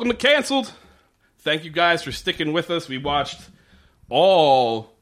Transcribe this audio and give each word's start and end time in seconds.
Welcome 0.00 0.16
to 0.16 0.26
Cancelled. 0.28 0.72
Thank 1.40 1.64
you 1.64 1.70
guys 1.70 2.02
for 2.02 2.10
sticking 2.10 2.54
with 2.54 2.70
us. 2.70 2.88
We 2.88 2.96
watched 2.96 3.38
all 4.08 4.94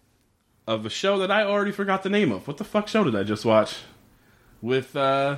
of 0.67 0.85
a 0.87 0.91
show 0.91 1.21
that 1.21 1.31
I 1.31 1.45
already 1.45 1.71
forgot 1.71 2.03
the 2.03 2.09
name 2.09 2.33
of. 2.33 2.49
What 2.49 2.57
the 2.57 2.65
fuck 2.65 2.89
show 2.89 3.05
did 3.05 3.15
I 3.15 3.23
just 3.23 3.45
watch? 3.45 3.77
With 4.61 4.97
uh, 4.97 5.37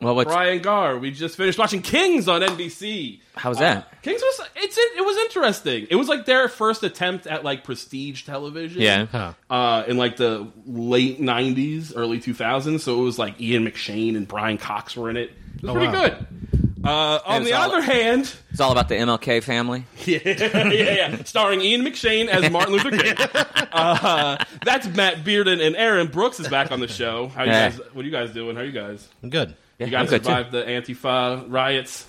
Well, 0.00 0.14
what's 0.14 0.32
Brian 0.32 0.62
Garr. 0.62 0.96
We 0.96 1.10
just 1.10 1.36
finished 1.36 1.58
watching 1.58 1.82
Kings 1.82 2.26
on 2.26 2.40
NBC. 2.40 3.20
how's 3.34 3.58
that? 3.58 4.00
Kings 4.00 4.22
was 4.22 4.48
it's 4.56 4.78
it 4.78 5.04
was 5.04 5.18
interesting. 5.18 5.86
It 5.90 5.96
was 5.96 6.08
like 6.08 6.24
their 6.24 6.48
first 6.48 6.82
attempt 6.84 7.26
at 7.26 7.44
like 7.44 7.64
prestige 7.64 8.22
television. 8.24 8.80
yeah. 8.80 9.04
Huh. 9.04 9.34
uh, 9.50 9.84
in 9.86 9.98
like 9.98 10.16
the 10.16 10.50
late 10.64 11.20
'90s, 11.20 11.92
early 11.94 12.18
2000s. 12.18 12.80
So 12.80 12.98
it 12.98 13.04
was 13.04 13.18
like 13.18 13.38
Ian 13.38 13.66
McShane 13.66 14.16
and 14.16 14.26
Brian 14.26 14.56
Cox 14.56 14.96
were 14.96 15.10
in 15.10 15.18
it. 15.18 15.32
It 15.56 15.62
was 15.64 15.70
Oh, 15.70 15.74
pretty 15.74 15.88
wow. 15.88 16.08
good. 16.08 16.26
Uh, 16.84 17.18
on 17.24 17.44
the 17.44 17.52
all- 17.54 17.70
other 17.70 17.80
hand, 17.80 18.32
It's 18.50 18.60
all 18.60 18.72
about 18.72 18.88
the 18.88 18.94
MLK 18.96 19.42
family. 19.42 19.84
yeah, 20.04 20.18
yeah, 20.24 20.68
yeah, 20.70 21.24
starring 21.24 21.60
Ian 21.62 21.82
McShane 21.82 22.28
as 22.28 22.50
Martin 22.50 22.74
Luther 22.74 22.90
King. 22.90 23.14
Uh, 23.74 24.36
that's 24.64 24.86
Matt 24.86 25.24
Bearden 25.24 25.60
and 25.60 25.74
Aaron 25.74 26.06
Brooks 26.06 26.38
is 26.38 26.46
back 26.46 26.70
on 26.70 26.78
the 26.78 26.86
show. 26.86 27.26
How 27.28 27.42
you 27.42 27.50
Yeah. 27.50 27.70
guys? 27.70 27.80
What 27.92 28.02
are 28.02 28.06
you 28.06 28.12
guys 28.12 28.30
doing? 28.30 28.54
How 28.54 28.62
are 28.62 28.64
you 28.64 28.70
guys? 28.70 29.08
I'm 29.22 29.30
good. 29.30 29.56
You 29.80 29.86
I'm 29.86 29.90
guys 29.92 30.10
good, 30.10 30.24
survived 30.24 30.52
the 30.52 30.62
Antifa 30.62 31.44
riots. 31.48 32.06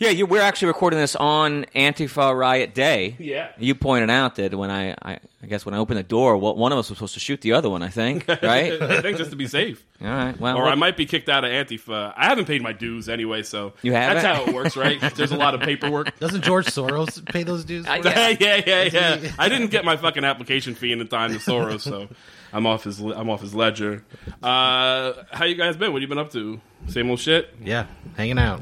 Yeah, 0.00 0.10
you, 0.10 0.26
we're 0.26 0.40
actually 0.42 0.68
recording 0.68 1.00
this 1.00 1.16
on 1.16 1.64
Antifa 1.74 2.32
Riot 2.38 2.72
Day. 2.72 3.16
Yeah. 3.18 3.48
You 3.58 3.74
pointed 3.74 4.10
out 4.10 4.36
that 4.36 4.54
when 4.54 4.70
I, 4.70 4.92
I, 5.02 5.18
I 5.42 5.46
guess 5.48 5.66
when 5.66 5.74
I 5.74 5.78
opened 5.78 5.98
the 5.98 6.04
door, 6.04 6.36
well, 6.36 6.54
one 6.54 6.70
of 6.70 6.78
us 6.78 6.88
was 6.88 6.98
supposed 6.98 7.14
to 7.14 7.20
shoot 7.20 7.40
the 7.40 7.54
other 7.54 7.68
one. 7.68 7.82
I 7.82 7.88
think, 7.88 8.28
right? 8.28 8.80
I 8.80 9.00
think 9.02 9.16
just 9.18 9.30
to 9.30 9.36
be 9.36 9.48
safe. 9.48 9.84
All 10.00 10.06
right. 10.06 10.38
Well, 10.38 10.56
Or 10.56 10.62
what- 10.62 10.72
I 10.72 10.76
might 10.76 10.96
be 10.96 11.04
kicked 11.04 11.28
out 11.28 11.44
of 11.44 11.50
Antifa. 11.50 12.14
I 12.16 12.26
haven't 12.26 12.44
paid 12.44 12.62
my 12.62 12.72
dues 12.72 13.08
anyway, 13.08 13.42
so 13.42 13.72
You 13.82 13.92
haven't? 13.92 14.22
That's 14.22 14.36
how 14.38 14.44
it 14.48 14.54
works, 14.54 14.76
right? 14.76 15.00
There's 15.16 15.32
a 15.32 15.36
lot 15.36 15.54
of 15.54 15.62
paperwork. 15.62 16.16
Doesn't 16.20 16.42
George 16.44 16.66
Soros 16.66 17.24
pay 17.32 17.42
those 17.42 17.64
dues? 17.64 17.84
for 17.84 17.90
I 17.90 17.96
it? 17.98 18.02
guess. 18.04 18.36
yeah, 18.40 18.84
yeah, 18.92 19.18
yeah. 19.20 19.32
I 19.36 19.48
didn't 19.48 19.72
get 19.72 19.84
my 19.84 19.96
fucking 19.96 20.24
application 20.24 20.76
fee 20.76 20.92
in 20.92 21.00
the 21.00 21.06
time 21.06 21.32
to 21.32 21.38
Soros, 21.40 21.80
so 21.80 22.06
I'm 22.52 22.66
off 22.68 22.84
his 22.84 23.00
I'm 23.00 23.28
off 23.28 23.40
his 23.40 23.52
ledger. 23.52 24.04
Uh, 24.44 25.14
how 25.32 25.44
you 25.44 25.56
guys 25.56 25.76
been? 25.76 25.92
What 25.92 26.02
you 26.02 26.08
been 26.08 26.18
up 26.18 26.30
to? 26.34 26.60
Same 26.86 27.10
old 27.10 27.18
shit. 27.18 27.52
Yeah, 27.60 27.86
hanging 28.16 28.38
out. 28.38 28.60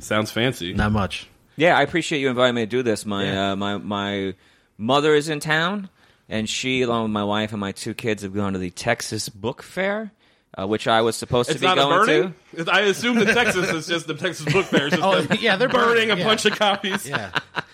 Sounds 0.00 0.30
fancy. 0.30 0.72
Not 0.74 0.92
much. 0.92 1.28
Yeah, 1.56 1.76
I 1.76 1.82
appreciate 1.82 2.20
you 2.20 2.28
inviting 2.28 2.54
me 2.54 2.62
to 2.62 2.66
do 2.66 2.82
this. 2.82 3.04
My 3.06 3.24
Yeah. 3.24 3.52
uh, 3.52 3.56
my 3.56 3.76
my 3.78 4.34
mother 4.78 5.14
is 5.14 5.28
in 5.28 5.40
town, 5.40 5.88
and 6.28 6.48
she, 6.48 6.82
along 6.82 7.04
with 7.04 7.12
my 7.12 7.24
wife 7.24 7.52
and 7.52 7.60
my 7.60 7.72
two 7.72 7.92
kids, 7.94 8.22
have 8.22 8.34
gone 8.34 8.54
to 8.54 8.58
the 8.58 8.70
Texas 8.70 9.28
Book 9.28 9.62
Fair, 9.62 10.10
uh, 10.58 10.66
which 10.66 10.86
I 10.88 11.02
was 11.02 11.16
supposed 11.16 11.50
It's 11.50 11.56
to 11.58 11.60
be 11.60 11.66
not 11.66 11.78
a 11.78 11.82
going 11.82 12.06
burning. 12.06 12.34
to. 12.64 12.72
I 12.72 12.80
assume 12.82 13.18
that 13.18 13.34
Texas 13.34 13.68
is 13.70 13.86
just 13.86 14.06
the 14.06 14.14
Texas 14.14 14.50
Book 14.52 14.66
Fair. 14.66 14.86
Is 14.86 14.92
just 14.92 15.02
Oh, 15.02 15.20
them 15.20 15.38
yeah, 15.40 15.56
they're 15.56 15.68
burning 15.68 16.08
burning, 16.08 16.10
a 16.12 16.16
yeah. 16.16 16.24
bunch 16.24 16.44
of 16.46 16.58
copies 16.58 17.06
Yeah, 17.08 17.30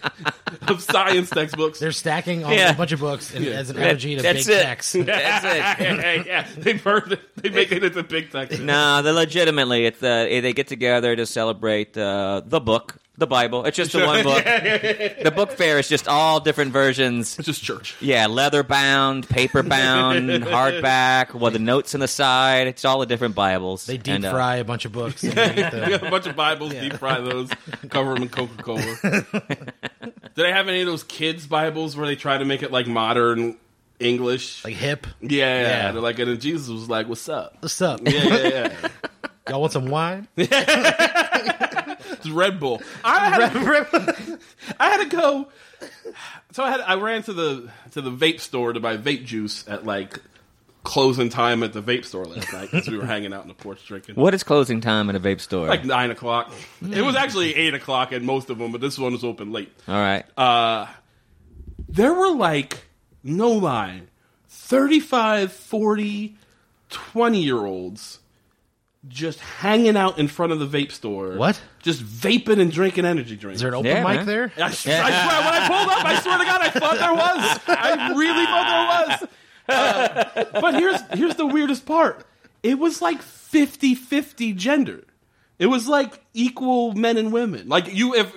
of 0.68 0.82
science 0.82 1.30
textbooks. 1.30 1.78
they're 1.78 1.92
stacking 1.92 2.44
all 2.44 2.52
Yeah. 2.52 2.70
a 2.72 2.74
bunch 2.74 2.92
of 2.92 3.00
books 3.00 3.34
and, 3.34 3.46
as 3.46 3.70
an 3.70 3.76
That- 3.76 3.86
energy 3.88 4.16
to 4.16 4.22
that's 4.22 4.46
big 4.46 4.56
it. 4.56 4.62
text. 4.62 4.92
That's 5.06 5.44
it. 5.44 5.56
yeah, 5.80 6.22
yeah, 6.26 6.46
they 6.56 6.74
burn 6.74 7.12
it. 7.12 7.20
They 7.42 7.50
make 7.50 7.72
it 7.72 7.82
into 7.84 8.02
big 8.02 8.30
Texas. 8.30 8.60
No, 8.60 9.02
they're 9.02 9.12
legitimately. 9.12 9.86
It's 9.86 10.02
uh, 10.02 10.24
they 10.28 10.52
get 10.52 10.68
together 10.68 11.14
to 11.16 11.26
celebrate 11.26 11.96
uh, 11.96 12.42
the 12.44 12.60
book, 12.60 12.96
the 13.18 13.26
Bible. 13.26 13.64
It's 13.64 13.76
just 13.76 13.92
the 13.92 14.04
one 14.04 14.22
book. 14.22 14.44
The 14.44 15.32
book 15.34 15.52
fair 15.52 15.78
is 15.78 15.88
just 15.88 16.08
all 16.08 16.40
different 16.40 16.72
versions. 16.72 17.38
It's 17.38 17.46
just 17.46 17.62
church. 17.62 17.94
Yeah, 18.00 18.26
leather 18.26 18.62
bound, 18.62 19.28
paper 19.28 19.62
bound, 19.62 20.28
hardback. 20.30 21.34
Well, 21.34 21.50
the 21.50 21.58
notes 21.58 21.94
on 21.94 22.00
the 22.00 22.08
side. 22.08 22.66
It's 22.66 22.84
all 22.84 22.98
the 23.00 23.06
different 23.06 23.34
Bibles. 23.34 23.86
They 23.86 23.96
deep 23.98 24.14
And, 24.16 24.24
uh, 24.26 24.32
fry 24.32 24.56
a 24.56 24.64
bunch 24.64 24.84
of 24.84 24.92
books. 24.92 25.22
And 25.24 25.32
they 25.32 25.54
get 25.54 25.72
We 25.72 25.80
the, 25.80 26.06
a 26.06 26.10
bunch 26.10 26.26
of 26.26 26.36
Bibles, 26.36 26.72
deep 26.72 26.94
fry 26.94 27.20
those, 27.20 27.50
cover 27.88 28.14
them 28.14 28.24
in 28.24 28.28
Coca 28.28 28.62
Cola. 28.62 28.96
Do 30.36 30.44
I 30.44 30.50
have 30.52 30.68
any 30.68 30.80
of 30.82 30.86
those 30.86 31.02
kids' 31.02 31.46
Bibles 31.46 31.96
where 31.96 32.06
they 32.06 32.16
try 32.16 32.36
to 32.38 32.44
make 32.44 32.62
it 32.62 32.70
like 32.70 32.86
modern 32.86 33.56
English? 33.98 34.64
like 34.64 34.74
hip. 34.74 35.06
yeah, 35.20 35.60
Yeah. 35.62 35.92
they're 35.92 36.02
like, 36.02 36.18
and 36.18 36.30
then 36.30 36.38
Jesus 36.40 36.68
was 36.68 36.88
like, 36.88 37.08
"What's 37.08 37.28
up?" 37.28 37.56
What's 37.60 37.80
up? 37.80 38.00
Yeah, 38.04 38.24
yeah, 38.24 38.48
yeah. 38.48 38.88
Y'all 39.48 39.60
want 39.60 39.72
some 39.72 39.86
wine? 39.86 40.28
It's 42.08 42.28
Red 42.30 42.58
Bull. 42.60 42.80
I 43.04 43.28
had, 43.30 43.52
to, 43.52 44.38
I 44.80 44.88
had 44.90 45.10
to 45.10 45.16
go. 45.16 45.48
So 46.52 46.64
I 46.64 46.70
had 46.70 46.80
I 46.80 46.94
ran 46.94 47.22
to 47.24 47.32
the 47.32 47.70
to 47.92 48.00
the 48.00 48.10
vape 48.10 48.40
store 48.40 48.72
to 48.72 48.80
buy 48.80 48.96
vape 48.96 49.24
juice 49.24 49.66
at 49.68 49.84
like 49.84 50.18
closing 50.86 51.28
time 51.28 51.62
at 51.62 51.72
the 51.72 51.82
vape 51.82 52.04
store 52.04 52.24
last 52.24 52.52
night 52.52 52.70
because 52.70 52.88
we 52.88 52.96
were 52.96 53.04
hanging 53.04 53.32
out 53.34 53.42
in 53.42 53.48
the 53.48 53.54
porch 53.54 53.84
drinking. 53.86 54.14
What 54.14 54.32
is 54.34 54.42
closing 54.42 54.80
time 54.80 55.10
at 55.10 55.16
a 55.16 55.20
vape 55.20 55.40
store? 55.40 55.66
Like 55.66 55.84
nine 55.84 56.10
o'clock. 56.10 56.52
It 56.80 57.02
was 57.02 57.16
actually 57.16 57.54
eight 57.54 57.74
o'clock 57.74 58.12
at 58.12 58.22
most 58.22 58.48
of 58.50 58.58
them, 58.58 58.72
but 58.72 58.80
this 58.80 58.98
one 58.98 59.12
was 59.12 59.24
open 59.24 59.52
late. 59.52 59.70
all 59.88 59.94
right. 59.94 60.24
uh, 60.38 60.86
there 61.88 62.12
were 62.14 62.30
like, 62.34 62.78
no 63.22 63.50
lie, 63.50 64.02
35, 64.48 65.52
40, 65.52 66.36
20 66.90 67.42
year 67.42 67.58
olds 67.64 68.20
just 69.08 69.38
hanging 69.40 69.96
out 69.96 70.18
in 70.18 70.26
front 70.28 70.50
of 70.52 70.58
the 70.58 70.66
vape 70.66 70.90
store. 70.90 71.36
What? 71.36 71.60
Just 71.82 72.02
vaping 72.02 72.60
and 72.60 72.72
drinking 72.72 73.04
energy 73.04 73.36
drinks. 73.36 73.56
Is 73.56 73.60
there 73.62 73.68
an 73.70 73.74
open 73.76 73.86
Yeah, 73.86 74.02
mic 74.04 74.16
man. 74.18 74.26
there? 74.26 74.52
I, 74.56 74.62
I 74.62 74.70
swear, 74.72 75.02
when 75.02 75.12
I 75.12 75.68
pulled 75.68 75.88
up, 75.90 76.04
I 76.04 76.20
swear 76.20 76.38
to 76.38 76.44
God, 76.44 76.60
I 76.60 76.70
thought 76.70 76.98
there 76.98 77.14
was. 77.14 77.60
I 77.68 78.12
really 78.16 78.46
thought 78.46 79.18
there 79.18 79.28
was. 79.28 79.28
Uh, 79.68 80.24
but 80.60 80.74
here's 80.74 81.00
here's 81.14 81.34
the 81.36 81.46
weirdest 81.46 81.86
part. 81.86 82.24
It 82.62 82.78
was 82.78 83.00
like 83.02 83.20
50-50 83.22 84.56
gender. 84.56 85.04
It 85.58 85.66
was 85.66 85.88
like 85.88 86.20
equal 86.34 86.92
men 86.92 87.16
and 87.16 87.32
women. 87.32 87.68
Like 87.68 87.92
you, 87.94 88.14
if 88.14 88.30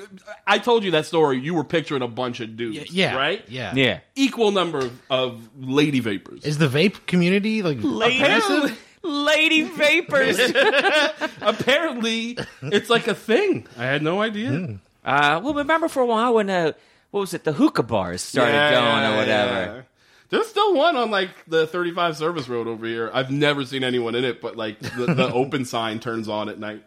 I 0.47 0.57
told 0.59 0.83
you 0.85 0.91
that 0.91 1.05
story, 1.05 1.39
you 1.39 1.53
were 1.53 1.63
picturing 1.65 2.01
a 2.01 2.07
bunch 2.07 2.39
of 2.39 2.55
dudes, 2.55 2.91
Yeah. 2.93 3.15
right? 3.15 3.43
Yeah. 3.49 3.73
Yeah. 3.75 3.99
Equal 4.15 4.51
number 4.51 4.79
of, 4.79 5.01
of 5.09 5.49
lady 5.59 5.99
vapors. 5.99 6.45
Is 6.45 6.57
the 6.59 6.67
vape 6.67 7.05
community 7.07 7.61
like 7.61 7.79
Apparently, 7.79 8.15
aggressive? 8.23 8.85
Lady 9.03 9.61
vapors. 9.63 10.39
apparently, 11.41 12.37
it's 12.61 12.89
like 12.89 13.07
a 13.07 13.15
thing. 13.15 13.67
I 13.77 13.83
had 13.85 14.01
no 14.01 14.21
idea. 14.21 14.79
uh, 15.03 15.41
well, 15.43 15.53
remember 15.53 15.87
for 15.87 16.01
a 16.01 16.05
while 16.05 16.35
when 16.35 16.49
uh, 16.49 16.71
what 17.11 17.21
was 17.21 17.33
it? 17.33 17.43
The 17.43 17.53
hookah 17.53 17.83
bars 17.83 18.21
started 18.21 18.53
Yeah, 18.53 18.71
going 18.71 18.83
yeah, 18.85 19.13
or 19.13 19.17
whatever. 19.17 19.75
yeah. 19.75 19.81
There's 20.29 20.47
still 20.47 20.73
one 20.75 20.95
on 20.95 21.09
like 21.11 21.29
the 21.47 21.65
35 21.67 22.17
service 22.17 22.47
road 22.47 22.67
over 22.67 22.85
here. 22.85 23.09
I've 23.13 23.31
never 23.31 23.65
seen 23.65 23.83
anyone 23.83 24.15
in 24.15 24.23
it, 24.23 24.41
but 24.41 24.55
like 24.55 24.79
the, 24.79 25.07
the 25.13 25.29
open 25.33 25.65
sign 25.65 25.99
turns 25.99 26.27
on 26.29 26.49
at 26.49 26.59
night. 26.59 26.83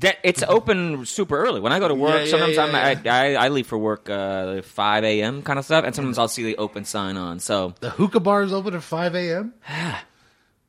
That 0.00 0.18
it's 0.22 0.42
open 0.44 1.04
super 1.06 1.36
early. 1.36 1.60
When 1.60 1.72
I 1.72 1.80
go 1.80 1.88
to 1.88 1.94
work, 1.94 2.12
Yeah, 2.14 2.20
yeah, 2.20 2.30
sometimes 2.30 2.54
yeah, 2.56 2.64
I'm, 2.64 2.74
I, 2.74 3.10
I 3.10 3.46
I 3.46 3.48
leave 3.48 3.66
for 3.66 3.76
work 3.76 4.08
uh, 4.08 4.62
five 4.62 5.02
a.m. 5.04 5.42
kind 5.42 5.58
of 5.58 5.64
stuff, 5.64 5.84
and 5.84 5.92
sometimes 5.94 6.18
I'll 6.18 6.28
see 6.28 6.44
the 6.44 6.56
open 6.56 6.84
sign 6.84 7.16
on. 7.16 7.40
So 7.40 7.74
the 7.80 7.90
hookah 7.90 8.20
bar 8.20 8.42
is 8.44 8.52
open 8.52 8.74
at 8.74 8.82
five 8.84 9.14
a.m. 9.16 9.54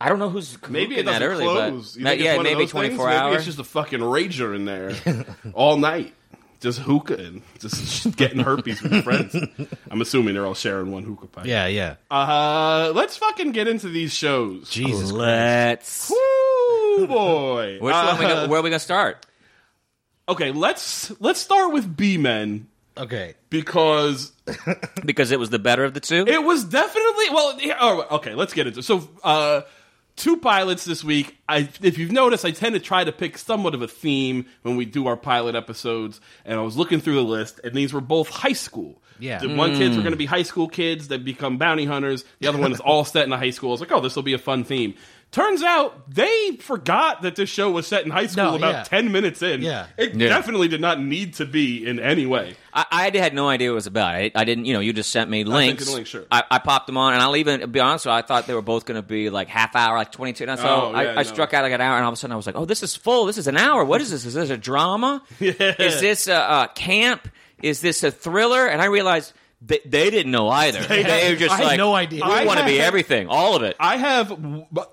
I 0.01 0.07
don't 0.09 0.17
know 0.17 0.29
who's 0.29 0.57
Maybe 0.69 0.95
it 0.97 1.05
that 1.05 1.19
doesn't 1.19 1.27
early, 1.27 1.43
close. 1.45 1.93
but 1.93 1.99
You 1.99 2.05
think 2.05 2.19
it's 2.21 2.25
yeah, 2.25 2.35
one 2.37 2.43
maybe 2.43 2.63
those 2.63 2.71
twenty 2.71 2.87
things? 2.87 2.97
four 2.97 3.07
Maybe 3.07 3.17
hours. 3.19 3.35
It's 3.35 3.45
just 3.45 3.59
a 3.59 3.63
fucking 3.65 3.99
rager 3.99 4.55
in 4.55 4.65
there 4.65 4.93
all 5.53 5.77
night, 5.77 6.13
just 6.59 6.79
hookahing, 6.79 7.41
just 7.59 8.15
getting 8.17 8.39
herpes 8.39 8.81
with 8.81 8.91
your 8.93 9.01
friends. 9.03 9.35
I'm 9.89 10.01
assuming 10.01 10.33
they're 10.33 10.45
all 10.45 10.53
sharing 10.53 10.91
one 10.91 11.03
hookah 11.03 11.27
pipe. 11.27 11.45
Yeah, 11.45 11.67
yeah. 11.67 11.95
Uh, 12.11 12.91
let's 12.93 13.17
fucking 13.17 13.51
get 13.51 13.67
into 13.67 13.87
these 13.89 14.13
shows. 14.13 14.69
Jesus. 14.69 15.11
Let's. 15.11 16.09
Woo, 16.11 17.07
boy. 17.07 17.77
Which 17.81 17.93
one? 17.93 18.19
We 18.19 18.25
Uh, 18.25 18.45
go, 18.45 18.47
where 18.49 18.59
are 18.59 18.63
we 18.63 18.69
gonna 18.69 18.79
start? 18.79 19.25
okay, 20.27 20.51
let's 20.51 21.11
let's 21.21 21.39
start 21.39 21.73
with 21.73 21.95
B 21.97 22.17
Men 22.17 22.67
Okay. 22.97 23.33
because 23.49 24.31
Because 25.05 25.31
it 25.31 25.39
was 25.39 25.49
the 25.49 25.57
better 25.59 25.83
of 25.85 25.93
the 25.93 25.99
two. 26.01 26.25
It 26.27 26.43
was 26.43 26.65
definitely 26.65 27.29
well. 27.31 27.59
yeah, 27.61 27.77
oh, 27.79 28.05
okay, 28.17 28.35
let's 28.35 28.53
get 28.53 28.67
into 28.67 28.79
it. 28.79 28.83
so. 28.83 29.07
Uh, 29.23 29.61
two 30.19 30.37
pilots 30.37 30.85
this 30.85 31.03
week. 31.03 31.37
I, 31.47 31.69
if 31.81 31.97
you've 31.97 32.11
noticed, 32.11 32.45
I 32.45 32.51
tend 32.51 32.75
to 32.75 32.79
try 32.79 33.03
to 33.03 33.11
pick 33.11 33.37
somewhat 33.37 33.73
of 33.73 33.81
a 33.81 33.87
theme 33.87 34.45
when 34.61 34.75
we 34.75 34.85
do 34.85 35.07
our 35.07 35.17
pilot 35.17 35.55
episodes. 35.55 36.21
And 36.45 36.59
I 36.59 36.61
was 36.61 36.77
looking 36.77 36.99
through 36.99 37.15
the 37.15 37.23
list, 37.23 37.59
and 37.63 37.73
these 37.73 37.93
were 37.93 38.01
both 38.01 38.29
high 38.29 38.53
school. 38.53 39.01
Yeah. 39.19 39.39
the 39.39 39.53
one 39.53 39.75
kids 39.75 39.95
were 39.95 40.01
mm. 40.01 40.05
going 40.05 40.13
to 40.13 40.17
be 40.17 40.25
high 40.25 40.43
school 40.43 40.69
kids 40.69 41.09
that 41.09 41.25
become 41.25 41.57
bounty 41.57 41.85
hunters. 41.85 42.23
The 42.39 42.47
other 42.47 42.57
one 42.57 42.71
is 42.71 42.79
all 42.79 43.03
set 43.03 43.25
in 43.25 43.33
a 43.33 43.37
high 43.37 43.49
school. 43.49 43.71
I 43.71 43.73
was 43.73 43.81
like, 43.81 43.91
oh, 43.91 43.99
this 43.99 44.15
will 44.15 44.23
be 44.23 44.33
a 44.33 44.37
fun 44.37 44.63
theme. 44.63 44.95
Turns 45.31 45.61
out 45.61 46.09
they 46.11 46.57
forgot 46.59 47.21
that 47.21 47.35
this 47.35 47.49
show 47.51 47.69
was 47.69 47.85
set 47.85 48.03
in 48.03 48.09
high 48.09 48.25
school 48.25 48.45
No, 48.45 48.55
about 48.55 48.71
yeah. 48.73 48.83
10 48.83 49.11
minutes 49.11 49.43
in. 49.43 49.61
Yeah. 49.61 49.85
It 49.95 50.15
Yeah. 50.15 50.27
definitely 50.29 50.67
did 50.67 50.81
not 50.81 50.99
need 50.99 51.35
to 51.35 51.45
be 51.45 51.85
in 51.85 51.99
any 51.99 52.25
way. 52.25 52.55
I, 52.73 52.85
I 53.13 53.17
had 53.17 53.35
no 53.35 53.47
idea 53.47 53.69
what 53.69 53.73
it 53.73 53.75
was 53.75 53.85
about. 53.85 54.15
I, 54.15 54.31
I 54.33 54.43
didn't, 54.43 54.65
you 54.65 54.73
know, 54.73 54.79
you 54.79 54.91
just 54.91 55.11
sent 55.11 55.29
me 55.29 55.43
links. 55.43 55.85
the 55.85 55.91
link, 55.91 56.07
sure. 56.07 56.25
I, 56.31 56.43
I 56.49 56.57
popped 56.57 56.87
them 56.87 56.97
on, 56.97 57.13
and 57.13 57.21
I'll 57.21 57.35
even 57.35 57.69
be 57.71 57.79
honest 57.79 58.05
with 58.07 58.11
you, 58.13 58.17
I 58.17 58.21
thought 58.23 58.47
they 58.47 58.55
were 58.55 58.63
both 58.63 58.85
going 58.85 58.99
to 58.99 59.07
be 59.07 59.29
like 59.29 59.49
half 59.49 59.75
hour, 59.75 59.95
like 59.97 60.11
22. 60.11 60.45
And 60.45 60.59
so 60.59 60.65
Oh, 60.67 60.91
I, 60.93 61.03
yeah, 61.03 61.11
I 61.11 61.15
no. 61.17 61.23
struck 61.23 61.53
out 61.53 61.61
like 61.63 61.73
an 61.73 61.81
hour, 61.81 61.95
and 61.97 62.05
all 62.05 62.09
of 62.11 62.13
a 62.13 62.17
sudden 62.17 62.33
I 62.33 62.35
was 62.35 62.47
like, 62.47 62.55
oh, 62.55 62.65
this 62.65 62.81
is 62.81 62.95
full. 62.95 63.25
This 63.25 63.37
is 63.37 63.45
an 63.45 63.57
hour. 63.57 63.85
What 63.85 64.01
is 64.01 64.09
this? 64.09 64.25
Is 64.25 64.33
this 64.33 64.49
a 64.49 64.57
drama? 64.57 65.21
Is 65.39 65.57
this 66.01 66.27
a, 66.27 66.33
a 66.33 66.71
camp? 66.73 67.27
Is 67.61 67.81
this 67.81 68.03
a 68.03 68.09
thriller? 68.09 68.65
And 68.65 68.81
I 68.81 68.85
realized 68.85 69.33
they, 69.61 69.79
they 69.85 70.09
didn't 70.09 70.31
know 70.31 70.47
either. 70.49 70.81
They, 70.81 71.31
were 71.31 71.35
just 71.35 71.53
I 71.53 71.57
had 71.57 71.65
like, 71.65 71.77
no 71.77 71.93
idea. 71.93 72.23
We 72.25 72.31
I 72.31 72.45
want 72.45 72.59
to 72.59 72.65
be 72.65 72.79
everything, 72.79 73.27
all 73.27 73.55
of 73.55 73.63
it. 73.63 73.75
I 73.79 73.97
have 73.97 74.31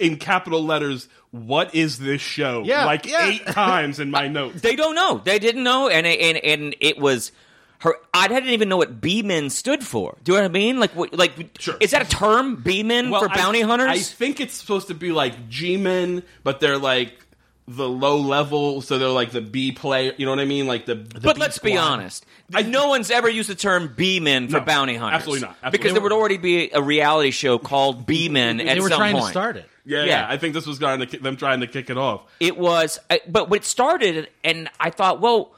in 0.00 0.16
capital 0.16 0.64
letters, 0.64 1.08
"What 1.30 1.74
is 1.74 1.98
this 1.98 2.20
show?" 2.20 2.62
Yeah, 2.64 2.84
like 2.84 3.06
yeah. 3.06 3.28
eight 3.28 3.46
times 3.46 4.00
in 4.00 4.10
my 4.10 4.26
notes. 4.28 4.60
They 4.62 4.74
don't 4.74 4.94
know. 4.96 5.20
They 5.24 5.38
didn't 5.38 5.62
know, 5.62 5.88
and 5.88 6.04
and 6.06 6.38
and 6.38 6.76
it 6.80 6.98
was 6.98 7.30
her. 7.78 7.94
I 8.12 8.26
didn't 8.26 8.50
even 8.50 8.68
know 8.68 8.76
what 8.76 9.00
B-men 9.00 9.50
stood 9.50 9.84
for. 9.84 10.16
Do 10.24 10.32
you 10.32 10.38
know 10.38 10.42
what 10.44 10.50
I 10.50 10.52
mean? 10.52 10.80
Like, 10.80 10.96
what, 10.96 11.14
like, 11.14 11.58
Sure. 11.60 11.76
is 11.78 11.92
that 11.92 12.02
a 12.02 12.08
term? 12.08 12.56
B-men 12.56 13.10
for 13.10 13.30
I- 13.30 13.36
bounty 13.36 13.60
hunters? 13.60 13.88
I 13.88 13.98
think 13.98 14.40
it's 14.40 14.54
supposed 14.54 14.88
to 14.88 14.94
be 14.94 15.12
like 15.12 15.48
G-men, 15.48 16.22
but 16.42 16.58
they're 16.58 16.78
like 16.78 17.25
the 17.68 17.88
low 17.88 18.18
level, 18.18 18.80
so 18.80 18.98
they're 18.98 19.08
like 19.08 19.32
the 19.32 19.40
B 19.40 19.72
player. 19.72 20.12
You 20.16 20.24
know 20.26 20.32
what 20.32 20.38
I 20.40 20.44
mean? 20.44 20.66
Like 20.66 20.86
the. 20.86 20.94
but 20.94 21.34
B 21.36 21.40
let's 21.40 21.58
be 21.58 21.72
squad. 21.72 21.82
honest. 21.92 22.24
no 22.66 22.88
one's 22.88 23.10
ever 23.10 23.28
used 23.28 23.50
the 23.50 23.54
term 23.56 23.92
B-men 23.96 24.46
for 24.48 24.58
No, 24.60 24.64
bounty 24.64 24.94
hunters. 24.94 25.16
absolutely 25.16 25.46
not. 25.48 25.56
Absolutely 25.62 25.78
because 25.78 25.92
there 25.94 26.02
would 26.02 26.12
already 26.12 26.36
be 26.38 26.70
a 26.70 26.80
reality 26.80 27.32
show 27.32 27.58
called 27.58 28.06
B-men 28.06 28.60
at 28.60 28.74
They 28.74 28.80
were 28.80 28.88
trying 28.88 29.14
point. 29.14 29.26
to 29.26 29.30
start 29.32 29.56
it. 29.56 29.68
yeah, 29.84 29.98
yeah. 30.00 30.04
yeah, 30.04 30.26
I 30.28 30.36
think 30.36 30.54
this 30.54 30.64
was 30.66 30.78
trying 30.78 31.00
to 31.00 31.06
ki- 31.06 31.18
them 31.18 31.36
trying 31.36 31.60
to 31.60 31.66
kick 31.66 31.90
it 31.90 31.98
off. 31.98 32.22
It 32.38 32.56
was, 32.56 33.00
uh, 33.10 33.16
but 33.28 33.48
when 33.50 33.58
it 33.58 33.64
started, 33.64 34.28
and 34.44 34.68
I 34.78 34.90
thought, 34.90 35.20
well, 35.20 35.50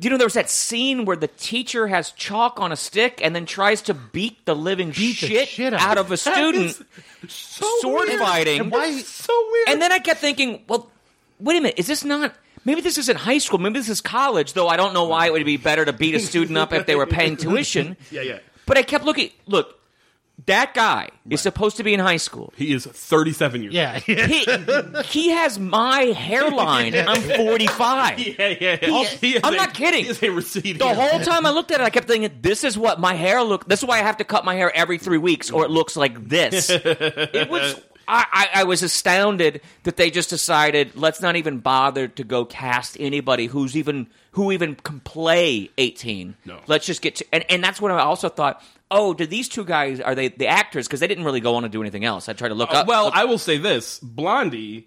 you 0.00 0.10
know, 0.10 0.18
there 0.18 0.26
was 0.26 0.34
that 0.34 0.50
scene 0.50 1.04
where 1.04 1.16
the 1.16 1.28
teacher 1.28 1.86
has 1.86 2.10
chalk 2.10 2.60
on 2.60 2.70
a 2.72 2.76
stick 2.76 3.20
and 3.22 3.34
then 3.36 3.46
tries 3.46 3.80
to 3.82 3.94
beat 3.94 4.44
the 4.46 4.54
living 4.56 4.88
Beat 4.90 5.18
the 5.20 5.26
shit, 5.28 5.48
shit 5.48 5.72
out 5.72 5.80
out 5.80 5.96
of 5.98 6.06
of 6.06 6.12
a 6.12 6.16
student 6.18 6.82
So 7.28 7.66
sword 7.80 8.08
weird. 8.08 8.20
fighting. 8.20 8.60
And 8.60 8.70
why- 8.72 8.98
So 9.00 9.32
weird. 9.52 9.68
And 9.70 9.80
then 9.80 9.92
I 9.92 10.00
kept 10.00 10.20
thinking, 10.20 10.64
well, 10.68 10.90
wait 11.40 11.58
a 11.58 11.60
minute, 11.60 11.78
is 11.78 11.86
this 11.86 12.04
not? 12.04 12.34
Maybe 12.64 12.80
this 12.80 12.98
isn't 12.98 13.16
high 13.16 13.38
school. 13.38 13.58
Maybe 13.58 13.78
this 13.78 13.88
is 13.88 14.00
college. 14.00 14.52
Though 14.54 14.68
I 14.68 14.76
don't 14.76 14.92
know 14.94 15.04
why 15.04 15.26
it 15.26 15.32
would 15.32 15.44
be 15.44 15.56
better 15.56 15.84
to 15.84 15.92
beat 15.92 16.14
a 16.14 16.20
student 16.20 16.58
up 16.58 16.72
if 16.72 16.86
they 16.86 16.96
were 16.96 17.06
paying 17.06 17.36
tuition. 17.46 17.96
yeah, 18.10 18.22
yeah. 18.22 18.38
But 18.66 18.76
I 18.78 18.82
kept 18.82 19.04
looking. 19.04 19.30
Look, 19.46 19.78
that 20.46 20.74
guy 20.74 21.08
is 21.30 21.40
supposed 21.40 21.76
to 21.78 21.84
be 21.84 21.94
in 21.94 22.00
high 22.00 22.16
school. 22.18 22.52
He 22.56 22.72
is 22.74 22.84
37 22.84 23.62
years. 23.62 23.72
Yeah. 23.74 23.98
He, 24.00 24.44
he 25.04 25.30
has 25.30 25.58
my 25.58 26.00
hairline. 26.06 26.94
and 26.94 27.08
I'm 27.08 27.22
45. 27.22 28.18
yeah, 28.18 28.34
yeah. 28.38 28.56
yeah. 28.60 28.76
He- 29.04 29.16
He 29.28 29.34
is 29.36 29.40
I'm 29.44 29.54
a- 29.54 29.56
not 29.56 29.72
kidding. 29.72 30.04
He 30.04 30.10
is 30.10 30.20
a 30.22 30.30
receding. 30.30 30.78
The 30.78 30.92
whole 30.94 31.20
time 31.20 31.46
I 31.46 31.50
looked 31.50 31.70
at 31.70 31.80
it, 31.80 31.84
I 31.84 31.90
kept 31.90 32.08
thinking, 32.08 32.30
"This 32.42 32.64
is 32.64 32.76
what 32.76 32.98
my 33.00 33.14
hair 33.14 33.42
look. 33.44 33.68
This 33.68 33.80
is 33.80 33.86
why 33.88 33.96
I 34.00 34.02
have 34.02 34.16
to 34.18 34.24
cut 34.24 34.44
my 34.44 34.56
hair 34.56 34.74
every 34.76 34.98
three 34.98 35.18
weeks, 35.18 35.50
or 35.52 35.64
it 35.64 35.70
looks 35.70 35.96
like 35.96 36.28
this." 36.28 36.68
it 36.70 37.48
was. 37.48 37.80
I, 38.08 38.24
I, 38.54 38.60
I 38.60 38.64
was 38.64 38.82
astounded 38.82 39.60
that 39.82 39.96
they 39.96 40.10
just 40.10 40.30
decided 40.30 40.96
let's 40.96 41.20
not 41.20 41.36
even 41.36 41.58
bother 41.58 42.08
to 42.08 42.24
go 42.24 42.44
cast 42.44 42.96
anybody 43.00 43.46
who's 43.46 43.76
even 43.76 44.06
who 44.32 44.52
even 44.52 44.74
can 44.76 45.00
play 45.00 45.70
eighteen. 45.78 46.36
No. 46.44 46.60
let's 46.66 46.86
just 46.86 47.02
get 47.02 47.16
to 47.16 47.26
and, 47.32 47.44
and 47.48 47.62
that's 47.64 47.80
what 47.80 47.90
I 47.90 47.98
also 48.00 48.28
thought. 48.28 48.62
Oh, 48.90 49.14
did 49.14 49.30
these 49.30 49.48
two 49.48 49.64
guys 49.64 49.98
are 50.00 50.14
they 50.14 50.28
the 50.28 50.46
actors? 50.46 50.86
Because 50.86 51.00
they 51.00 51.08
didn't 51.08 51.24
really 51.24 51.40
go 51.40 51.56
on 51.56 51.64
to 51.64 51.68
do 51.68 51.80
anything 51.82 52.04
else. 52.04 52.28
I 52.28 52.34
tried 52.34 52.50
to 52.50 52.54
look 52.54 52.70
Uh, 52.70 52.74
up. 52.78 52.86
well, 52.86 53.06
look- 53.06 53.16
I 53.16 53.24
will 53.24 53.38
say 53.38 53.58
this: 53.58 53.98
Blondie 53.98 54.86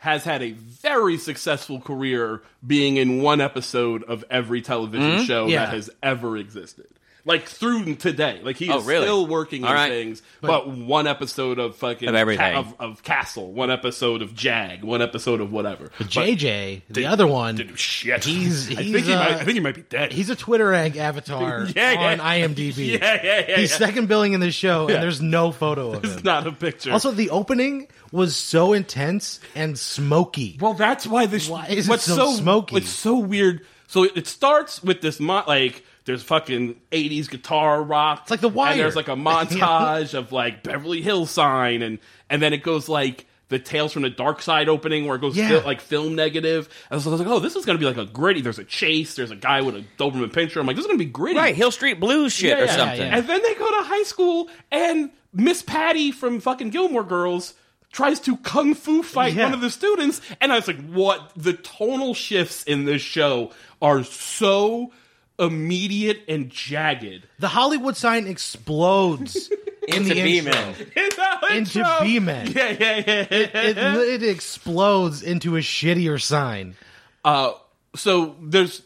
has 0.00 0.22
had 0.24 0.42
a 0.42 0.50
very 0.52 1.16
successful 1.16 1.80
career 1.80 2.42
being 2.66 2.98
in 2.98 3.20
one 3.22 3.40
episode 3.40 4.04
of 4.04 4.24
every 4.30 4.60
television 4.62 5.24
show 5.24 5.46
Yeah. 5.46 5.64
that 5.64 5.74
has 5.74 5.90
ever 6.02 6.36
existed. 6.36 6.86
Like 7.28 7.44
through 7.46 7.96
today, 7.96 8.40
like 8.42 8.56
he 8.56 8.70
Oh, 8.70 8.78
is 8.78 8.86
really? 8.86 9.04
still 9.04 9.26
working 9.26 9.62
All 9.64 9.70
in 9.70 9.76
right. 9.76 9.90
things. 9.90 10.22
But, 10.40 10.66
one 10.66 11.06
episode 11.06 11.58
of 11.58 11.76
fucking 11.76 12.08
Of 12.08 12.14
everything. 12.14 12.56
of, 12.56 12.74
of 12.80 13.02
Castle, 13.02 13.52
one 13.52 13.70
episode 13.70 14.22
of 14.22 14.34
Jag, 14.34 14.82
one 14.82 15.02
episode 15.02 15.42
of 15.42 15.52
whatever. 15.52 15.90
But 15.98 16.06
JJ, 16.08 16.82
the 16.88 16.94
did- 16.94 17.04
other 17.04 17.26
one, 17.26 17.56
didn't 17.56 17.78
shit. 17.78 18.24
He's- 18.24 18.70
I 18.74 18.80
he's, 18.82 18.92
think 18.92 19.04
he 19.04 19.12
uh, 19.12 19.18
might. 19.18 19.32
I 19.32 19.44
think 19.44 19.50
he 19.54 19.60
might 19.60 19.74
be 19.74 19.82
dead. 19.82 20.10
he's 20.12 20.30
a 20.30 20.36
Twitter 20.36 20.72
egg 20.72 20.96
avatar 20.96 21.66
Yeah, 21.76 21.92
yeah. 21.92 22.12
on 22.12 22.18
IMDb. 22.18 22.98
yeah, 22.98 23.20
yeah, 23.22 23.44
yeah. 23.46 23.56
He's 23.58 23.72
yeah. 23.72 23.76
second 23.76 24.08
billing 24.08 24.32
in 24.32 24.40
this 24.40 24.54
show, 24.54 24.88
Yeah. 24.88 24.94
and 24.94 25.02
there's 25.04 25.20
no 25.20 25.52
photo 25.52 25.92
of 25.92 26.04
It's 26.04 26.14
him. 26.14 26.22
not 26.24 26.46
a 26.46 26.52
picture. 26.52 26.92
Also, 26.92 27.10
the 27.10 27.28
opening 27.28 27.88
was 28.10 28.36
so 28.36 28.72
intense 28.72 29.38
and 29.54 29.78
smoky. 29.78 30.56
Well, 30.58 30.72
that's 30.72 31.06
why 31.06 31.26
this. 31.26 31.46
Why 31.46 31.66
is 31.66 31.86
it 31.88 31.90
what's 31.90 32.04
so 32.04 32.32
smoky? 32.32 32.76
It's 32.76 32.88
so 32.88 33.18
weird. 33.18 33.66
So 33.86 34.04
it 34.04 34.26
starts 34.26 34.82
with 34.82 35.02
this 35.02 35.20
mo- 35.20 35.44
like 35.46 35.84
there's 36.08 36.22
fucking 36.24 36.74
80s 36.90 37.30
guitar 37.30 37.80
rock. 37.82 38.22
It's 38.22 38.30
like 38.32 38.40
The 38.40 38.48
Wire. 38.48 38.72
And 38.72 38.80
there's 38.80 38.96
like 38.96 39.06
a 39.08 39.12
montage 39.16 40.14
of 40.14 40.32
like 40.32 40.62
Beverly 40.64 41.02
Hills 41.02 41.30
sign 41.30 41.82
and 41.82 41.98
and 42.28 42.42
then 42.42 42.52
it 42.52 42.62
goes 42.64 42.88
like 42.88 43.26
the 43.50 43.58
Tales 43.58 43.92
from 43.94 44.02
the 44.02 44.10
Dark 44.10 44.42
Side 44.42 44.68
opening 44.68 45.06
where 45.06 45.16
it 45.16 45.20
goes 45.20 45.36
Yeah. 45.36 45.48
fil- 45.48 45.62
like 45.62 45.80
film 45.80 46.14
negative. 46.14 46.68
I 46.90 46.96
was, 46.96 47.06
I 47.06 47.10
was 47.10 47.20
like, 47.20 47.28
oh, 47.28 47.38
this 47.38 47.56
is 47.56 47.64
gonna 47.64 47.78
be 47.78 47.84
like 47.86 47.96
a 47.96 48.04
gritty. 48.04 48.40
There's 48.42 48.58
a 48.58 48.64
chase. 48.64 49.14
There's 49.14 49.30
a 49.30 49.36
guy 49.36 49.62
with 49.62 49.74
a 49.76 49.84
Doberman 49.98 50.30
Pinscher. 50.32 50.60
I'm 50.60 50.66
like, 50.66 50.76
this 50.76 50.82
is 50.84 50.86
gonna 50.86 50.98
be 50.98 51.04
gritty. 51.06 51.38
right, 51.38 51.54
Hill 51.54 51.70
Street 51.70 52.00
Blues 52.00 52.32
shit 52.32 52.50
Yeah, 52.50 52.62
or 52.64 52.66
yeah, 52.66 52.76
something. 52.76 53.00
yeah. 53.00 53.16
And 53.16 53.26
then 53.28 53.40
they 53.42 53.54
go 53.54 53.66
to 53.70 53.86
high 53.86 54.02
school, 54.02 54.48
and 54.72 55.10
Miss 55.32 55.62
Patty 55.62 56.10
from 56.10 56.40
fucking 56.40 56.70
Gilmore 56.70 57.04
Girls 57.04 57.54
tries 57.90 58.20
to 58.20 58.36
kung 58.38 58.74
fu 58.74 59.02
fight 59.02 59.32
Yeah. 59.34 59.44
one 59.44 59.54
of 59.54 59.62
the 59.62 59.70
students, 59.70 60.20
and 60.42 60.52
I 60.52 60.56
was 60.56 60.66
like, 60.68 60.82
"What?" 60.86 61.32
The 61.36 61.54
tonal 61.54 62.12
shifts 62.12 62.62
in 62.64 62.84
this 62.84 63.00
show 63.00 63.52
are 63.80 64.04
so 64.04 64.92
immediate 65.38 66.22
and 66.28 66.50
jagged. 66.50 67.26
The 67.38 67.48
Hollywood 67.48 67.96
sign 67.96 68.26
explodes 68.26 69.50
in 69.88 69.94
Into 70.02 70.14
the 70.14 70.22
B-Men. 70.22 70.74
intro. 70.96 71.24
In 71.50 71.56
Into. 71.56 71.96
B-Men. 72.02 72.52
Yeah, 72.52 72.70
yeah, 72.70 73.02
yeah. 73.06 73.26
It, 73.30 73.78
it 73.78 74.22
explodes 74.22 75.22
into 75.22 75.56
a 75.56 75.60
shittier 75.60 76.20
sign. 76.20 76.76
Uh, 77.24 77.52
so 77.94 78.36
there's 78.42 78.82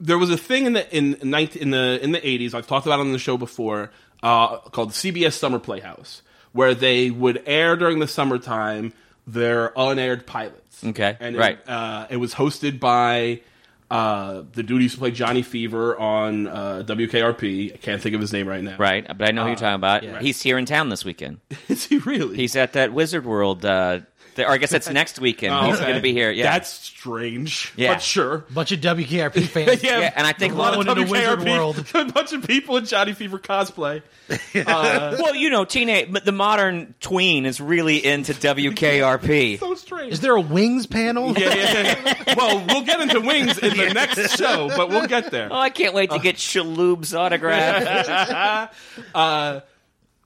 there 0.00 0.16
was 0.16 0.30
a 0.30 0.38
thing 0.38 0.66
in 0.66 0.72
the 0.72 0.96
in 0.96 1.18
19, 1.22 1.60
in 1.62 1.70
the 1.70 1.98
in 2.02 2.12
the 2.12 2.20
80s 2.20 2.54
I've 2.54 2.66
talked 2.66 2.86
about 2.86 2.98
it 2.98 3.02
on 3.02 3.12
the 3.12 3.18
show 3.18 3.36
before 3.36 3.90
uh, 4.22 4.56
called 4.58 4.90
CBS 4.90 5.34
Summer 5.34 5.58
Playhouse 5.58 6.22
where 6.52 6.74
they 6.74 7.10
would 7.10 7.42
air 7.46 7.76
during 7.76 7.98
the 7.98 8.08
summertime 8.08 8.92
their 9.26 9.72
unaired 9.76 10.26
pilots. 10.26 10.82
Okay, 10.82 11.16
and 11.20 11.36
right. 11.36 11.58
Uh, 11.68 12.06
it 12.10 12.16
was 12.16 12.34
hosted 12.34 12.80
by 12.80 13.42
uh, 13.90 14.42
the 14.52 14.62
dude 14.62 14.82
used 14.82 14.94
to 14.94 15.00
play 15.00 15.10
Johnny 15.10 15.42
Fever 15.42 15.98
on 15.98 16.46
uh, 16.46 16.82
WKRP. 16.86 17.74
I 17.74 17.76
can't 17.78 18.00
think 18.00 18.14
of 18.14 18.20
his 18.20 18.32
name 18.32 18.46
right 18.46 18.62
now. 18.62 18.76
Right, 18.78 19.06
but 19.06 19.26
I 19.28 19.32
know 19.32 19.42
who 19.42 19.48
you're 19.48 19.56
talking 19.56 19.74
about. 19.74 20.02
yeah. 20.04 20.20
He's 20.20 20.40
here 20.42 20.58
in 20.58 20.64
town 20.66 20.88
this 20.90 21.04
weekend. 21.04 21.40
Is 21.68 21.86
he 21.86 21.98
really? 21.98 22.36
He's 22.36 22.54
at 22.54 22.72
that 22.74 22.92
Wizard 22.92 23.24
World. 23.24 23.64
Uh, 23.64 24.00
th- 24.40 24.48
or 24.48 24.52
I 24.52 24.56
guess 24.58 24.72
it's 24.72 24.88
next 24.88 25.18
weekend. 25.18 25.54
Oh, 25.54 25.62
He's 25.66 25.76
okay. 25.76 25.84
going 25.84 25.96
to 25.96 26.02
be 26.02 26.12
here. 26.12 26.30
Yeah, 26.30 26.52
That's 26.52 26.68
strange. 26.68 27.72
Yeah. 27.76 27.94
But 27.94 28.02
sure. 28.02 28.38
bunch 28.50 28.72
of 28.72 28.80
WKRP 28.80 29.46
fans. 29.46 29.82
Yeah, 29.82 30.00
Yeah, 30.00 30.12
and 30.16 30.26
I 30.26 30.32
think 30.32 30.54
a 30.54 30.56
lot 30.56 30.76
of 30.76 30.84
Going 30.84 30.98
into 30.98 31.10
Wizard 31.10 31.38
WKRP, 31.40 31.58
World. 31.58 31.86
a 31.94 32.12
bunch 32.12 32.32
of 32.32 32.46
people 32.46 32.76
in 32.76 32.84
Johnny 32.84 33.12
Fever 33.12 33.38
cosplay. 33.38 34.02
well, 34.54 35.34
you 35.34 35.50
know, 35.50 35.64
teenage 35.64 36.12
but 36.12 36.24
the 36.24 36.32
modern 36.32 36.94
tween 37.00 37.46
is 37.46 37.60
really 37.60 38.04
into 38.04 38.32
WKRP. 38.32 39.58
So 39.58 39.74
strange. 39.74 40.12
Is 40.12 40.20
there 40.20 40.34
a 40.34 40.40
wings 40.40 40.86
panel? 40.86 41.38
yeah, 41.38 41.54
yeah, 41.54 42.14
yeah. 42.26 42.34
Well, 42.36 42.64
we'll 42.66 42.84
get 42.84 43.00
into 43.00 43.20
wings 43.20 43.58
in 43.58 43.76
the 43.76 43.92
next 43.92 44.36
show, 44.36 44.68
but 44.76 44.88
we'll 44.88 45.06
get 45.06 45.30
there. 45.30 45.48
Oh, 45.50 45.56
I 45.56 45.70
can't 45.70 45.94
wait 45.94 46.10
to 46.10 46.18
get 46.18 46.36
Shalhoub's 46.36 47.14
autograph. 47.14 48.70
Uh, 49.14 49.60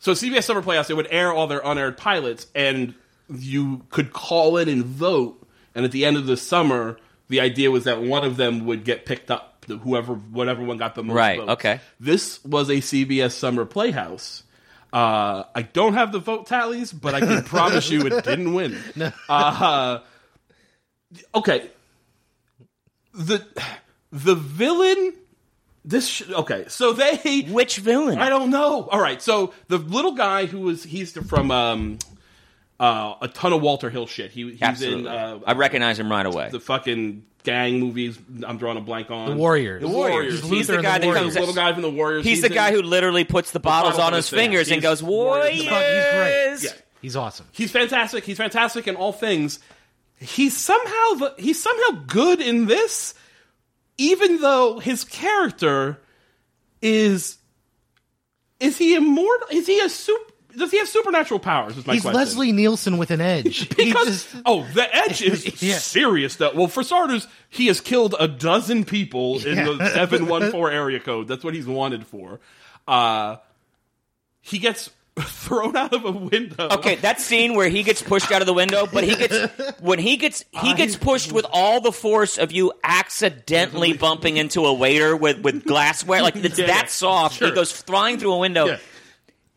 so 0.01 0.13
CBS 0.13 0.45
Summer 0.45 0.61
Playoffs, 0.63 0.89
they 0.89 0.95
would 0.95 1.09
air 1.11 1.33
all 1.33 1.47
their 1.47 1.63
unaired 1.65 1.97
pilots, 1.97 2.47
and 2.55 2.95
you 3.33 3.83
could 3.91 4.13
call 4.13 4.57
in 4.57 4.69
and 4.69 4.85
vote. 4.85 5.41
And 5.75 5.85
at 5.85 5.93
the 5.93 6.05
end 6.05 6.17
of 6.17 6.27
the 6.27 6.37
summer, 6.37 6.99
the 7.29 7.41
idea 7.41 7.71
was 7.71 7.85
that 7.85 8.01
one 8.03 8.25
of 8.25 8.37
them 8.37 8.67
would 8.67 8.85
get 8.85 9.07
picked 9.07 9.31
up. 9.31 9.65
Whoever, 9.67 10.15
whatever 10.15 10.63
one 10.63 10.77
got 10.77 10.95
the 10.95 11.03
most 11.03 11.15
Right, 11.17 11.39
votes. 11.39 11.51
okay. 11.53 11.81
This 11.99 12.45
was 12.45 12.69
a 12.69 12.75
CBS 12.77 13.33
Summer 13.33 13.65
Playhouse. 13.65 14.43
Uh, 14.93 15.45
I 15.55 15.63
don't 15.63 15.95
have 15.95 16.13
the 16.13 16.19
vote 16.19 16.47
tallies, 16.47 16.93
but 16.93 17.15
I 17.15 17.21
can 17.21 17.43
promise 17.45 17.91
you 17.91 18.07
it 18.07 18.23
didn't 18.25 18.53
win. 18.55 18.77
Uh, 19.29 20.01
okay, 21.35 21.71
the 23.13 23.45
the 24.13 24.35
villain. 24.35 25.15
This 25.87 26.09
sh- 26.09 26.23
okay, 26.31 26.65
so 26.69 26.93
they 26.93 27.43
Which 27.51 27.77
villain? 27.79 28.19
I 28.19 28.29
don't 28.31 28.51
know. 28.51 28.89
All 28.91 29.01
right, 29.01 29.21
so 29.21 29.53
the 29.69 29.77
little 29.79 30.13
guy 30.13 30.47
who 30.47 30.61
was 30.61 30.85
he's 30.85 31.13
from 31.29 31.51
um 31.51 31.99
uh 32.81 33.15
a 33.23 33.29
ton 33.29 33.53
of 33.53 33.63
Walter 33.63 33.91
Hill 33.91 34.07
shit. 34.07 34.31
He 34.31 34.51
he's 34.53 34.63
Absolutely. 34.63 35.01
in 35.03 35.07
uh, 35.07 35.41
I 35.47 35.53
recognize 35.53 35.99
him 35.99 36.11
right 36.11 36.27
away. 36.27 36.49
the 36.51 36.61
fucking 36.61 37.25
gang 37.45 37.79
movies. 37.79 38.19
I'm 38.47 38.59
drawing 38.59 38.79
a 38.79 38.81
blank 38.81 39.11
on 39.11 39.31
The 39.31 39.37
Warriors. 39.37 39.83
The 39.83 39.89
Warriors. 39.89 40.41
He's 40.41 40.51
He's 40.51 40.67
the 40.67 40.83
guy 40.83 40.99
the 40.99 41.01
that 41.01 41.07
Warriors. 41.07 41.23
comes. 41.23 41.35
the 41.35 41.41
little 41.41 41.55
guy 41.55 41.73
from 41.73 41.83
the 41.83 41.91
Warriors. 41.91 42.25
He's 42.25 42.41
the 42.43 42.49
guy 42.49 42.69
in- 42.69 42.75
who 42.75 42.83
literally 42.83 43.25
puts 43.25 43.51
the 43.53 43.61
bottles 43.61 43.93
bottles 43.95 44.01
on 44.07 44.13
on 44.15 44.17
his 44.17 44.29
his 44.31 44.39
fingers 44.39 44.71
and 44.71 44.81
goes, 44.83 45.01
He's 45.01 45.09
Warriors. 45.09 45.51
He's 45.53 45.69
great. 45.69 46.57
Yeah. 46.63 46.71
He's 47.03 47.17
awesome. 47.17 47.47
He's 47.53 47.71
fantastic. 47.71 48.25
He's 48.25 48.39
fantastic 48.39 48.89
in 48.89 48.97
all 48.97 49.13
things. 49.13 49.61
He's 50.19 50.57
somehow 50.57 51.15
the, 51.19 51.35
he's 51.39 51.63
somehow 51.63 52.03
good 52.07 52.41
in 52.41 52.65
this, 52.67 53.13
even 53.99 54.41
though 54.41 54.79
his 54.79 55.05
character 55.05 56.01
is 56.81 57.37
is 58.61 58.79
he 58.79 58.95
immortal? 58.95 59.49
Is 59.51 59.67
he 59.67 59.81
a 59.81 59.89
super? 59.91 60.33
Does 60.57 60.71
he 60.71 60.79
have 60.79 60.89
supernatural 60.89 61.41
powers? 61.41 61.77
Is 61.77 61.87
my 61.87 61.95
He's 61.95 62.03
question. 62.03 62.19
Leslie 62.19 62.53
Nielsen 62.53 62.99
with 62.99 63.11
an 63.11 63.21
edge. 63.21 63.69
Because 63.77 64.25
just- 64.25 64.37
oh, 64.47 64.67
the 64.75 64.95
edge 64.95 65.23
is 65.23 65.63
Yeah. 65.63 65.79
serious. 65.79 66.37
Though. 66.37 66.53
Well, 66.55 66.69
for 66.69 66.83
starters, 66.83 67.27
he 67.51 67.67
has 67.69 67.81
killed 67.81 68.15
a 68.19 68.29
dozen 68.29 68.85
people 68.85 69.45
in 69.47 69.57
the 69.57 69.91
seven 69.93 70.27
one 70.27 70.51
four 70.51 70.71
area 70.71 71.01
code. 71.01 71.29
That's 71.29 71.45
what 71.45 71.55
he's 71.55 71.67
wanted 71.67 72.07
for. 72.07 72.41
Uh, 72.89 73.37
he 74.41 74.59
gets 74.59 74.91
thrown 75.21 75.77
out 75.77 75.93
of 75.93 76.05
a 76.05 76.11
window. 76.11 76.69
Okay, 76.73 76.97
that 76.97 77.21
scene 77.21 77.55
where 77.55 77.69
he 77.69 77.83
gets 77.85 78.03
pushed 78.03 78.33
out 78.33 78.43
of 78.43 78.47
the 78.47 78.53
window, 78.53 78.87
but 78.93 79.05
he 79.05 79.15
gets 79.15 79.37
when 79.81 79.99
he 80.01 80.17
gets 80.17 80.45
he 80.61 80.75
gets 80.75 80.97
pushed 80.97 81.31
with 81.33 81.47
all 81.53 81.81
the 81.81 81.93
force 81.93 82.37
of 82.37 82.51
you 82.53 82.73
accidentally 82.83 83.93
bumping 83.93 84.37
into 84.37 84.67
a 84.67 84.73
waiter 84.75 85.17
with 85.17 85.39
with 85.41 85.65
glassware, 85.65 86.21
like 86.23 86.37
it's 86.37 86.59
Yeah, 86.59 86.67
that 86.67 86.91
soft. 86.91 87.37
sure. 87.39 87.49
He 87.49 87.55
goes 87.55 87.71
flying 87.73 88.19
through 88.19 88.33
a 88.33 88.39
window. 88.39 88.67
Yeah. 88.67 88.79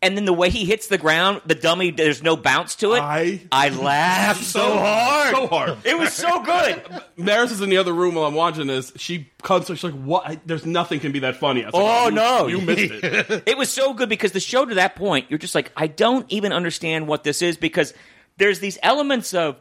And 0.00 0.16
then 0.16 0.26
the 0.26 0.32
way 0.32 0.48
he 0.48 0.64
hits 0.64 0.86
the 0.86 0.96
ground, 0.96 1.42
the 1.44 1.56
dummy, 1.56 1.90
there's 1.90 2.22
no 2.22 2.36
bounce 2.36 2.76
to 2.76 2.92
it. 2.94 3.00
I- 3.00 3.40
I 3.50 3.70
laughed 3.70 4.44
so 4.44 4.60
hard. 4.78 5.34
so 5.34 5.46
hard. 5.48 5.76
It 5.84 5.98
was 5.98 6.12
so 6.12 6.40
good. 6.44 6.80
Maris 7.16 7.50
is 7.50 7.60
in 7.60 7.68
the 7.68 7.78
other 7.78 7.92
room 7.92 8.14
while 8.14 8.26
I'm 8.26 8.34
watching 8.34 8.68
this. 8.68 8.92
She 8.94 9.28
comes. 9.42 9.66
She's 9.66 9.82
like, 9.82 9.94
"What? 9.94 10.24
I, 10.24 10.40
there's 10.46 10.64
nothing 10.64 11.00
can 11.00 11.10
be 11.10 11.18
that 11.20 11.34
funny." 11.36 11.64
I 11.64 11.66
was 11.70 11.74
like, 11.74 11.82
Oh, 11.84 12.08
you- 12.10 12.14
no. 12.14 12.46
you 12.46 12.60
missed 12.60 12.92
it." 13.02 13.42
It 13.48 13.58
was 13.58 13.70
so 13.70 13.92
good 13.92 14.08
because 14.08 14.30
the 14.30 14.38
show 14.40 14.64
to 14.64 14.76
that 14.76 14.94
point, 14.94 15.26
you're 15.30 15.38
just 15.38 15.56
like, 15.56 15.72
I 15.76 15.88
don't 15.88 16.26
even 16.32 16.52
understand 16.52 17.08
what 17.08 17.24
this 17.24 17.42
is 17.42 17.56
because 17.56 17.92
there's 18.36 18.60
these 18.60 18.78
elements 18.84 19.34
of 19.34 19.56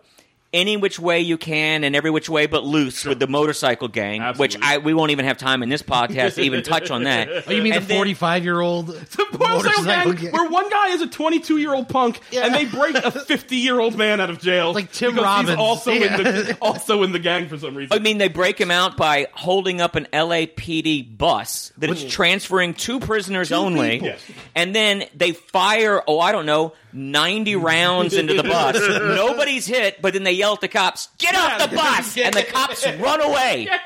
any 0.53 0.77
which 0.77 0.97
way 0.99 1.19
you 1.19 1.37
can 1.37 1.83
and 1.83 1.95
every 1.95 2.09
which 2.09 2.29
way 2.29 2.45
but 2.47 2.63
loose 2.63 3.03
with 3.05 3.19
the 3.19 3.27
motorcycle 3.27 3.87
gang, 3.89 4.21
which 4.37 4.55
I 4.61 4.77
we 4.77 4.93
won't 4.93 5.11
even 5.11 5.25
have 5.25 5.37
time 5.37 5.61
in 5.63 5.69
this 5.69 5.81
podcast 5.83 6.35
to 6.35 6.41
even 6.41 6.63
touch 6.63 6.89
on 6.91 7.03
that. 7.03 7.27
Oh, 7.47 7.51
you 7.51 7.61
mean 7.61 7.73
And 7.73 7.85
the 7.85 7.93
45 7.93 8.43
year 8.43 8.59
old 8.59 8.87
The 8.87 9.37
motorcycle 9.37 10.13
gang, 10.13 10.31
where 10.31 10.49
one 10.49 10.69
guy 10.69 10.89
is 10.89 11.01
a 11.01 11.07
22 11.07 11.57
year 11.57 11.73
old 11.73 11.87
punk, 11.89 12.19
and 12.35 12.53
they 12.53 12.65
break 12.65 12.95
a 12.95 13.11
50 13.27 13.55
year 13.57 13.79
old 13.79 13.97
man 13.97 14.19
out 14.21 14.29
of 14.29 14.39
jail, 14.39 14.73
Like 14.73 14.91
Tim 14.91 15.15
Robbins. 15.15 15.49
He's 15.49 15.57
also 15.57 15.91
Yeah. 15.91 16.17
in 16.17 16.23
the 16.23 16.57
also 16.61 17.03
in 17.03 17.11
the 17.11 17.19
gang 17.19 17.47
for 17.49 17.57
some 17.57 17.75
reason. 17.75 17.95
I 17.95 17.99
mean, 17.99 18.17
they 18.17 18.27
break 18.29 18.59
him 18.59 18.71
out 18.71 18.97
by 18.97 19.27
holding 19.33 19.81
up 19.81 19.95
an 19.95 20.07
LAPD 20.13 21.17
bus 21.17 21.71
that 21.77 21.89
is 21.89 22.03
transferring 22.05 22.73
two 22.73 22.99
prisoners 22.99 23.51
only, 23.51 23.91
people. 23.91 24.07
Yes. 24.09 24.21
and 24.55 24.75
then 24.75 25.03
they 25.15 25.33
fire, 25.33 26.01
oh, 26.07 26.19
I 26.19 26.31
don't 26.31 26.45
know, 26.45 26.73
90 26.93 27.55
rounds 27.57 28.13
into 28.13 28.33
the 28.33 28.43
bus. 28.43 28.75
Nobody's 28.79 29.65
hit, 29.67 30.01
but 30.01 30.13
then 30.13 30.23
they 30.23 30.36
yell 30.37 30.53
at 30.53 30.61
the 30.61 30.67
cops, 30.67 31.09
get 31.17 31.35
off 31.35 31.69
the 31.69 31.75
bus! 31.75 32.17
And 32.27 32.33
the 32.33 32.43
cops 32.43 32.85
run 32.85 33.21
away. 33.21 33.67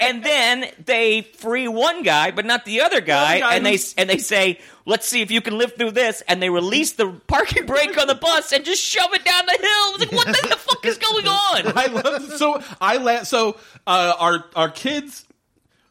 And 0.00 0.24
then 0.24 0.66
they 0.84 1.22
free 1.22 1.68
one 1.68 2.02
guy, 2.02 2.30
but 2.30 2.44
not 2.44 2.64
the 2.64 2.80
other 2.80 3.00
guy, 3.00 3.40
guy 3.40 3.54
and 3.56 3.66
they 3.66 3.78
and 3.96 4.08
they 4.08 4.18
say, 4.18 4.58
"Let's 4.86 5.06
see 5.06 5.20
if 5.20 5.30
you 5.30 5.40
can 5.40 5.58
live 5.58 5.74
through 5.76 5.90
this." 5.92 6.22
And 6.26 6.42
they 6.42 6.50
release 6.50 6.92
the 6.92 7.10
parking 7.26 7.66
brake 7.72 7.98
on 7.98 8.06
the 8.06 8.14
bus 8.14 8.52
and 8.52 8.64
just 8.64 8.82
shove 8.82 9.12
it 9.12 9.24
down 9.24 9.42
the 9.46 9.52
hill. 9.52 9.68
I 9.68 9.90
was 9.92 10.00
like, 10.00 10.12
what 10.12 10.26
the, 10.26 10.48
the 10.48 10.56
fuck 10.56 10.86
is 10.86 10.98
going 10.98 11.26
on? 11.26 11.72
I 11.76 11.86
love 11.86 12.32
so 12.38 12.62
I 12.80 12.96
la- 12.96 13.24
so 13.24 13.56
uh, 13.86 14.14
our 14.18 14.44
our 14.56 14.70
kids. 14.70 15.26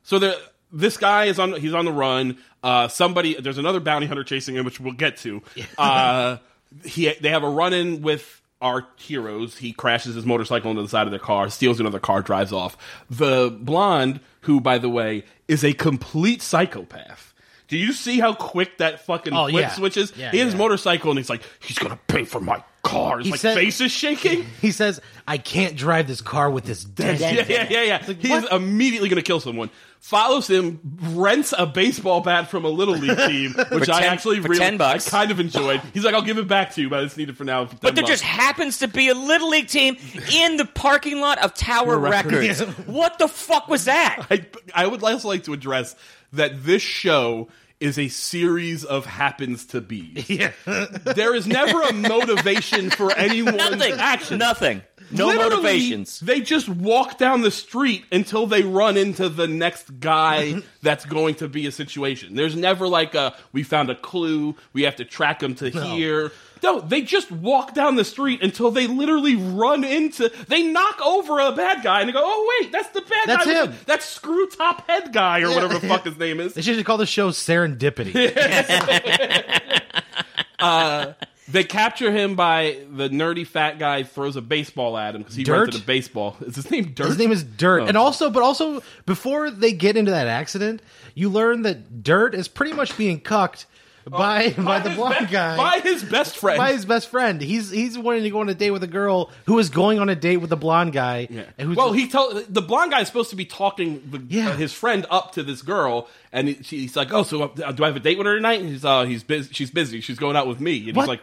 So 0.04 0.20
the 0.20 0.40
this 0.72 0.98
guy 0.98 1.26
is 1.26 1.38
on 1.40 1.54
he's 1.54 1.74
on 1.74 1.86
the 1.86 1.94
run. 1.94 2.38
Uh, 2.64 2.88
somebody 2.88 3.36
there's 3.40 3.58
another 3.60 3.80
bounty 3.80 4.08
hunter 4.08 4.24
chasing 4.24 4.56
him, 4.56 4.66
which 4.66 4.80
we'll 4.80 4.94
get 4.94 5.18
to. 5.18 5.42
Uh, 5.78 6.38
he 6.84 7.14
they 7.22 7.30
have 7.30 7.44
a 7.44 7.50
run 7.50 7.74
in 7.74 8.02
with 8.02 8.42
our 8.62 8.88
heroes. 8.98 9.58
He 9.58 9.72
crashes 9.72 10.16
his 10.16 10.26
motorcycle 10.26 10.72
into 10.72 10.82
the 10.84 10.90
side 10.90 11.08
of 11.08 11.12
their 11.12 11.20
car, 11.20 11.50
steals 11.50 11.80
another 11.80 12.00
car, 12.00 12.22
drives 12.22 12.52
off. 12.52 12.78
The 13.10 13.50
blonde, 13.60 14.20
who 14.42 14.60
by 14.62 14.78
the 14.78 14.90
way 14.90 15.24
is 15.48 15.64
a 15.64 15.74
complete 15.74 16.42
psychopath. 16.42 17.34
Do 17.68 17.78
you 17.78 17.92
see 17.92 18.20
how 18.20 18.34
quick 18.34 18.78
that 18.78 19.06
fucking 19.06 19.34
Oh, 19.34 19.50
flip 19.50 19.62
yeah. 19.62 19.72
switches? 19.74 20.14
Yeah, 20.16 20.32
he 20.32 20.38
has 20.40 20.54
his 20.54 20.56
motorcycle 20.56 21.12
and 21.12 21.20
he's 21.20 21.30
like, 21.30 21.42
he's 21.60 21.78
gonna 21.78 22.00
pay 22.08 22.24
for 22.24 22.40
my 22.40 22.64
car. 22.82 23.18
His 23.20 23.30
like 23.32 23.40
said- 23.42 23.56
face 23.56 23.82
is 23.82 23.92
shaking. 23.92 24.46
He 24.62 24.72
says, 24.72 25.02
I 25.28 25.38
can't 25.38 25.76
drive 25.76 26.08
this 26.08 26.22
car 26.22 26.50
with 26.50 26.64
this 26.64 26.84
dead. 26.86 27.20
Yeah, 27.20 27.32
yeah, 27.48 27.68
yeah, 27.70 27.84
yeah. 27.84 28.04
like, 28.08 28.22
He's 28.22 28.46
immediately 28.50 29.10
going 29.10 29.18
to 29.22 29.28
kill 29.28 29.42
someone. 29.42 29.70
Follows 30.00 30.48
him, 30.50 30.80
rents 31.02 31.54
a 31.58 31.66
baseball 31.66 32.22
bat 32.22 32.50
from 32.50 32.64
a 32.64 32.70
little 32.70 32.94
league 32.96 33.18
team, 33.18 33.54
which 33.72 33.86
For 33.88 33.92
I 33.92 34.02
10 34.02 34.14
actually 34.14 34.40
for 34.42 34.50
really 34.50 34.60
10 34.60 34.78
bucks. 34.78 35.08
I 35.08 35.12
kind 35.12 35.32
of 35.32 35.40
enjoyed. 35.40 35.82
He's 35.94 36.06
like, 36.06 36.14
"I'll 36.16 36.22
give 36.22 36.38
it 36.38 36.48
back 36.48 36.74
to 36.76 36.82
you, 36.82 36.90
but 36.90 37.04
it's 37.04 37.18
needed 37.18 37.36
for 37.36 37.44
now." 37.44 37.66
For 37.66 37.76
But 37.76 37.96
there 37.96 38.04
bucks." 38.04 38.12
just 38.14 38.24
happens 38.24 38.78
to 38.80 38.88
be 38.88 39.10
a 39.10 39.16
little 39.16 39.50
league 39.50 39.68
team 39.68 39.98
in 40.34 40.56
the 40.58 40.66
parking 40.66 41.20
lot 41.20 41.44
of 41.44 41.54
Tower 41.54 41.98
Records. 41.98 42.62
What 42.86 43.20
the 43.20 43.28
fuck 43.28 43.68
was 43.68 43.86
that? 43.86 44.26
I, 44.30 44.46
I 44.74 44.88
would 44.88 45.04
also 45.04 45.28
like 45.28 45.44
to 45.46 45.54
address 45.54 45.96
that 46.34 46.64
this 46.64 46.82
show 46.82 47.50
is 47.80 48.00
a 48.00 48.08
series 48.08 48.84
of 48.86 49.06
happens 49.06 49.66
to 49.68 49.82
be. 49.82 50.24
Yeah. 50.28 50.52
There 50.66 51.36
is 51.36 51.46
never 51.48 51.82
a 51.82 51.94
motivation 51.94 52.90
for 52.90 53.12
anyone's 53.14 53.58
Nothing. 53.58 53.94
action. 53.94 54.38
Nothing. 54.40 54.82
No 55.10 55.28
Literally, 55.28 55.50
motivations. 55.50 56.20
They 56.20 56.42
just 56.42 56.68
walk 56.68 57.18
down 57.18 57.42
the 57.42 57.52
street 57.52 58.06
until 58.12 58.46
they 58.46 58.64
run 58.64 58.98
into 58.98 59.30
the 59.30 59.48
next 59.48 60.00
guy 60.00 60.48
mm-hmm. 60.48 60.60
that's 60.82 61.06
going 61.06 61.36
to 61.36 61.48
be 61.48 61.66
a 61.66 61.72
situation. 61.72 62.36
There's 62.36 62.56
never 62.56 62.88
like 62.88 63.16
a 63.16 63.36
we 63.54 63.64
found 63.64 63.90
a 63.90 63.96
clue, 63.96 64.56
we 64.74 64.84
have 64.84 64.98
to 64.98 65.06
track 65.06 65.40
them 65.40 65.56
to 65.56 65.70
here. 65.70 66.32
No, 66.64 66.82
they 66.82 67.02
just 67.02 67.32
walk 67.32 67.74
down 67.74 67.96
the 67.96 68.04
street 68.04 68.42
until 68.42 68.72
they 68.72 68.88
literally 68.88 69.36
run 69.36 69.84
into 69.84 70.32
they 70.48 70.64
knock 70.64 71.00
over 71.06 71.40
a 71.40 71.52
bad 71.52 71.84
guy 71.84 72.02
and 72.02 72.10
they 72.10 72.14
go, 72.14 72.22
"Oh 72.24 72.60
wait, 72.62 72.72
that's 72.72 72.90
the 72.90 73.02
bad 73.02 73.28
That's 73.28 73.46
guy. 73.46 73.62
with 73.62 73.72
him. 73.72 73.80
That's 73.86 74.06
screw 74.06 74.48
top 74.48 74.88
head 74.88 75.14
guy 75.14 75.42
or 75.42 75.50
whatever 75.50 75.78
the 75.80 75.88
fuck 75.88 76.04
his 76.06 76.18
name 76.18 76.40
is." 76.40 76.56
They 76.56 76.62
should 76.62 76.84
call 76.86 76.98
the 76.98 77.06
show 77.06 77.30
Serendipity. 77.30 78.14
Uh, 80.60 81.14
They 81.50 81.64
capture 81.64 82.12
him 82.12 82.36
by 82.36 82.80
the 82.92 83.08
nerdy 83.10 83.48
fat 83.48 83.80
guy 83.80 84.04
throws 84.04 84.36
a 84.36 84.42
baseball 84.42 84.98
at 84.98 85.16
him 85.16 85.22
because 85.22 85.36
he 85.36 85.44
Dirt? 85.44 85.62
rented 85.62 85.82
a 85.82 85.86
baseball. 85.86 86.36
Is 86.42 86.56
his 86.58 86.70
name 86.70 86.92
Dirt? 86.94 87.08
His 87.08 87.18
name 87.18 87.32
is 87.32 87.44
Dirt. 87.44 87.84
Oh. 87.84 87.86
And 87.86 87.96
also, 87.98 88.30
but 88.30 88.44
also, 88.44 88.82
before 89.06 89.50
they 89.50 89.72
get 89.72 89.96
into 89.96 90.12
that 90.12 90.28
accident, 90.28 90.82
you 91.16 91.30
learn 91.30 91.62
that 91.62 92.04
Dirt 92.04 92.36
is 92.36 92.48
pretty 92.48 92.74
much 92.74 92.98
being 92.98 93.20
cucked 93.22 93.66
by 94.10 94.50
by 94.52 94.80
the 94.80 94.90
his 94.90 94.98
blonde 94.98 95.28
be- 95.28 95.32
guy. 95.34 95.58
by 95.58 95.80
his 95.80 96.04
best 96.04 96.38
friend. 96.38 96.58
by 96.58 96.74
his 96.74 96.86
best 96.86 97.10
friend. 97.10 97.42
He's 97.42 97.70
he's 97.70 97.98
wanting 97.98 98.24
to 98.24 98.30
go 98.30 98.40
on 98.40 98.50
a 98.50 98.54
date 98.54 98.72
with 98.72 98.84
a 98.84 98.88
girl 98.88 99.32
who 99.46 99.60
is 99.60 99.70
going 99.70 100.00
on 100.00 100.10
a 100.10 100.16
date 100.16 100.38
with 100.38 100.50
the 100.50 100.58
blonde 100.58 100.94
guy. 100.94 101.28
Yeah. 101.30 101.44
And 101.58 101.76
well, 101.76 101.94
he 101.94 102.08
told 102.08 102.46
the 102.54 102.62
blonde 102.62 102.92
guy 102.92 103.02
is 103.02 103.08
supposed 103.08 103.30
to 103.32 103.36
be 103.36 103.46
talking 103.46 104.02
the, 104.10 104.22
Yeah. 104.28 104.50
uh, 104.50 104.56
his 104.56 104.74
friend 104.74 105.06
up 105.10 105.34
to 105.34 105.44
this 105.44 105.62
girl, 105.62 106.08
and 106.32 106.48
he, 106.48 106.54
he's 106.56 106.96
like, 106.96 107.12
"Oh, 107.14 107.24
so 107.24 107.44
uh, 107.44 107.72
do 107.72 107.84
I 107.84 107.88
have 107.88 107.96
a 107.96 108.00
date 108.00 108.18
with 108.18 108.28
her 108.28 108.36
tonight?" 108.36 108.60
And 108.62 108.70
he's, 108.70 108.86
uh, 108.86 109.04
he's 109.06 109.24
busy. 109.24 109.50
She's 109.54 109.72
busy. 109.72 110.02
She's 110.02 110.20
going 110.20 110.36
out 110.36 110.48
with 110.48 110.60
me. 110.60 110.88
And 110.90 110.96
What? 110.96 111.04
he's 111.04 111.08
like, 111.10 111.22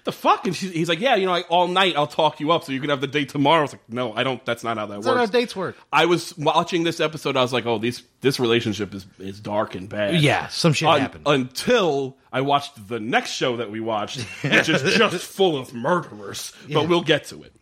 "What 0.00 0.04
the 0.06 0.12
fuck?" 0.12 0.46
And 0.46 0.56
she's, 0.56 0.72
he's 0.72 0.88
like, 0.88 1.00
"Yeah, 1.00 1.14
you 1.16 1.26
know, 1.26 1.32
like, 1.32 1.46
all 1.50 1.68
night 1.68 1.94
I'll 1.96 2.06
talk 2.06 2.40
you 2.40 2.50
up 2.52 2.64
so 2.64 2.72
you 2.72 2.80
can 2.80 2.90
have 2.90 3.00
the 3.00 3.06
date 3.06 3.28
tomorrow." 3.28 3.58
I 3.58 3.62
was 3.62 3.72
like, 3.72 3.88
"No, 3.88 4.12
I 4.14 4.22
don't. 4.24 4.44
That's 4.46 4.64
not 4.64 4.78
how 4.78 4.86
that 4.86 4.94
that's 4.96 5.06
works." 5.06 5.16
not 5.16 5.26
how 5.26 5.26
dates 5.40 5.54
work. 5.54 5.76
I 5.92 6.06
was 6.06 6.36
watching 6.38 6.84
this 6.84 7.00
episode. 7.00 7.36
I 7.36 7.42
was 7.42 7.52
like, 7.52 7.66
"Oh, 7.66 7.78
this 7.78 8.02
this 8.22 8.40
relationship 8.40 8.94
is 8.94 9.06
is 9.18 9.40
dark 9.40 9.74
and 9.74 9.88
bad." 9.88 10.14
Yeah, 10.20 10.48
some 10.48 10.72
shit 10.72 10.88
Un- 10.88 11.00
happened. 11.00 11.24
until 11.26 12.16
I 12.32 12.40
watched 12.40 12.88
the 12.88 12.98
next 13.00 13.30
show 13.32 13.58
that 13.58 13.70
we 13.70 13.80
watched, 13.80 14.20
which 14.42 14.68
is 14.68 14.82
just 14.96 15.26
full 15.26 15.58
of 15.58 15.74
murderers. 15.74 16.52
But 16.72 16.88
we'll 16.88 17.02
get 17.02 17.24
to 17.26 17.42
it. 17.42 17.52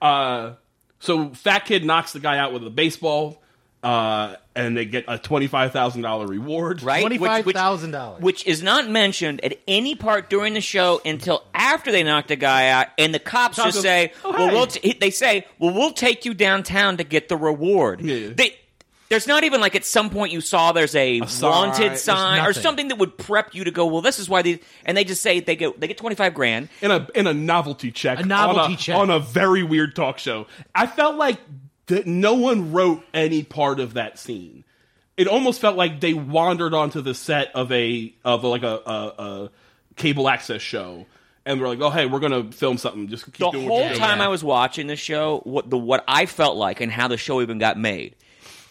Uh, 0.00 0.54
so 0.98 1.30
Fat 1.30 1.60
Kid 1.64 1.84
knocks 1.84 2.12
the 2.12 2.20
guy 2.20 2.38
out 2.38 2.52
with 2.52 2.66
a 2.66 2.70
baseball, 2.70 3.42
uh, 3.86 4.36
and 4.56 4.76
they 4.76 4.84
get 4.84 5.04
a 5.06 5.16
twenty 5.18 5.46
five 5.46 5.70
thousand 5.72 6.02
dollar 6.02 6.26
reward. 6.26 6.82
Right? 6.82 7.04
Which- 7.04 7.20
which- 7.20 7.56
$25,000. 7.56 8.20
Which 8.20 8.44
is 8.46 8.62
not 8.62 8.88
mentioned 8.88 9.44
at 9.44 9.58
any 9.68 9.94
part 9.94 10.28
during 10.28 10.54
the 10.54 10.60
show 10.60 11.00
until 11.04 11.44
after 11.54 11.92
they 11.92 12.02
knock 12.02 12.26
the 12.26 12.36
guy 12.36 12.68
out, 12.70 12.88
and 12.98 13.14
the 13.14 13.18
cops 13.18 13.56
Cops 13.56 13.68
just 13.74 13.76
go, 13.78 13.82
say, 13.82 14.12
"Oh, 14.24 14.30
"Well, 14.32 14.48
hey." 14.48 14.54
we'll 14.54 14.66
t-, 14.66 14.96
they 15.00 15.10
say, 15.10 15.46
well, 15.58 15.72
we'll 15.72 15.92
take 15.92 16.24
you 16.24 16.34
downtown 16.34 16.96
to 16.96 17.04
get 17.04 17.28
the 17.28 17.36
reward." 17.36 18.00
Yeah. 18.00 18.30
They, 18.34 18.56
there's 19.08 19.28
not 19.28 19.44
even 19.44 19.60
like 19.60 19.76
at 19.76 19.84
some 19.84 20.10
point 20.10 20.32
you 20.32 20.40
saw 20.40 20.72
there's 20.72 20.96
a, 20.96 21.20
sign. 21.26 21.50
wanted 21.50 21.96
sign 21.96 22.44
or 22.44 22.52
something 22.52 22.88
that 22.88 22.98
would 22.98 23.16
prep 23.16 23.54
you 23.54 23.62
to 23.62 23.70
go. 23.70 23.86
Well, 23.86 24.02
this 24.02 24.18
is 24.18 24.28
why 24.28 24.42
these, 24.42 24.58
and 24.84 24.96
they 24.96 25.04
just 25.04 25.22
say 25.22 25.38
they 25.38 25.54
get 25.54 25.78
they 25.78 25.86
get 25.86 25.96
twenty 25.96 26.16
five 26.16 26.34
grand. 26.34 26.70
in 26.82 26.90
a 26.90 27.06
in 27.14 27.28
a 27.28 27.32
novelty 27.34 27.92
check, 27.92 28.18
A 28.18 28.24
novelty 28.24 28.60
on 28.60 28.72
a, 28.72 28.76
check. 28.76 28.96
on 28.96 29.10
a 29.10 29.20
very 29.20 29.62
weird 29.62 29.94
talk 29.94 30.18
show. 30.18 30.46
I 30.74 30.88
felt 30.88 31.14
like 31.14 31.38
that 31.86 32.06
no 32.06 32.34
one 32.34 32.72
wrote 32.72 33.04
any 33.14 33.42
part 33.42 33.80
of 33.80 33.94
that 33.94 34.18
scene. 34.18 34.64
It 35.16 35.28
almost 35.28 35.60
felt 35.60 35.76
like 35.76 36.00
they 36.00 36.12
wandered 36.14 36.74
onto 36.74 37.00
the 37.00 37.14
set 37.14 37.50
of 37.54 37.72
a 37.72 38.14
of 38.24 38.44
like 38.44 38.62
a, 38.62 38.80
a, 38.86 39.14
a 39.18 39.50
cable 39.96 40.28
access 40.28 40.60
show, 40.60 41.06
and 41.46 41.60
we're 41.60 41.68
like, 41.68 41.80
"Oh, 41.80 41.90
hey, 41.90 42.06
we're 42.06 42.20
gonna 42.20 42.52
film 42.52 42.76
something." 42.76 43.08
Just 43.08 43.24
keep 43.26 43.36
the 43.36 43.50
doing 43.50 43.66
whole 43.66 43.80
what 43.80 43.90
you're 43.90 43.98
time 43.98 44.18
doing. 44.18 44.26
I 44.26 44.28
was 44.28 44.44
watching 44.44 44.88
the 44.88 44.96
show, 44.96 45.40
what 45.44 45.70
the 45.70 45.78
what 45.78 46.04
I 46.06 46.26
felt 46.26 46.56
like 46.56 46.80
and 46.80 46.92
how 46.92 47.08
the 47.08 47.16
show 47.16 47.40
even 47.40 47.58
got 47.58 47.78
made 47.78 48.14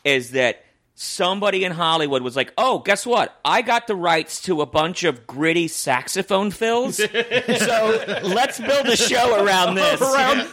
is 0.03 0.31
that 0.31 0.64
somebody 0.95 1.63
in 1.65 1.71
Hollywood 1.71 2.21
was 2.23 2.35
like, 2.35 2.53
"Oh, 2.57 2.79
guess 2.79 3.05
what? 3.05 3.37
I 3.45 3.61
got 3.61 3.87
the 3.87 3.95
rights 3.95 4.41
to 4.43 4.61
a 4.61 4.65
bunch 4.65 5.03
of 5.03 5.27
gritty 5.27 5.67
saxophone 5.67 6.51
fills, 6.51 6.95
so 6.97 8.19
let's 8.23 8.59
build 8.59 8.87
a 8.87 8.95
show 8.95 9.43
around 9.45 9.75
this." 9.75 10.01
around. 10.01 10.47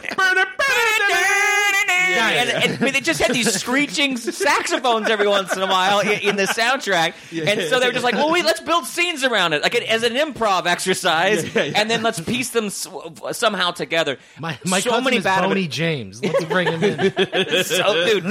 And, 2.15 2.49
and 2.79 2.93
they 2.93 2.99
just 3.01 3.21
had 3.21 3.33
these 3.33 3.51
screeching 3.53 4.17
saxophones 4.17 5.09
every 5.09 5.27
once 5.27 5.55
in 5.55 5.61
a 5.61 5.67
while 5.67 5.99
in, 5.99 6.19
in 6.19 6.35
the 6.35 6.43
soundtrack, 6.43 7.13
and 7.31 7.61
so 7.69 7.79
they 7.79 7.87
were 7.87 7.91
just 7.91 8.03
like, 8.03 8.13
"Well, 8.15 8.31
wait, 8.31 8.45
let's 8.45 8.59
build 8.59 8.85
scenes 8.85 9.23
around 9.23 9.53
it, 9.53 9.61
like 9.61 9.75
as 9.75 10.03
an 10.03 10.13
improv 10.13 10.65
exercise, 10.65 11.43
Yeah, 11.55 11.63
yeah. 11.63 11.73
and 11.81 11.89
then 11.89 12.01
let's 12.03 12.19
piece 12.19 12.49
them 12.51 12.65
s- 12.65 12.87
somehow 13.31 13.71
together." 13.71 14.17
my 14.39 14.57
my 14.65 14.79
so 14.79 14.91
cousin 14.91 15.03
many 15.05 15.17
is 15.17 15.23
bad 15.23 15.41
Boney 15.47 15.67
James. 15.67 16.23
Let's 16.23 16.45
bring 16.45 16.67
him 16.71 16.83
in. 16.83 17.13
so 17.63 18.05
dude 18.05 18.25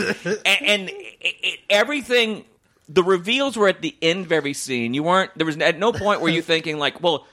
and, 0.46 0.62
and 0.66 0.90
it, 1.22 1.36
it, 1.42 1.60
everything 1.70 2.44
the 2.88 3.02
reveals 3.02 3.56
were 3.56 3.68
at 3.68 3.80
the 3.80 3.96
end 4.02 4.26
of 4.26 4.32
every 4.32 4.52
scene. 4.52 4.94
You 4.94 5.02
weren't 5.02 5.30
there 5.36 5.46
was 5.46 5.56
at 5.58 5.78
no 5.78 5.92
point 5.92 6.20
were 6.20 6.28
you 6.28 6.42
thinking 6.52 6.78
like, 6.78 7.02
well, 7.02 7.26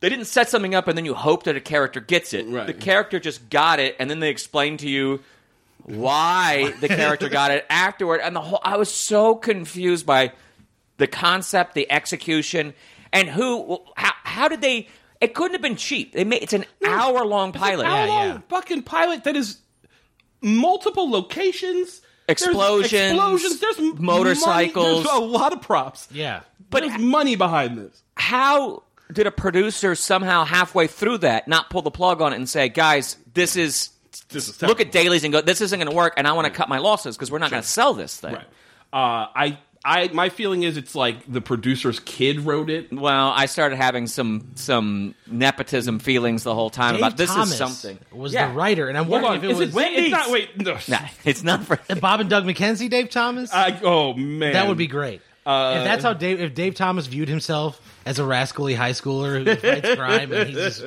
they 0.00 0.08
didn't 0.08 0.26
set 0.26 0.48
something 0.48 0.74
up 0.74 0.88
and 0.88 0.96
then 0.96 1.04
you 1.04 1.14
hope 1.14 1.44
that 1.44 1.56
a 1.56 1.60
character 1.60 2.00
gets 2.00 2.32
it. 2.32 2.46
Right. 2.46 2.66
The 2.66 2.74
character 2.74 3.18
just 3.18 3.50
got 3.50 3.80
it, 3.80 3.96
and 3.98 4.08
then 4.08 4.20
they 4.20 4.30
explained 4.30 4.80
to 4.80 4.88
you 4.88 5.20
why 5.82 6.74
the 6.80 6.88
character 6.88 7.28
got 7.28 7.50
it 7.50 7.66
afterward. 7.70 8.20
And 8.22 8.36
the 8.36 8.40
whole 8.40 8.60
I 8.62 8.76
was 8.76 8.92
so 8.92 9.34
confused 9.34 10.06
by 10.06 10.32
the 10.98 11.06
concept, 11.06 11.74
the 11.74 11.90
execution, 11.90 12.74
and 13.12 13.28
who. 13.28 13.82
How, 13.96 14.12
how 14.24 14.48
did 14.48 14.60
they? 14.60 14.88
It 15.20 15.34
couldn't 15.34 15.54
have 15.54 15.62
been 15.62 15.76
cheap. 15.76 16.12
They 16.12 16.24
made 16.24 16.42
it's 16.42 16.52
an 16.52 16.64
hour 16.86 17.24
long 17.24 17.52
pilot. 17.52 17.86
How 17.86 18.06
long 18.06 18.28
yeah. 18.28 18.38
fucking 18.48 18.82
pilot 18.82 19.24
that 19.24 19.34
is 19.34 19.58
multiple 20.40 21.10
locations, 21.10 22.00
There's 22.28 22.42
Explosions, 22.42 22.92
explosions. 23.12 23.60
There's 23.60 23.78
motorcycles. 23.98 24.86
Money, 24.86 25.02
there's 25.02 25.16
a 25.16 25.20
lot 25.20 25.52
of 25.52 25.62
props. 25.62 26.08
Yeah. 26.12 26.42
but 26.70 26.82
there's 26.82 27.00
money 27.00 27.34
behind 27.36 27.78
this. 27.78 28.02
how 28.16 28.82
did 29.10 29.26
a 29.26 29.30
producer 29.30 29.94
somehow 29.94 30.44
halfway 30.44 30.86
through 30.86 31.16
that 31.18 31.48
not 31.48 31.70
pull 31.70 31.80
the 31.80 31.90
plug 31.90 32.20
on 32.20 32.34
it 32.34 32.36
and 32.36 32.46
say, 32.48 32.68
guys, 32.68 33.16
this 33.32 33.56
is. 33.56 33.90
This 34.30 34.48
is 34.48 34.60
Look 34.60 34.80
at 34.80 34.92
dailies 34.92 35.24
and 35.24 35.32
go. 35.32 35.40
This 35.40 35.60
isn't 35.62 35.78
going 35.78 35.88
to 35.88 35.96
work, 35.96 36.14
and 36.18 36.26
I 36.28 36.32
want 36.32 36.46
to 36.46 36.52
cut 36.52 36.68
my 36.68 36.78
losses 36.78 37.16
because 37.16 37.30
we're 37.30 37.38
not 37.38 37.50
going 37.50 37.62
to 37.62 37.68
sell 37.68 37.94
this 37.94 38.18
thing. 38.18 38.34
Right. 38.34 38.46
Uh, 38.92 39.26
I, 39.34 39.58
I, 39.88 40.08
my 40.12 40.28
feeling 40.28 40.64
is 40.64 40.76
it's 40.76 40.94
like 40.94 41.16
the 41.26 41.40
producer's 41.40 41.98
kid 42.00 42.40
wrote 42.40 42.68
it. 42.68 42.92
Well, 42.92 43.28
I 43.34 43.46
started 43.46 43.76
having 43.76 44.06
some 44.06 44.50
some 44.54 45.14
nepotism 45.26 45.98
feelings 45.98 46.42
the 46.42 46.54
whole 46.54 46.68
time 46.68 46.94
Dave 46.94 47.00
about 47.02 47.16
this 47.16 47.30
Thomas 47.30 47.52
is 47.52 47.56
something. 47.56 47.98
was 48.12 48.34
Yeah. 48.34 48.48
the 48.48 48.54
writer, 48.54 48.88
and 48.88 48.98
I'm 48.98 49.04
Hold 49.06 49.22
wondering 49.22 49.40
on, 49.40 49.44
if 49.46 49.50
is 49.52 49.56
it 49.60 49.60
was 49.60 49.68
it 49.70 49.74
Wendy's? 49.74 50.00
It's 50.02 50.10
not, 50.10 50.30
wait, 50.30 50.60
no. 50.60 50.76
Nah, 50.88 51.08
it's 51.24 51.42
not 51.42 51.64
for. 51.64 51.78
Bob 52.00 52.20
and 52.20 52.28
Doug 52.28 52.44
McKenzie, 52.44 52.90
Dave 52.90 53.08
Thomas. 53.08 53.50
I, 53.52 53.80
oh 53.82 54.12
man, 54.12 54.52
that 54.52 54.68
would 54.68 54.76
be 54.78 54.86
great. 54.88 55.22
Uh, 55.46 55.76
if 55.78 55.84
that's 55.84 56.02
how 56.02 56.12
Dave, 56.12 56.40
if 56.42 56.54
Dave 56.54 56.74
Thomas 56.74 57.06
viewed 57.06 57.28
himself 57.28 57.80
as 58.08 58.18
a 58.18 58.24
rascally 58.24 58.74
high 58.74 58.92
schooler 58.92 59.44
who 59.46 59.54
fights 59.56 59.94
crime, 59.96 60.32
and 60.32 60.48
he 60.48 60.54
just 60.54 60.82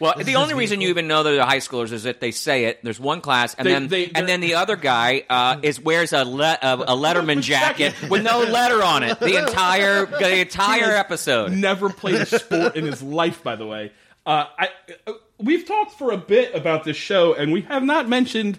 Well, 0.00 0.14
the 0.18 0.36
only 0.36 0.54
reason 0.54 0.78
beautiful. 0.78 0.82
you 0.82 0.88
even 0.88 1.08
know 1.08 1.22
that 1.22 1.30
they're 1.30 1.44
high 1.44 1.58
schoolers 1.58 1.92
is 1.92 2.02
that 2.02 2.20
they 2.20 2.30
say 2.32 2.64
it. 2.64 2.80
There's 2.82 2.98
one 2.98 3.20
class, 3.20 3.54
and 3.54 3.66
They- 3.66 3.72
then 3.72 3.88
they- 3.88 4.10
and 4.14 4.28
then 4.28 4.40
the 4.40 4.54
other 4.54 4.76
guy 4.76 5.24
uh, 5.30 5.58
is 5.62 5.80
wears 5.80 6.12
a, 6.12 6.24
le- 6.24 6.58
a, 6.60 6.74
a 6.74 6.96
Letterman 7.04 7.42
jacket 7.42 7.94
with 8.10 8.22
no 8.22 8.40
letter 8.40 8.82
on 8.82 9.02
it. 9.04 9.20
The 9.20 9.36
entire 9.36 10.06
the 10.06 10.40
entire 10.40 10.84
has 10.84 10.94
episode. 10.96 11.52
Never 11.52 11.88
played 11.90 12.16
a 12.22 12.26
sport 12.26 12.76
in 12.76 12.84
his 12.86 13.02
life, 13.02 13.42
by 13.42 13.56
the 13.56 13.66
way. 13.66 13.92
Uh, 14.26 14.46
I, 14.58 14.68
uh, 15.06 15.12
we've 15.38 15.66
talked 15.66 15.92
for 15.98 16.10
a 16.10 16.16
bit 16.16 16.54
about 16.54 16.84
this 16.84 16.96
show, 16.96 17.34
and 17.34 17.52
we 17.52 17.60
have 17.62 17.82
not 17.84 18.08
mentioned 18.08 18.58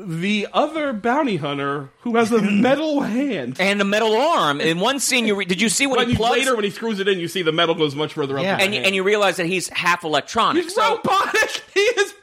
the 0.00 0.46
other 0.52 0.92
bounty 0.92 1.36
hunter 1.36 1.90
who 2.02 2.16
has 2.16 2.30
a 2.30 2.40
metal 2.50 3.00
hand. 3.00 3.56
and 3.60 3.80
a 3.80 3.84
metal 3.84 4.14
arm. 4.16 4.60
In 4.60 4.78
one 4.78 5.00
scene, 5.00 5.26
you 5.26 5.34
re- 5.34 5.44
did 5.44 5.60
you 5.60 5.68
see 5.68 5.86
when 5.88 5.96
When 5.96 6.06
he 6.06 6.12
you, 6.12 6.18
plugs 6.18 6.38
later, 6.38 6.54
when 6.54 6.64
he 6.64 6.70
screws 6.70 7.00
it 7.00 7.08
in, 7.08 7.18
you 7.18 7.26
see 7.28 7.42
the 7.42 7.50
metal 7.52 7.74
goes 7.74 7.94
much 7.96 8.12
further 8.12 8.38
up. 8.38 8.44
Yeah. 8.44 8.52
in 8.54 8.58
the 8.58 8.64
and 8.64 8.74
you, 8.74 8.78
hand. 8.78 8.86
and 8.86 8.94
you 8.94 9.02
realize 9.02 9.36
that 9.38 9.46
he's 9.46 9.68
half 9.70 10.04
electronic. 10.04 10.62
he's 10.64 10.74
so 10.74 10.96
robotic. 10.96 11.62
He 11.74 11.80
is. 11.80 12.14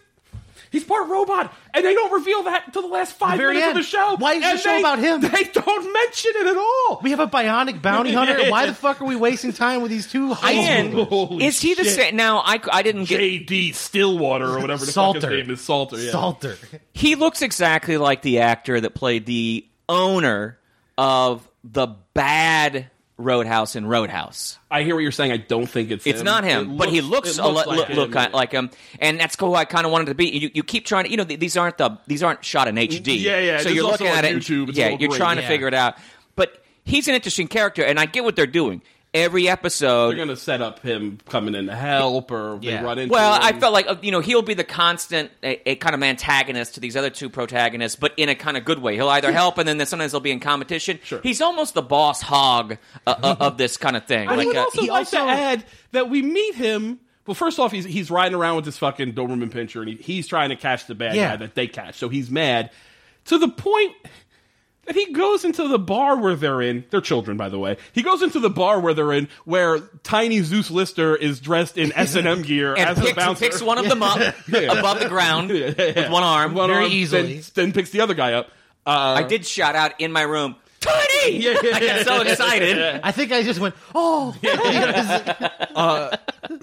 He's 0.75 0.84
part 0.84 1.08
robot, 1.08 1.53
and 1.74 1.86
they 1.86 1.94
don't 1.94 2.12
reveal 2.12 2.44
that 2.44 2.63
until 2.67 2.82
the 2.82 2.88
last 2.89 3.13
five 3.13 3.38
very 3.38 3.53
minutes 3.53 3.70
end. 3.70 3.77
of 3.79 3.84
the 3.86 3.89
show. 3.89 4.15
Why 4.17 4.34
is 4.34 4.41
the 4.44 4.48
And 4.50 4.60
show 4.60 4.70
they- 4.72 4.79
about 4.82 5.00
him? 5.00 5.22
They 5.36 5.44
don't 5.46 5.94
mention 5.94 6.32
it 6.36 6.48
at 6.48 6.58
all. 6.58 7.00
we 7.01 7.12
have 7.12 7.20
a 7.22 7.27
bionic 7.27 7.82
bounty 7.82 8.12
hunter. 8.13 8.50
Why 8.51 8.65
the 8.65 8.74
fuck 8.74 9.00
are 9.01 9.05
we 9.05 9.15
wasting 9.15 9.53
time 9.53 9.82
with 9.82 9.89
these 9.91 10.12
two 10.12 10.34
high 10.34 10.51
and? 10.51 10.94
Holy 10.94 11.46
is 11.46 11.62
he 11.62 11.74
the 11.75 11.86
same? 11.86 12.15
Now 12.17 12.39
I, 12.39 12.60
I 12.72 12.82
didn't 12.84 13.05
get. 13.05 13.20
J.D. 13.20 13.72
Stillwater 13.72 14.46
or 14.48 14.60
whatever 14.60 14.86
the 14.86 14.91
Salter. 14.91 15.22
fuck 15.22 15.32
his 15.32 15.39
name 15.48 15.53
is. 15.53 15.62
Salter. 15.62 15.98
Yeah. 15.98 16.12
Salter. 16.12 16.58
He 16.94 17.15
looks 17.15 17.41
exactly 17.41 17.98
like 17.98 18.22
the 18.22 18.39
actor 18.39 18.82
that 18.82 18.94
played 18.96 19.25
the 19.25 19.65
owner 19.88 20.60
of 20.98 21.48
the 21.63 21.88
bad 22.13 22.89
Roadhouse 23.17 23.75
in 23.77 23.86
Roadhouse. 23.86 24.60
I 24.69 24.84
hear 24.84 24.93
what 24.95 25.01
you're 25.01 25.12
saying. 25.12 25.31
I 25.31 25.38
don't 25.38 25.67
think 25.67 25.89
it's 25.91 26.06
It's 26.06 26.19
him. 26.19 26.25
not 26.25 26.43
him, 26.43 26.71
It 26.71 26.78
but 26.78 26.89
he 26.89 26.99
looks 27.01 27.38
it 27.38 27.39
a 27.39 27.47
looks 27.47 27.65
lo- 27.67 27.73
like 27.75 27.89
look, 27.89 27.97
look 28.13 28.13
him. 28.25 28.32
like 28.34 28.51
him, 28.51 28.69
and 28.99 29.19
that's 29.19 29.39
who 29.39 29.54
I 29.56 29.63
kind 29.65 29.86
of 29.86 29.91
wanted 29.91 30.08
to 30.08 30.15
be. 30.15 30.28
You, 30.28 30.51
you 30.54 30.63
keep 30.63 30.86
trying 30.86 31.06
to, 31.06 31.12
you 31.12 31.17
know, 31.17 31.23
these 31.23 31.56
aren't 31.56 31.78
the 31.78 31.97
these 32.08 32.23
aren't 32.23 32.43
shot 32.43 32.67
in 32.67 32.75
HD. 32.75 33.19
Yeah, 33.21 33.39
yeah, 33.39 33.60
So 33.62 33.69
you're 33.69 33.86
looking 33.86 34.08
at 34.08 34.19
on 34.19 34.25
it, 34.25 34.34
and- 34.34 34.41
YouTube. 34.41 34.75
Yeah, 34.75 34.89
you're 34.89 35.10
great. 35.10 35.17
trying 35.17 35.38
to 35.38 35.43
Yeah. 35.43 35.47
figure 35.47 35.67
it 35.67 35.73
out. 35.73 35.95
But 36.36 36.62
he's 36.84 37.08
an 37.08 37.15
interesting 37.15 37.47
character, 37.47 37.84
and 37.84 37.99
I 37.99 38.06
get 38.06 38.23
what 38.25 38.36
they're 38.36 38.45
doing. 38.47 38.82
Every 39.15 39.47
episode, 39.47 40.10
They're 40.10 40.15
going 40.17 40.28
to 40.28 40.36
set 40.36 40.62
up 40.62 40.80
him 40.82 41.19
coming 41.30 41.56
in 41.56 41.67
to 41.67 41.75
help, 41.75 42.32
or 42.32 42.60
Yeah. 42.62 42.78
they 42.80 42.84
run 42.84 42.99
into. 42.99 43.13
Well, 43.13 43.34
him. 43.36 43.41
I 43.43 43.60
felt 43.60 43.73
like 43.73 43.88
uh, 43.88 43.95
you 44.01 44.12
know 44.12 44.19
he'll 44.19 44.41
be 44.41 44.54
the 44.56 44.63
constant, 44.65 45.32
a, 45.41 45.71
a 45.71 45.75
kind 45.75 45.95
of 45.95 46.04
antagonist 46.04 46.75
to 46.75 46.80
these 46.82 46.97
other 46.97 47.10
two 47.10 47.30
protagonists, 47.30 47.95
but 47.95 48.12
in 48.17 48.28
a 48.30 48.36
kind 48.36 48.58
of 48.58 48.65
good 48.65 48.80
way. 48.80 48.95
He'll 48.95 49.08
either 49.10 49.32
help, 49.32 49.58
and 49.58 49.67
then 49.67 49.84
sometimes 49.86 50.12
they'll 50.12 50.19
be 50.21 50.32
in 50.32 50.41
competition. 50.41 50.99
Sure. 51.04 51.21
He's 51.23 51.39
almost 51.41 51.73
the 51.75 51.82
Boss 51.82 52.21
Hogg 52.21 52.78
uh, 53.08 53.15
uh, 53.23 53.36
of 53.39 53.58
this 53.58 53.78
kind 53.78 53.95
of 53.95 54.06
thing. 54.06 54.28
I 54.28 54.36
like 54.36 54.47
would 54.47 54.58
uh, 54.58 54.63
also 54.63 54.82
he 54.82 54.89
like 54.89 54.99
also- 54.99 55.17
to 55.25 55.32
add 55.32 55.65
that 55.93 56.10
we 56.10 56.21
meet 56.21 56.56
him. 56.56 56.99
Well, 57.25 57.36
first 57.36 57.58
off, 57.58 57.71
he's 57.71 57.86
he's 57.86 58.12
riding 58.12 58.36
around 58.38 58.58
with 58.58 58.65
this 58.65 58.78
fucking 58.78 59.13
Doberman 59.13 59.49
pinscher, 59.49 59.80
and 59.80 59.89
he, 59.89 59.95
he's 59.95 60.28
trying 60.28 60.49
to 60.49 60.56
catch 60.56 60.88
the 60.88 60.93
bad 60.93 61.15
Yeah. 61.15 61.30
guy 61.32 61.36
that 61.38 61.56
they 61.56 61.67
catch. 61.67 61.95
So 61.95 62.10
he's 62.10 62.30
mad 62.30 62.69
to 63.25 63.38
the 63.39 63.47
point 63.47 63.93
that 64.86 64.95
he 64.95 65.12
goes 65.12 65.43
into 65.45 65.67
the 65.67 65.80
bar 65.80 66.17
where 66.17 66.36
they're 66.36 66.62
in. 66.62 66.86
They're 66.89 67.02
children, 67.02 67.38
by 67.38 67.50
the 67.50 67.60
way. 67.60 67.78
He 67.93 68.02
goes 68.02 68.21
into 68.21 68.39
the 68.39 68.50
bar 68.50 68.80
where 68.80 68.93
they're 68.93 69.13
in, 69.13 69.28
where 69.45 69.80
tiny 70.04 70.41
Zeus 70.41 70.71
Lister 70.71 71.15
is 71.15 71.39
dressed 71.39 71.78
in 71.78 71.91
S 71.93 72.15
and 72.15 72.28
M 72.28 72.41
gear 72.43 72.76
and 72.76 72.89
as 72.89 72.98
a 72.98 73.02
picks, 73.02 73.13
bouncer. 73.13 73.45
picks 73.45 73.62
one 73.62 73.78
of 73.78 73.88
them 73.89 74.04
up 74.04 74.17
above 74.48 75.00
the 75.00 75.08
ground 75.10 75.50
with 75.52 75.78
one 76.12 76.24
arm. 76.24 76.54
One 76.54 76.69
Very 76.69 76.84
arm, 76.84 76.91
easily. 76.91 77.34
Then, 77.39 77.43
then 77.56 77.74
picks 77.74 77.89
the 77.89 78.02
other 78.02 78.13
guy 78.13 78.34
up. 78.34 78.50
Uh, 78.86 79.15
I 79.17 79.24
did 79.24 79.45
shout 79.45 79.76
out 79.76 80.00
in 80.00 80.12
my 80.12 80.21
room, 80.21 80.56
Tiny! 80.86 81.38
Yeah, 81.39 81.58
yeah, 81.63 81.76
I 81.76 81.80
got 81.80 82.06
so 82.06 82.21
excited. 82.21 83.02
I 83.04 83.12
think 83.12 83.32
I 83.32 83.41
just 83.41 83.60
went, 83.60 83.74
oh, 83.95 84.36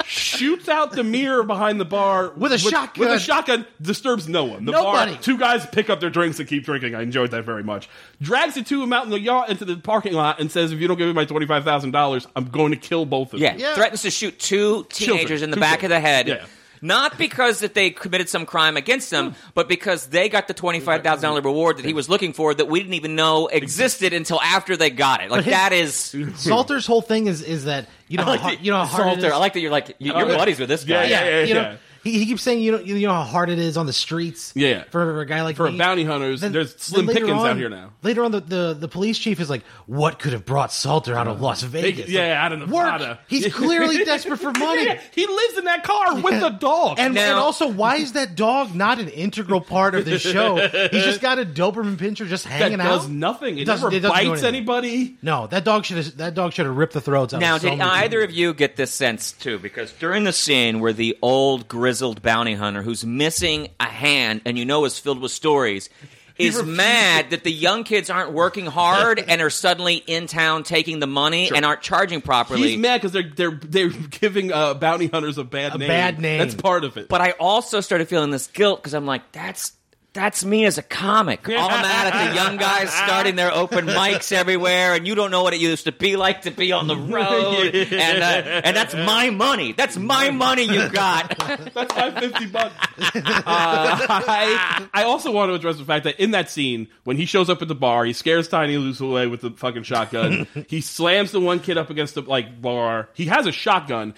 shoots 0.06 0.68
out 0.68 0.92
the 0.92 1.04
mirror 1.04 1.42
behind 1.42 1.80
the 1.80 1.84
bar 1.84 2.30
With 2.36 2.52
a 2.52 2.58
shotgun. 2.58 3.00
With 3.08 3.12
a 3.16 3.20
shotgun, 3.20 3.66
disturbs 3.80 4.28
no 4.28 4.44
one. 4.44 4.64
The 4.64 4.72
Nobody. 4.72 5.12
bar, 5.14 5.22
two 5.22 5.38
guys 5.38 5.66
pick 5.66 5.90
up 5.90 6.00
their 6.00 6.10
drinks 6.10 6.38
and 6.38 6.48
keep 6.48 6.64
drinking. 6.64 6.94
I 6.94 7.02
enjoyed 7.02 7.30
that 7.32 7.44
very 7.44 7.62
much. 7.62 7.88
Drags 8.20 8.54
the 8.54 8.62
two 8.62 8.76
of 8.76 8.80
them 8.82 8.92
out 8.92 9.04
in 9.04 9.10
the 9.10 9.20
yard 9.20 9.50
into 9.50 9.64
the 9.64 9.76
parking 9.76 10.12
lot 10.14 10.40
and 10.40 10.50
says, 10.50 10.72
"If 10.72 10.80
you 10.80 10.88
don't 10.88 10.96
give 10.98 11.06
me 11.08 11.12
my 11.12 11.24
twenty 11.24 11.46
five 11.46 11.64
thousand 11.64 11.90
dollars, 11.92 12.26
I'm 12.36 12.46
going 12.46 12.70
to 12.72 12.76
kill 12.78 13.04
both 13.04 13.34
of 13.34 13.40
Yeah, 13.40 13.54
you." 13.54 13.60
Yeah. 13.62 13.74
threatens 13.74 14.02
to 14.02 14.10
shoot 14.10 14.38
two 14.38 14.86
teenagers 14.90 15.40
Children. 15.40 15.42
in 15.44 15.50
the 15.50 15.56
Two 15.56 15.60
back 15.60 15.82
of 15.82 15.88
the 15.90 16.00
head. 16.00 16.28
Yeah. 16.28 16.44
Not 16.84 17.16
because 17.16 17.60
that 17.60 17.74
they 17.74 17.90
committed 17.90 18.28
some 18.28 18.44
crime 18.44 18.76
against 18.76 19.12
him, 19.12 19.36
but 19.54 19.68
because 19.68 20.06
they 20.08 20.28
got 20.28 20.48
the 20.48 20.54
twenty 20.54 20.80
five 20.80 21.04
thousand 21.04 21.22
dollar 21.22 21.40
reward 21.40 21.76
that 21.78 21.84
he 21.84 21.92
was 21.94 22.08
looking 22.08 22.32
for 22.32 22.52
that 22.52 22.66
we 22.66 22.80
didn't 22.80 22.94
even 22.94 23.14
know 23.14 23.46
existed 23.46 24.12
until 24.12 24.40
after 24.40 24.76
they 24.76 24.90
got 24.90 25.22
it. 25.22 25.30
Like 25.30 25.44
his- 25.44 25.52
that 25.54 25.72
is 25.72 26.14
Salter's 26.34 26.84
whole 26.84 27.00
thing 27.00 27.28
is 27.28 27.40
is 27.40 27.66
that 27.66 27.88
you 28.08 28.18
know 28.18 28.24
I 28.26 28.26
like 28.26 28.40
how, 28.40 28.50
that- 28.50 28.64
you 28.64 28.72
know 28.72 28.78
how 28.78 28.84
hard 28.86 29.06
it 29.06 29.10
Salter. 29.12 29.26
is- 29.28 29.32
I 29.32 29.36
like 29.36 29.52
that 29.52 29.60
you're 29.60 29.70
like 29.70 29.94
you- 30.00 30.12
you're 30.12 30.26
buddies 30.26 30.58
with 30.58 30.68
this 30.68 30.84
Yeah, 30.84 31.02
guy. 31.04 31.08
yeah, 31.08 31.42
you 31.44 31.54
know 31.54 31.60
yeah. 31.62 31.76
He, 32.02 32.18
he 32.18 32.26
keeps 32.26 32.42
saying 32.42 32.60
you 32.60 32.72
know 32.72 32.78
you 32.80 33.06
know 33.06 33.12
how 33.14 33.22
hard 33.22 33.48
it 33.50 33.58
is 33.58 33.76
on 33.76 33.86
the 33.86 33.92
streets. 33.92 34.52
Yeah. 34.54 34.84
for 34.90 35.20
a 35.20 35.26
guy 35.26 35.42
like 35.42 35.56
For 35.56 35.70
me. 35.70 35.78
bounty 35.78 36.04
hunters, 36.04 36.40
there's 36.40 36.74
slim 36.76 37.06
later 37.06 37.20
pickings 37.20 37.42
out 37.44 37.56
here 37.56 37.68
now. 37.68 37.90
Later 38.02 38.24
on, 38.24 38.32
the, 38.32 38.40
the, 38.40 38.76
the 38.78 38.88
police 38.88 39.18
chief 39.18 39.38
is 39.40 39.48
like, 39.48 39.62
"What 39.86 40.18
could 40.18 40.32
have 40.32 40.44
brought 40.44 40.72
Salter 40.72 41.14
out 41.14 41.28
of 41.28 41.38
uh, 41.40 41.44
Las 41.44 41.62
Vegas? 41.62 42.08
yeah, 42.08 42.28
Like, 42.28 42.36
out 42.38 42.52
of 42.52 42.70
work. 42.70 42.84
Nevada. 42.92 43.20
He's 43.28 43.52
clearly 43.54 44.04
desperate 44.04 44.38
for 44.38 44.52
money." 44.52 44.84
Yeah, 44.84 45.00
he 45.12 45.26
lives 45.26 45.58
in 45.58 45.64
that 45.66 45.84
car 45.84 46.20
with 46.20 46.40
the 46.40 46.50
dog. 46.50 46.98
And, 46.98 47.14
Now- 47.14 47.22
and 47.30 47.38
also, 47.38 47.68
why 47.68 47.96
is 47.96 48.12
that 48.12 48.34
dog 48.34 48.74
not 48.74 48.98
an 48.98 49.08
integral 49.08 49.60
part 49.60 49.94
of 49.94 50.04
this 50.04 50.22
show? 50.22 50.56
He's 50.56 51.04
just 51.04 51.20
got 51.20 51.38
a 51.38 51.44
Doberman 51.44 51.96
pinscher 51.96 52.26
just 52.26 52.44
that 52.44 52.50
hanging 52.50 52.78
does 52.78 53.04
out. 53.04 53.10
nothing. 53.10 53.58
It, 53.58 53.64
Does- 53.64 53.82
never 53.82 53.94
it 53.94 54.00
doesn't 54.00 54.10
bites 54.16 54.42
anything. 54.42 54.48
anybody. 54.56 55.16
No, 55.22 55.46
that 55.46 55.64
dog 55.64 55.84
should 55.84 55.98
have 55.98 56.16
that 56.16 56.34
dog 56.34 56.52
should 56.52 56.66
have 56.66 56.76
ripped 56.76 56.94
the 56.94 57.00
throats 57.00 57.32
out. 57.34 57.40
Now, 57.40 57.56
of 57.56 57.62
so 57.62 57.70
did 57.70 57.78
many 57.78 57.90
either 57.90 58.18
people. 58.20 58.32
of 58.32 58.36
you 58.36 58.54
get 58.54 58.76
this 58.76 58.90
sense 58.92 59.32
too? 59.32 59.58
Because 59.58 59.92
during 59.92 60.24
the 60.24 60.32
scene 60.32 60.80
where 60.80 60.92
the 60.92 61.16
old 61.22 61.68
grizzled 61.92 62.22
bounty 62.22 62.54
hunter, 62.54 62.80
who's 62.82 63.04
missing 63.04 63.68
a 63.78 63.84
hand 63.84 64.40
and 64.46 64.56
you 64.56 64.64
know 64.64 64.86
is 64.86 64.98
filled 64.98 65.20
with 65.20 65.30
stories, 65.30 65.90
is 66.38 66.62
mad 66.62 67.28
that 67.30 67.44
the 67.44 67.52
young 67.52 67.84
kids 67.84 68.08
aren't 68.08 68.32
working 68.32 68.64
hard 68.64 69.18
and 69.28 69.42
are 69.42 69.50
suddenly 69.50 69.96
in 69.96 70.26
town 70.26 70.62
taking 70.62 71.00
the 71.00 71.06
money 71.06 71.50
and 71.54 71.66
aren't 71.66 71.82
charging 71.82 72.22
properly. 72.22 72.70
He's 72.70 72.78
mad 72.78 73.02
because 73.02 73.12
they're 73.12 73.30
they're 73.36 73.50
they're 73.50 73.90
giving 73.90 74.50
uh, 74.52 74.72
bounty 74.72 75.08
hunters 75.08 75.36
a 75.36 75.44
bad 75.44 75.74
A 75.74 75.78
name. 75.78 75.88
bad 75.88 76.18
name. 76.18 76.38
That's 76.38 76.54
part 76.54 76.84
of 76.84 76.96
it. 76.96 77.10
But 77.10 77.20
I 77.20 77.32
also 77.32 77.80
started 77.82 78.08
feeling 78.08 78.30
this 78.30 78.46
guilt 78.46 78.80
because 78.80 78.94
I'm 78.94 79.04
like, 79.06 79.30
that's 79.32 79.72
that's 80.14 80.44
me 80.44 80.66
as 80.66 80.76
a 80.76 80.82
comic. 80.82 81.48
All 81.48 81.68
mad 81.68 82.12
at 82.12 82.28
the 82.28 82.34
young 82.34 82.58
guys 82.58 82.92
starting 82.92 83.34
their 83.34 83.50
open 83.52 83.86
mics 83.86 84.30
everywhere, 84.30 84.94
and 84.94 85.06
you 85.06 85.14
don't 85.14 85.30
know 85.30 85.42
what 85.42 85.54
it 85.54 85.60
used 85.60 85.84
to 85.84 85.92
be 85.92 86.16
like 86.16 86.42
to 86.42 86.50
be 86.50 86.70
on 86.72 86.86
the 86.86 86.96
road, 87.16 87.74
and 87.74 88.22
uh, 88.22 88.60
and 88.64 88.76
that's 88.76 88.94
my 88.94 89.30
money. 89.30 89.72
That's 89.72 89.96
my 89.96 90.30
money 90.30 90.64
you 90.64 90.88
got. 90.92 91.36
That's 91.38 91.74
my 91.96 92.20
fifty 92.20 92.46
bucks. 92.46 92.74
Uh, 92.98 93.12
I 93.46 94.88
I 94.92 95.04
also 95.04 95.32
want 95.32 95.50
to 95.50 95.54
address 95.54 95.78
the 95.78 95.84
fact 95.84 96.04
that 96.04 96.20
in 96.20 96.32
that 96.32 96.50
scene, 96.50 96.88
when 97.04 97.16
he 97.16 97.24
shows 97.24 97.48
up 97.48 97.62
at 97.62 97.68
the 97.68 97.74
bar, 97.74 98.04
he 98.04 98.12
scares 98.12 98.48
Tiny 98.48 98.74
Zeus 98.74 99.00
away 99.00 99.26
with 99.26 99.40
the 99.40 99.50
fucking 99.50 99.84
shotgun. 99.84 100.46
he 100.68 100.80
slams 100.82 101.32
the 101.32 101.40
one 101.40 101.58
kid 101.58 101.78
up 101.78 101.88
against 101.90 102.14
the 102.16 102.22
like 102.22 102.60
bar. 102.60 103.08
He 103.14 103.26
has 103.26 103.46
a 103.46 103.52
shotgun. 103.52 104.14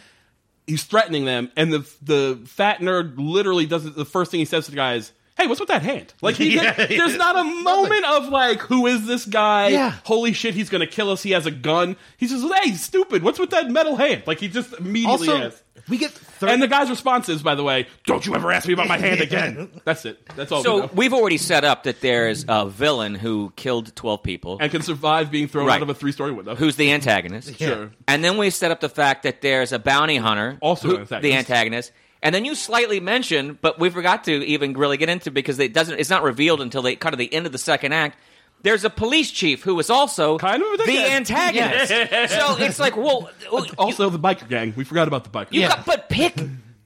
He's 0.66 0.82
threatening 0.82 1.24
them, 1.24 1.52
and 1.56 1.72
the 1.72 1.88
the 2.02 2.40
fat 2.46 2.78
nerd 2.80 3.14
literally 3.18 3.66
does 3.66 3.86
it. 3.86 3.94
The 3.94 4.04
first 4.06 4.30
thing 4.32 4.40
he 4.40 4.46
says 4.46 4.64
to 4.64 4.70
the 4.72 4.76
guy 4.76 4.94
is, 4.94 5.12
Hey, 5.36 5.48
what's 5.48 5.58
with 5.58 5.68
that 5.68 5.82
hand? 5.82 6.14
Like, 6.22 6.36
he, 6.36 6.54
Yeah, 6.54 6.72
there's 6.74 6.90
yeah. 7.12 7.16
not 7.16 7.36
a 7.36 7.42
moment 7.44 8.04
of 8.04 8.28
like, 8.28 8.60
who 8.60 8.86
is 8.86 9.04
this 9.06 9.26
guy? 9.26 9.68
Yeah. 9.68 9.92
Holy 10.04 10.32
shit, 10.32 10.54
he's 10.54 10.68
gonna 10.70 10.86
kill 10.86 11.10
us. 11.10 11.22
He 11.24 11.32
has 11.32 11.44
a 11.46 11.50
gun. 11.50 11.96
He 12.18 12.28
says, 12.28 12.44
"Hey, 12.62 12.72
stupid, 12.74 13.22
what's 13.24 13.38
with 13.40 13.50
that 13.50 13.68
metal 13.68 13.96
hand?" 13.96 14.22
Like, 14.26 14.38
he 14.38 14.46
just 14.48 14.72
immediately 14.74 15.28
Also, 15.28 15.38
has. 15.38 15.60
we 15.88 15.98
get 15.98 16.12
thir- 16.12 16.48
And 16.48 16.62
the 16.62 16.68
guy's 16.68 16.88
response 16.88 17.28
is, 17.28 17.42
by 17.42 17.56
the 17.56 17.64
way, 17.64 17.88
"Don't 18.06 18.24
you 18.24 18.36
ever 18.36 18.52
ask 18.52 18.68
me 18.68 18.74
about 18.74 18.86
my 18.86 18.96
hand 18.96 19.20
again." 19.20 19.70
That's 19.84 20.04
it. 20.04 20.24
That's 20.36 20.52
all. 20.52 20.60
we 20.60 20.64
So 20.64 20.78
know. 20.78 20.90
we've 20.94 21.12
already 21.12 21.38
set 21.38 21.64
up 21.64 21.82
that 21.82 22.00
there's 22.00 22.44
a 22.48 22.68
villain 22.68 23.16
who 23.16 23.52
killed 23.56 23.94
12 23.96 24.22
people, 24.22 24.58
and 24.60 24.70
can 24.70 24.82
survive 24.82 25.32
being 25.32 25.48
thrown 25.48 25.66
Right. 25.66 25.76
out 25.76 25.82
of 25.82 25.88
a 25.90 25.94
three-story 25.94 26.30
window. 26.30 26.54
who's 26.54 26.76
the 26.76 26.92
antagonist. 26.92 27.58
sure? 27.58 27.90
And 28.06 28.22
then 28.22 28.36
we 28.38 28.50
set 28.50 28.70
up 28.70 28.80
the 28.80 28.88
fact 28.88 29.24
that 29.24 29.40
there's 29.40 29.72
a 29.72 29.80
bounty 29.80 30.16
hunter, 30.16 30.58
Also 30.62 30.86
who- 30.88 30.94
an 30.94 31.00
antagonist. 31.02 31.22
the 31.22 31.34
antagonist. 31.34 31.92
And 32.24 32.34
then 32.34 32.44
you 32.44 32.54
slightly 32.56 32.98
mentioned, 33.00 33.60
but 33.60 33.78
we 33.78 33.90
forgot 33.90 34.24
to 34.24 34.32
even 34.46 34.72
really 34.72 34.96
get 34.96 35.08
into 35.10 35.30
because 35.30 35.58
it 35.60 35.72
doesn't. 35.74 36.00
It's 36.00 36.10
not 36.10 36.22
revealed 36.24 36.60
until 36.60 36.82
they 36.82 36.96
kind 36.96 37.12
of 37.12 37.18
the 37.18 37.32
end 37.32 37.44
of 37.46 37.52
the 37.52 37.58
second 37.58 37.92
act. 37.92 38.18
There's 38.62 38.82
a 38.82 38.88
police 38.90 39.30
chief 39.30 39.62
who 39.62 39.78
is 39.78 39.90
also 39.90 40.38
Kind 40.38 40.62
of 40.62 40.72
a 40.72 40.76
the 40.78 40.82
dickhead. 40.84 41.10
antagonist. 41.10 41.88
so 42.32 42.56
it's 42.58 42.80
like, 42.80 42.96
well, 42.96 43.28
Also, 43.78 44.08
the 44.08 44.18
biker 44.18 44.48
gang. 44.48 44.72
We 44.74 44.84
forgot 44.84 45.06
about 45.06 45.24
the 45.24 45.30
biker. 45.30 45.48
You 45.52 45.60
gang. 45.60 45.68
got, 45.68 45.84
but 45.84 46.08
pick 46.08 46.34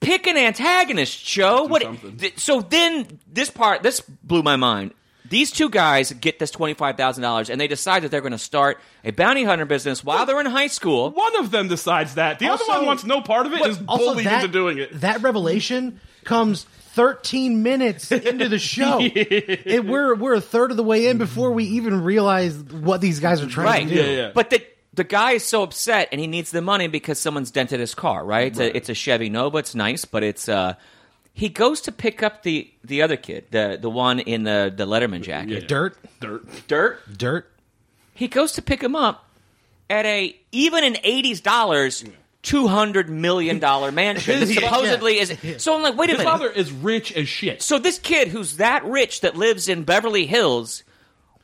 pick 0.00 0.26
an 0.26 0.36
antagonist, 0.36 1.24
Joe. 1.24 1.64
What? 1.66 1.82
something. 1.82 2.16
th- 2.16 2.38
so 2.40 2.60
then 2.62 3.06
this 3.32 3.48
part 3.48 3.84
this 3.84 4.00
blew 4.00 4.42
my 4.42 4.56
mind. 4.56 4.92
These 5.30 5.50
two 5.52 5.68
guys 5.68 6.12
get 6.12 6.38
this 6.38 6.50
twenty 6.50 6.74
five 6.74 6.96
thousand 6.96 7.22
dollars, 7.22 7.50
and 7.50 7.60
they 7.60 7.68
decide 7.68 8.02
that 8.02 8.10
they're 8.10 8.20
going 8.20 8.32
to 8.32 8.38
start 8.38 8.78
a 9.04 9.10
bounty 9.10 9.44
hunter 9.44 9.64
business 9.64 10.02
while 10.04 10.24
they're 10.26 10.40
in 10.40 10.46
high 10.46 10.66
school. 10.68 11.10
One 11.10 11.36
of 11.36 11.50
them 11.50 11.68
decides 11.68 12.14
that. 12.14 12.38
The 12.38 12.48
Also- 12.48 12.64
other 12.70 12.80
one 12.80 12.86
wants 12.86 13.04
no 13.04 13.20
part 13.20 13.46
of 13.46 13.52
it. 13.52 13.60
and 13.60 13.70
is 13.70 13.78
bullied 13.78 14.26
that, 14.26 14.44
into 14.44 14.52
doing 14.52 14.78
it. 14.78 15.00
That 15.00 15.22
revelation 15.22 16.00
comes 16.24 16.64
13 16.94 17.62
minutes 17.62 18.10
into 18.10 18.48
the 18.48 18.58
show. 18.58 18.98
it, 19.02 19.84
we're 19.84 20.14
we're 20.14 20.34
a 20.34 20.40
third 20.40 20.70
of 20.70 20.76
the 20.76 20.82
way 20.82 21.06
in 21.06 21.18
before 21.18 21.52
we 21.52 21.64
even 21.64 22.02
realize 22.02 22.56
what 22.56 23.00
these 23.00 23.20
guys 23.20 23.40
are 23.42 23.46
trying 23.48 23.66
Right. 23.66 23.88
to 23.88 23.94
do. 23.94 24.00
Yeah, 24.02 24.16
yeah. 24.16 24.30
But 24.34 24.50
the 24.50 24.62
the 24.94 25.04
guy 25.04 25.32
is 25.32 25.44
so 25.44 25.62
upset, 25.62 26.08
and 26.10 26.20
he 26.20 26.26
needs 26.26 26.50
the 26.50 26.60
money 26.62 26.88
because 26.88 27.18
someone's 27.20 27.50
dented 27.52 27.78
his 27.78 27.94
car. 27.94 28.24
Right? 28.24 28.48
It's, 28.48 28.58
A, 28.58 28.76
it's 28.76 28.88
a 28.88 28.94
Chevy 28.94 29.28
Nova. 29.30 29.58
It's 29.58 29.74
nice, 29.74 30.04
but 30.04 30.22
it's. 30.22 30.48
uh 30.48 30.74
he 31.38 31.48
goes 31.48 31.80
to 31.82 31.92
pick 31.92 32.22
up 32.22 32.42
the 32.42 32.68
the 32.82 33.00
other 33.02 33.16
kid, 33.16 33.44
the 33.52 33.78
the 33.80 33.88
one 33.88 34.18
in 34.18 34.42
the 34.42 34.72
the 34.74 34.84
Letterman 34.86 35.22
jacket. 35.22 35.62
Yeah. 35.62 35.68
Dirt, 35.68 35.96
Dirt. 36.20 36.66
Dirt. 36.66 37.16
dirt. 37.16 37.52
he 38.14 38.26
goes 38.28 38.52
to 38.52 38.62
pick 38.62 38.82
him 38.82 38.96
up 38.96 39.24
at 39.88 40.04
a 40.04 40.36
even 40.52 40.82
in 40.84 40.94
80s 40.94 41.42
dollars 41.42 42.04
200 42.42 43.08
million 43.10 43.58
dollar 43.58 43.90
mansion 43.92 44.40
that 44.40 44.46
His- 44.48 44.54
supposedly 44.58 45.18
is 45.18 45.62
so 45.62 45.74
i'm 45.76 45.82
like 45.82 45.96
wait 45.96 46.08
a 46.10 46.12
His 46.12 46.18
minute 46.18 46.30
father 46.30 46.50
is 46.50 46.70
rich 46.72 47.12
as 47.12 47.28
shit. 47.28 47.62
so 47.62 47.78
this 47.78 47.98
kid 47.98 48.28
who's 48.28 48.56
that 48.56 48.84
rich 48.84 49.20
that 49.22 49.36
lives 49.36 49.68
in 49.68 49.82
beverly 49.84 50.26
hills 50.26 50.82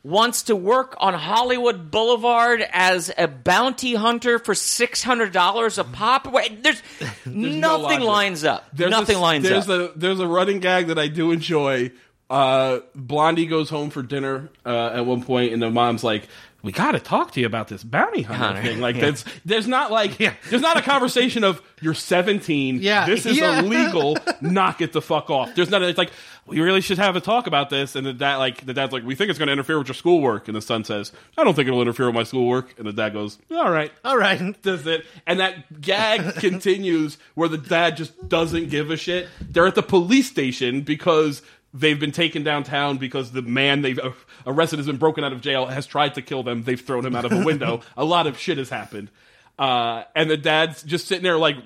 wants 0.04 0.42
to 0.44 0.54
work 0.54 0.94
on 0.98 1.14
hollywood 1.14 1.90
boulevard 1.90 2.64
as 2.72 3.10
a 3.18 3.26
bounty 3.26 3.94
hunter 3.94 4.38
for 4.38 4.54
$600 4.54 5.78
a 5.78 5.84
pop 5.84 6.30
Wait, 6.30 6.62
there's, 6.62 6.82
no 7.24 7.80
nothing 7.80 8.00
logic. 8.00 8.00
lines 8.02 8.44
up 8.44 8.68
There's 8.72 8.90
nothing 8.90 9.16
a, 9.16 9.20
lines 9.20 9.44
there's 9.44 9.68
up 9.68 9.96
A, 9.96 9.98
there's 9.98 10.20
a 10.20 10.26
running 10.28 10.60
gag 10.60 10.88
that 10.88 10.98
I 10.98 11.08
do 11.08 11.32
enjoy. 11.32 11.90
Uh, 12.30 12.80
Blondie 12.94 13.46
goes 13.46 13.68
home 13.70 13.90
for 13.90 14.02
dinner 14.02 14.50
uh, 14.64 14.90
at 14.94 15.06
one 15.06 15.22
point, 15.22 15.52
and 15.52 15.60
the 15.62 15.70
mom's 15.70 16.02
like, 16.04 16.28
"We 16.64 16.72
got 16.72 16.92
to 16.92 16.98
talk 16.98 17.32
to 17.32 17.40
you 17.40 17.46
about 17.46 17.68
this 17.68 17.84
bounty 17.84 18.22
hunter 18.22 18.62
thing." 18.62 18.80
Like, 18.80 18.96
yeah. 18.96 19.02
there's 19.02 19.24
there's 19.44 19.68
not 19.68 19.92
like 19.92 20.16
there's 20.16 20.62
not 20.62 20.76
a 20.76 20.82
conversation 20.82 21.44
of 21.44 21.62
you're 21.80 21.94
17. 21.94 22.80
Yeah, 22.80 23.06
this 23.06 23.26
is 23.26 23.38
yeah. 23.38 23.60
illegal. 23.60 24.16
Knock 24.40 24.80
it 24.80 24.92
the 24.92 25.02
fuck 25.02 25.30
off. 25.30 25.54
There's 25.54 25.70
not. 25.70 25.82
It's 25.82 25.98
like 25.98 26.10
we 26.46 26.60
really 26.60 26.80
should 26.80 26.98
have 26.98 27.16
a 27.16 27.20
talk 27.20 27.46
about 27.46 27.70
this, 27.70 27.94
and 27.94 28.06
the 28.06 28.12
dad 28.12 28.36
like 28.36 28.64
the 28.64 28.74
dad's 28.74 28.92
like, 28.92 29.04
"We 29.04 29.14
think 29.14 29.30
it's 29.30 29.38
going 29.38 29.48
to 29.48 29.52
interfere 29.52 29.78
with 29.78 29.88
your 29.88 29.94
schoolwork," 29.94 30.48
and 30.48 30.56
the 30.56 30.62
son 30.62 30.84
says, 30.84 31.12
"I 31.36 31.44
don't 31.44 31.54
think 31.54 31.68
it'll 31.68 31.82
interfere 31.82 32.06
with 32.06 32.14
my 32.14 32.24
schoolwork," 32.24 32.74
and 32.78 32.86
the 32.86 32.92
dad 32.92 33.12
goes, 33.12 33.38
"All 33.50 33.70
right." 33.70 33.92
All 34.04 34.16
right. 34.16 34.60
does 34.62 34.86
it, 34.86 35.04
and 35.26 35.40
that 35.40 35.80
gag 35.80 36.34
continues 36.36 37.18
where 37.34 37.48
the 37.48 37.58
dad 37.58 37.96
just 37.96 38.28
doesn't 38.28 38.70
give 38.70 38.90
a 38.90 38.96
shit. 38.96 39.28
They're 39.40 39.66
at 39.66 39.74
the 39.74 39.82
police 39.82 40.28
station 40.28 40.80
because 40.82 41.42
they've 41.74 41.98
been 41.98 42.12
taken 42.12 42.44
downtown 42.44 42.96
because 42.98 43.32
the 43.32 43.42
man 43.42 43.82
they've 43.82 43.98
uh, 43.98 44.12
arrested 44.46 44.78
has 44.78 44.86
been 44.86 44.96
broken 44.96 45.24
out 45.24 45.32
of 45.32 45.40
jail, 45.40 45.66
has 45.66 45.86
tried 45.86 46.14
to 46.14 46.22
kill 46.22 46.42
them. 46.42 46.62
They've 46.64 46.80
thrown 46.80 47.04
him 47.06 47.14
out 47.16 47.24
of 47.24 47.32
a 47.32 47.44
window. 47.44 47.80
a 47.96 48.04
lot 48.04 48.26
of 48.26 48.38
shit 48.38 48.58
has 48.58 48.68
happened, 48.70 49.10
uh, 49.58 50.04
and 50.14 50.30
the 50.30 50.36
dad's 50.36 50.82
just 50.82 51.06
sitting 51.08 51.22
there 51.24 51.38
like. 51.38 51.56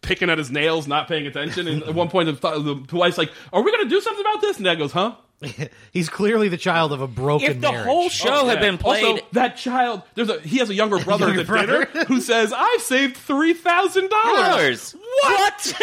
Picking 0.00 0.30
at 0.30 0.38
his 0.38 0.48
nails, 0.48 0.86
not 0.86 1.08
paying 1.08 1.26
attention, 1.26 1.66
and 1.66 1.82
at 1.82 1.92
one 1.92 2.08
point 2.08 2.40
the, 2.40 2.84
the 2.88 2.96
wife's 2.96 3.18
like, 3.18 3.32
"Are 3.52 3.60
we 3.62 3.72
going 3.72 3.82
to 3.82 3.90
do 3.90 4.00
something 4.00 4.20
about 4.24 4.40
this?" 4.40 4.56
And 4.56 4.64
dad 4.64 4.76
goes, 4.76 4.92
"Huh?" 4.92 5.16
He's 5.92 6.08
clearly 6.08 6.48
the 6.48 6.56
child 6.56 6.92
of 6.92 7.00
a 7.00 7.08
broken 7.08 7.50
if 7.50 7.60
the 7.60 7.72
marriage. 7.72 7.84
whole 7.84 8.08
show 8.08 8.46
had 8.46 8.58
Yeah. 8.58 8.60
been 8.60 8.78
played 8.78 9.04
Also, 9.04 9.26
that 9.32 9.56
child, 9.56 10.02
there's 10.14 10.30
a 10.30 10.40
he 10.40 10.58
has 10.58 10.70
a 10.70 10.74
younger 10.74 10.98
brother 11.04 11.26
Younger 11.26 11.40
at 11.40 11.46
the 11.46 11.52
brother. 11.52 11.84
dinner 11.86 12.04
who 12.04 12.20
says, 12.20 12.52
"I've 12.56 12.80
saved 12.82 13.16
three 13.16 13.54
thousand 13.54 14.08
dollars." 14.08 14.92
dollars 14.92 14.96
what 15.24 15.74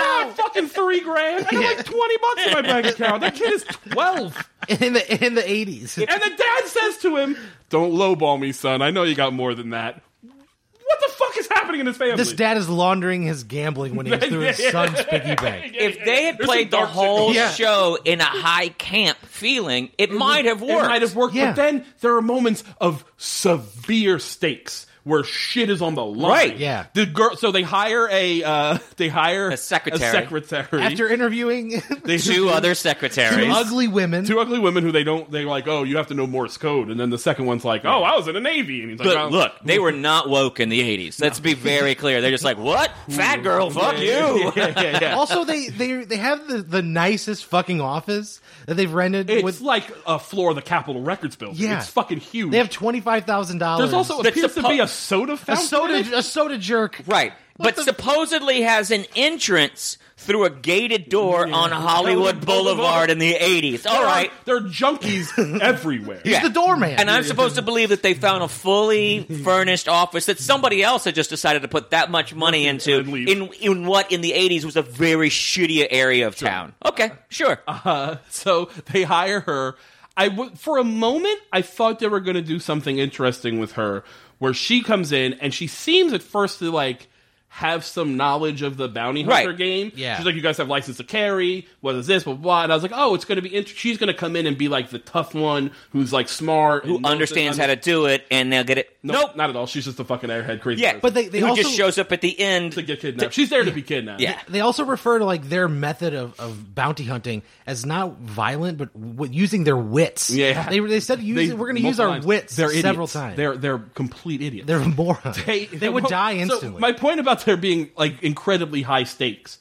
I 0.00 0.24
got 0.24 0.36
fucking 0.36 0.68
three 0.68 1.00
grand. 1.00 1.46
I 1.46 1.50
got 1.50 1.76
like 1.76 1.84
twenty 1.84 2.16
bucks 2.18 2.46
in 2.46 2.52
my 2.52 2.62
bank 2.62 2.86
account. 2.86 3.20
That 3.20 3.34
kid 3.34 3.52
is 3.52 3.64
twelve, 3.92 4.36
in 4.68 4.92
the 4.94 5.24
in 5.24 5.34
the 5.34 5.42
80s. 5.42 5.98
and 5.98 6.22
the 6.22 6.36
dad 6.36 6.66
says 6.66 6.98
to 6.98 7.16
him, 7.16 7.36
"Don't 7.68 7.92
lowball 7.92 8.38
me, 8.40 8.52
son. 8.52 8.82
I 8.82 8.90
know 8.90 9.02
you 9.04 9.14
got 9.14 9.32
more 9.32 9.54
than 9.54 9.70
that." 9.70 10.02
What 10.22 10.98
the 11.06 11.12
fuck 11.12 11.38
is 11.38 11.46
happening 11.46 11.80
in 11.82 11.86
his 11.86 11.96
family? 11.96 12.16
This 12.16 12.32
dad 12.32 12.56
is 12.56 12.68
laundering 12.68 13.22
his 13.22 13.44
gambling 13.44 13.94
when 13.94 14.06
he's 14.06 14.18
through 14.24 14.40
his 14.40 14.58
son's 14.72 15.00
piggy 15.04 15.36
bank. 15.36 15.76
if 15.78 16.04
they 16.04 16.24
had 16.24 16.36
There's 16.38 16.48
played 16.48 16.70
some 16.72 16.80
the 16.80 16.86
dark 16.86 16.88
whole. 16.90 17.32
Yeah. 17.32 17.50
show 17.52 17.96
in 18.04 18.20
a 18.20 18.24
high 18.24 18.70
camp 18.70 19.16
feeling, 19.18 19.90
it 19.98 20.10
might 20.10 20.46
have 20.46 20.60
worked. 20.60 20.84
It 20.84 20.88
might 20.88 21.02
have 21.02 21.14
worked, 21.14 21.34
Yeah. 21.34 21.50
but 21.50 21.56
then 21.56 21.84
there 22.00 22.16
are 22.16 22.22
moments 22.22 22.64
of 22.80 23.04
severe 23.18 24.18
stakes 24.18 24.86
where 25.10 25.24
shit 25.24 25.68
is 25.68 25.82
on 25.82 25.94
the 25.94 26.04
line. 26.04 26.30
Right, 26.30 26.56
yeah. 26.56 26.86
The 26.94 27.06
girl. 27.06 27.36
So 27.36 27.52
they 27.52 27.62
hire 27.62 28.08
a. 28.10 28.42
Uh, 28.42 28.78
they 28.96 29.08
hire 29.08 29.50
A 29.50 29.56
secretary. 29.56 30.08
A 30.08 30.12
secretary. 30.12 30.82
After 30.82 31.08
interviewing 31.08 31.82
they 32.04 32.18
Two 32.18 32.48
other 32.48 32.74
secretaries, 32.74 33.44
two 33.46 33.50
ugly 33.52 33.88
women, 33.88 34.24
Two 34.24 34.40
ugly 34.40 34.58
women 34.58 34.84
who 34.84 34.92
they 34.92 35.04
don't. 35.04 35.30
They're 35.30 35.44
like, 35.46 35.66
oh, 35.68 35.82
you 35.82 35.96
have 35.96 36.06
to 36.08 36.14
know 36.14 36.26
Morse 36.26 36.56
code, 36.56 36.88
and 36.90 36.98
then 37.00 37.10
the 37.10 37.18
second 37.18 37.46
one's 37.46 37.64
like, 37.64 37.84
oh, 37.84 38.02
I 38.02 38.16
was 38.16 38.28
in 38.28 38.34
the 38.34 38.40
navy, 38.40 38.82
and 38.82 38.90
he's 38.90 39.00
like, 39.00 39.08
But 39.08 39.16
"Oh." 39.16 39.28
look, 39.28 39.52
they 39.64 39.78
were 39.78 39.92
not 39.92 40.28
woke 40.28 40.60
in 40.60 40.68
the 40.68 40.80
80s. 40.80 41.20
Let's 41.20 41.40
be 41.40 41.54
very 41.54 41.94
clear. 41.94 42.20
They're 42.20 42.30
just 42.30 42.44
like, 42.44 42.58
what? 42.58 42.92
Fat 43.08 43.42
girl, 43.42 43.70
fuck 43.80 43.98
you. 43.98 44.06
yeah, 44.06 44.52
yeah, 44.56 44.98
yeah. 45.02 45.14
also 45.16 45.44
they 45.44 45.68
they 45.68 46.04
they 46.04 46.16
have 46.16 46.46
the, 46.46 46.62
the 46.62 46.82
nicest 46.82 47.44
fucking 47.46 47.80
office 47.80 48.40
that 48.66 48.74
they've 48.74 48.92
rented 48.92 49.28
It's 49.30 49.42
with. 49.42 49.60
like 49.60 49.90
a 50.06 50.18
floor 50.18 50.50
of 50.50 50.56
the 50.56 50.62
Capitol 50.62 51.02
Records 51.02 51.36
building. 51.36 51.58
Yeah. 51.58 51.78
It's 51.78 51.88
fucking 51.88 52.18
huge. 52.20 52.52
They 52.52 52.58
have 52.58 52.70
twenty 52.70 53.00
five 53.00 53.24
thousand 53.24 53.58
dollars. 53.58 53.90
There's 53.90 53.94
also 53.94 54.20
appears 54.20 54.54
to 54.54 54.62
be 54.62 54.78
a 54.80 54.86
soda 55.00 55.38
a 55.48 55.56
soda 55.56 56.18
a 56.18 56.22
soda 56.22 56.58
jerk. 56.58 57.00
Right. 57.06 57.32
What 57.56 57.74
but 57.74 57.76
the- 57.76 57.82
supposedly 57.84 58.62
has 58.62 58.90
an 58.90 59.04
entrance 59.16 59.98
through 60.16 60.44
a 60.44 60.50
gated 60.50 61.08
door 61.08 61.44
on 61.46 61.70
Hollywood 61.70 61.72
Hollywood 61.72 62.46
Boulevard 62.46 62.76
Boulevard. 62.76 63.10
in 63.10 63.18
the 63.18 63.34
80s. 63.34 63.82
There 63.82 63.92
All 63.92 64.04
are- 64.04 64.26
there 64.44 64.56
are 64.56 64.60
junkies 64.60 65.60
everywhere. 65.62 66.20
Yeah. 66.24 66.42
the 66.42 66.50
doorman. 66.50 66.90
And 66.98 67.10
I'm 67.10 67.24
supposed 67.24 67.56
to 67.56 67.62
believe 67.62 67.88
that 67.90 68.02
they 68.02 68.14
found 68.14 68.42
a 68.42 68.48
fully 68.48 69.22
furnished 69.44 69.88
office 69.88 70.26
that 70.26 70.38
somebody 70.38 70.82
else 70.82 71.04
had 71.04 71.14
just 71.14 71.30
decided 71.30 71.62
to 71.62 71.68
put 71.68 71.90
that 71.90 72.10
much 72.10 72.34
money 72.34 72.66
into 72.66 72.98
And 72.98 73.08
leave. 73.12 73.28
in 73.28 73.48
in 73.60 73.86
what 73.86 74.10
in 74.12 74.20
the 74.20 74.32
80s 74.32 74.64
was 74.64 74.76
a 74.76 74.82
very 74.82 75.28
shitty 75.30 75.86
area 75.90 76.26
of 76.26 76.36
town. 76.36 76.74
Okay, 76.84 77.10
sure. 77.28 77.58
Uh, 77.66 78.16
so 78.30 78.70
they 78.92 79.02
hire 79.02 79.40
her. 79.40 79.76
I 80.16 80.28
w- 80.28 80.50
for 80.56 80.76
a 80.78 80.84
moment 80.84 81.38
I 81.52 81.62
thought 81.62 81.98
they 81.98 82.08
were 82.08 82.20
going 82.20 82.34
to 82.36 82.42
do 82.42 82.58
something 82.58 82.98
interesting 82.98 83.58
with 83.58 83.72
her, 83.72 84.04
where 84.40 84.54
she 84.54 84.82
comes 84.82 85.12
in 85.12 85.34
and 85.34 85.54
she 85.54 85.68
seems 85.68 86.12
at 86.12 86.22
first 86.22 86.58
to 86.58 86.72
like 86.72 87.08
have 87.52 87.84
some 87.84 88.16
knowledge 88.16 88.62
of 88.62 88.76
the 88.76 88.88
bounty 88.88 89.22
hunter 89.24 89.48
Right. 89.50 89.58
game. 89.58 89.92
Yeah. 89.96 90.16
she's 90.16 90.24
like, 90.24 90.36
"You 90.36 90.40
guys 90.40 90.56
have 90.58 90.68
license 90.68 90.98
to 90.98 91.04
carry. 91.04 91.66
What 91.80 91.96
is 91.96 92.06
this? 92.06 92.22
Blah 92.22 92.34
blah." 92.34 92.42
blah. 92.42 92.62
And 92.62 92.72
I 92.72 92.76
was 92.76 92.82
like, 92.82 92.92
"Oh, 92.94 93.14
it's 93.16 93.24
going 93.24 93.36
to 93.36 93.42
be. 93.42 93.54
Int- 93.54 93.68
she's 93.68 93.98
going 93.98 94.06
to 94.06 94.14
come 94.14 94.36
in 94.36 94.46
and 94.46 94.56
be 94.56 94.68
like 94.68 94.90
the 94.90 95.00
tough 95.00 95.34
one 95.34 95.72
who's 95.90 96.12
like 96.12 96.28
smart, 96.28 96.84
Who 96.86 97.00
understands 97.04 97.58
how 97.58 97.66
to 97.66 97.74
do 97.76 98.06
it 98.06 98.24
and 98.30 98.52
they'll 98.52 98.62
get 98.64 98.78
it. 98.78 98.96
Nope, 99.02 99.16
Nope. 99.20 99.36
not 99.36 99.50
at 99.50 99.56
all. 99.56 99.66
She's 99.66 99.84
just 99.84 99.98
a 99.98 100.04
fucking 100.04 100.30
airhead 100.30 100.60
crazy. 100.60 100.82
Yeah, 100.82 100.90
person. 100.92 101.00
But 101.02 101.14
they- 101.14 101.28
they 101.28 101.40
who 101.40 101.46
also- 101.48 101.62
just 101.62 101.74
shows 101.74 101.98
up 101.98 102.12
at 102.12 102.20
the 102.20 102.38
end. 102.38 102.72
to 102.74 102.82
get 102.82 103.00
kidnapped. 103.00 103.34
She's 103.34 103.50
there 103.50 103.64
to 103.64 103.70
be 103.72 103.82
kidnapped. 103.82 104.20
Yeah. 104.20 104.38
They 104.48 104.60
also 104.60 104.84
refer 104.84 105.18
to 105.18 105.24
like 105.24 105.48
their 105.48 105.68
method 105.68 106.14
of, 106.14 106.38
of 106.38 106.74
bounty 106.74 107.04
hunting 107.04 107.42
as 107.66 107.84
not 107.84 108.18
violent, 108.20 108.78
but 108.78 108.90
w- 108.94 109.32
using 109.32 109.64
their 109.64 109.76
wits. 109.76 110.30
Yeah. 110.30 110.68
they 110.68 110.78
they 110.80 111.00
said 111.00 111.20
use, 111.20 111.48
They- 111.48 111.54
we're 111.54 111.66
going 111.66 111.76
to 111.82 111.88
use 111.88 111.98
our 111.98 112.08
times. 112.10 112.26
wits 112.26 112.54
They're 112.56 112.68
several 112.70 113.04
idiots. 113.06 113.12
times. 113.14 113.36
They're 113.36 113.56
they're 113.56 113.78
complete 113.78 114.40
idiots. 114.42 114.66
they're 114.68 114.78
morons. 114.84 115.42
They, 115.44 115.88
would 115.88 116.04
die 116.08 116.34
So, 116.36 116.40
instantly. 116.42 116.80
my 116.80 116.92
point 116.92 117.18
about 117.20 117.39
there 117.44 117.56
being 117.56 117.90
like 117.96 118.22
incredibly 118.22 118.82
high 118.82 119.04
stakes. 119.04 119.58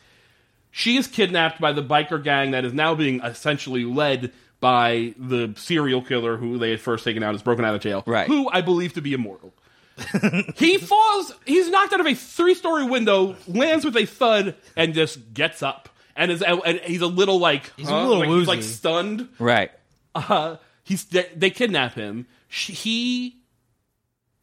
She 0.71 0.97
is 0.97 1.07
kidnapped 1.07 1.59
by 1.59 1.71
the 1.73 1.83
biker 1.83 2.23
gang 2.23 2.51
that 2.51 2.63
is 2.65 2.73
now 2.73 2.93
being 2.95 3.21
essentially 3.21 3.83
led 3.85 4.31
by 4.59 5.13
the 5.17 5.53
serial 5.57 6.01
killer 6.01 6.37
who 6.37 6.57
they 6.57 6.69
had 6.69 6.81
first 6.81 7.03
taken 7.03 7.23
out, 7.23 7.33
is 7.33 7.41
broken 7.41 7.65
out 7.65 7.73
of 7.75 7.81
jail, 7.81 8.03
Right. 8.05 8.27
Who 8.27 8.49
I 8.49 8.61
believe 8.61 8.93
to 8.93 9.01
be 9.01 9.13
immortal. 9.13 9.53
he 10.55 10.77
falls. 10.77 11.33
He's 11.45 11.69
knocked 11.69 11.91
out 11.93 11.99
of 11.99 12.05
a 12.05 12.13
three-story 12.13 12.85
window, 12.85 13.35
lands 13.47 13.83
with 13.83 13.97
a 13.97 14.05
thud, 14.05 14.55
and 14.75 14.93
just 14.93 15.33
gets 15.33 15.61
up. 15.63 15.89
and 16.15 16.31
is 16.31 16.41
and 16.41 16.79
he's 16.81 17.01
a 17.01 17.07
little 17.07 17.39
like 17.39 17.71
He's 17.75 17.89
a 17.89 17.95
little 17.95 18.19
like, 18.19 18.29
he's 18.29 18.47
like 18.47 18.63
stunned. 18.63 19.27
Right. 19.39 19.71
Uh, 20.15 20.57
he's 20.83 21.05
they, 21.05 21.27
they 21.35 21.49
kidnap 21.49 21.95
him. 21.95 22.27
She, 22.47 22.73
he 22.73 23.35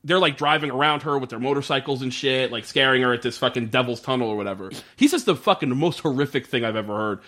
they're 0.07 0.19
like 0.19 0.37
driving 0.39 0.71
around 0.71 1.03
her 1.03 1.19
with 1.19 1.31
their 1.31 1.39
motorcycles 1.41 2.01
and 2.01 2.15
shit, 2.15 2.51
like 2.53 2.65
scaring 2.65 3.03
her 3.03 3.13
at 3.13 3.23
this 3.23 3.37
fucking 3.39 3.67
devil's 3.67 4.01
tunnel 4.01 4.29
or 4.31 4.37
whatever. 4.37 4.71
He 4.97 5.09
says 5.09 5.25
the 5.25 5.37
fucking 5.37 5.77
most 5.77 6.01
horrific 6.01 6.47
thing 6.47 6.65
I've 6.65 6.77
ever 6.77 6.97
heard. 6.97 7.21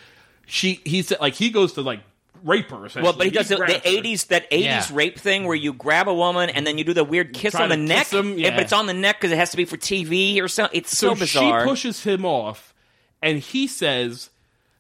She 0.47 0.81
he 0.85 1.03
said 1.03 1.21
like 1.21 1.35
he 1.35 1.51
goes 1.51 1.75
to 1.75 1.83
like 1.83 2.01
rape 2.45 2.71
her. 2.71 2.89
Well, 3.03 3.13
but 3.13 3.27
he 3.27 3.31
does 3.31 3.49
the, 3.49 3.57
the 3.57 3.65
'80s 3.85 4.29
that 4.29 4.51
'80s 4.51 4.63
Yeah. 4.63 4.87
rape 4.93 5.19
thing 5.19 5.45
where 5.45 5.57
you 5.57 5.73
grab 5.73 6.09
a 6.09 6.15
woman 6.15 6.49
and 6.51 6.67
then 6.67 6.79
you 6.79 6.85
do 6.85 6.95
the 6.95 7.05
weird 7.05 7.35
kiss 7.35 7.55
on 7.55 7.69
the 7.69 7.77
neck, 7.77 8.05
kiss 8.07 8.15
'em, 8.15 8.39
Yeah, 8.39 8.49
yeah. 8.49 8.55
but 8.55 8.63
it's 8.63 8.73
on 8.73 8.87
the 8.87 8.95
neck 8.95 9.17
because 9.21 9.33
it 9.33 9.37
has 9.39 9.51
to 9.51 9.57
be 9.57 9.65
for 9.65 9.77
TV 9.77 10.41
or 10.41 10.47
something. 10.49 10.79
It's 10.79 10.97
so, 10.97 11.15
So 11.15 11.15
bizarre. 11.21 11.61
she 11.63 11.69
pushes 11.69 12.05
him 12.05 12.25
off, 12.25 12.73
and 13.21 13.39
he 13.41 13.67
says, 13.67 14.31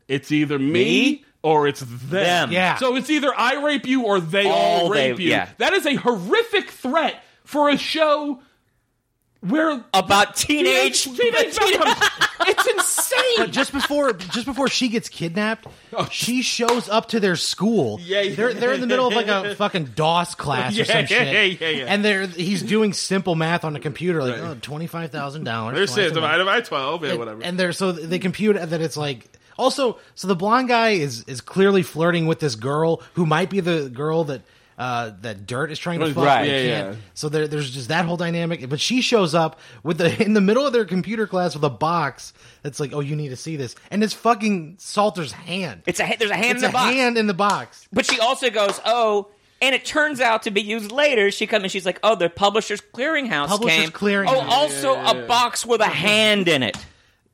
"It's 0.06 0.30
either 0.32 0.58
me." 0.58 0.72
Me? 0.72 1.24
Or 1.40 1.68
it's 1.68 1.80
them. 1.80 1.98
Them. 2.10 2.52
Yeah. 2.52 2.76
So 2.78 2.96
it's 2.96 3.08
either 3.10 3.32
I 3.34 3.62
rape 3.64 3.86
you 3.86 4.02
or 4.02 4.18
they 4.20 4.46
all, 4.48 4.52
All 4.52 4.88
they- 4.88 5.10
rape 5.12 5.20
you. 5.20 5.30
yeah. 5.30 5.48
That 5.58 5.72
is 5.72 5.86
a 5.86 5.94
horrific 5.94 6.68
threat 6.70 7.22
for 7.48 7.70
a 7.70 7.78
show 7.78 8.42
where 9.40 9.82
About 9.94 10.36
teenage, 10.36 11.04
teenage 11.04 11.58
victims. 11.58 11.94
It's 12.40 12.66
insane. 12.66 13.34
But 13.38 13.50
just 13.50 13.72
before 13.72 14.12
just 14.12 14.46
before 14.46 14.68
she 14.68 14.88
gets 14.88 15.08
kidnapped, 15.08 15.66
oh. 15.92 16.08
she 16.10 16.40
shows 16.40 16.88
up 16.88 17.08
to 17.08 17.20
their 17.20 17.36
school. 17.36 17.98
Oh, 18.00 18.02
Yeah, 18.06 18.20
yeah. 18.22 18.34
they're 18.36 18.54
they're 18.54 18.72
in 18.72 18.80
the 18.80 18.86
middle 18.86 19.06
of 19.06 19.12
like 19.12 19.26
a 19.26 19.54
fucking 19.54 19.86
DOS 19.96 20.34
class 20.34 20.74
Yeah, 20.74 20.82
or 20.82 20.86
some 20.86 20.96
yeah, 21.00 21.06
shit. 21.06 21.60
yeah, 21.60 21.68
yeah. 21.68 21.76
yeah. 21.78 21.84
And 21.88 22.04
they're 22.04 22.26
he's 22.26 22.62
doing 22.62 22.92
simple 22.92 23.34
math 23.34 23.64
on 23.64 23.76
a 23.76 23.80
computer, 23.80 24.22
like 24.22 24.40
oh, 24.40 24.56
twenty 24.62 24.86
five 24.86 25.10
thousand 25.10 25.44
dollars. 25.44 25.74
There's 25.76 25.96
it 26.10 26.14
divided 26.14 26.44
by 26.46 26.60
twelve. 26.60 27.04
Yeah, 27.04 27.14
whatever. 27.14 27.42
And 27.42 27.58
they're 27.58 27.72
so 27.72 27.92
they 27.92 28.20
compute 28.20 28.56
that 28.56 28.80
it's 28.80 28.96
like 28.96 29.28
also 29.58 29.98
so 30.14 30.28
the 30.28 30.36
blonde 30.36 30.68
guy 30.68 30.90
is 30.90 31.24
is 31.24 31.40
clearly 31.40 31.82
flirting 31.82 32.26
with 32.26 32.38
this 32.38 32.54
girl 32.54 33.02
who 33.14 33.26
might 33.26 33.50
be 33.50 33.60
the 33.60 33.90
girl 33.90 34.24
that 34.24 34.42
uh, 34.78 35.10
that 35.22 35.44
Dirt 35.44 35.72
is 35.72 35.78
trying 35.78 35.98
to 35.98 36.14
fuck. 36.14 36.24
Right. 36.24 36.48
Yeah, 36.48 36.60
yeah. 36.62 36.94
So 37.14 37.28
there, 37.28 37.48
there's 37.48 37.70
just 37.70 37.88
that 37.88 38.04
whole 38.04 38.16
dynamic. 38.16 38.68
But 38.68 38.78
she 38.78 39.02
shows 39.02 39.34
up 39.34 39.58
with 39.82 39.98
the 39.98 40.22
in 40.24 40.34
the 40.34 40.40
middle 40.40 40.64
of 40.64 40.72
their 40.72 40.84
computer 40.84 41.26
class 41.26 41.54
with 41.54 41.64
a 41.64 41.70
box 41.70 42.32
that's 42.62 42.78
like, 42.78 42.92
oh, 42.92 43.00
you 43.00 43.16
need 43.16 43.30
to 43.30 43.36
see 43.36 43.56
this, 43.56 43.74
and 43.90 44.04
it's 44.04 44.14
fucking 44.14 44.76
Salter's 44.78 45.32
hand. 45.32 45.82
It's 45.86 45.98
a 46.00 46.16
there's 46.16 46.30
a 46.30 46.36
hand 46.36 46.52
It's 46.52 46.62
in 46.62 46.64
a 46.66 46.68
the 46.68 46.72
box, 46.72 46.94
hand 46.94 47.18
in 47.18 47.26
the 47.26 47.34
box. 47.34 47.88
but 47.92 48.06
she 48.06 48.20
also 48.20 48.50
goes, 48.50 48.80
"Oh." 48.86 49.28
And 49.60 49.74
it 49.74 49.84
turns 49.84 50.20
out 50.20 50.44
to 50.44 50.52
be 50.52 50.60
used 50.62 50.92
later. 50.92 51.32
She 51.32 51.48
comes 51.48 51.64
and 51.64 51.72
she's 51.72 51.84
like, 51.84 51.98
"Oh, 52.04 52.14
the 52.14 52.30
Publishers 52.30 52.80
Clearinghouse 52.80 53.48
Publishers 53.48 53.80
came. 53.80 53.90
Clearinghouse. 53.90 54.28
Oh, 54.28 54.40
also 54.48 54.94
a 54.94 55.26
box 55.26 55.66
with 55.66 55.80
a 55.80 55.88
hand 55.88 56.46
in 56.46 56.62
it. 56.62 56.76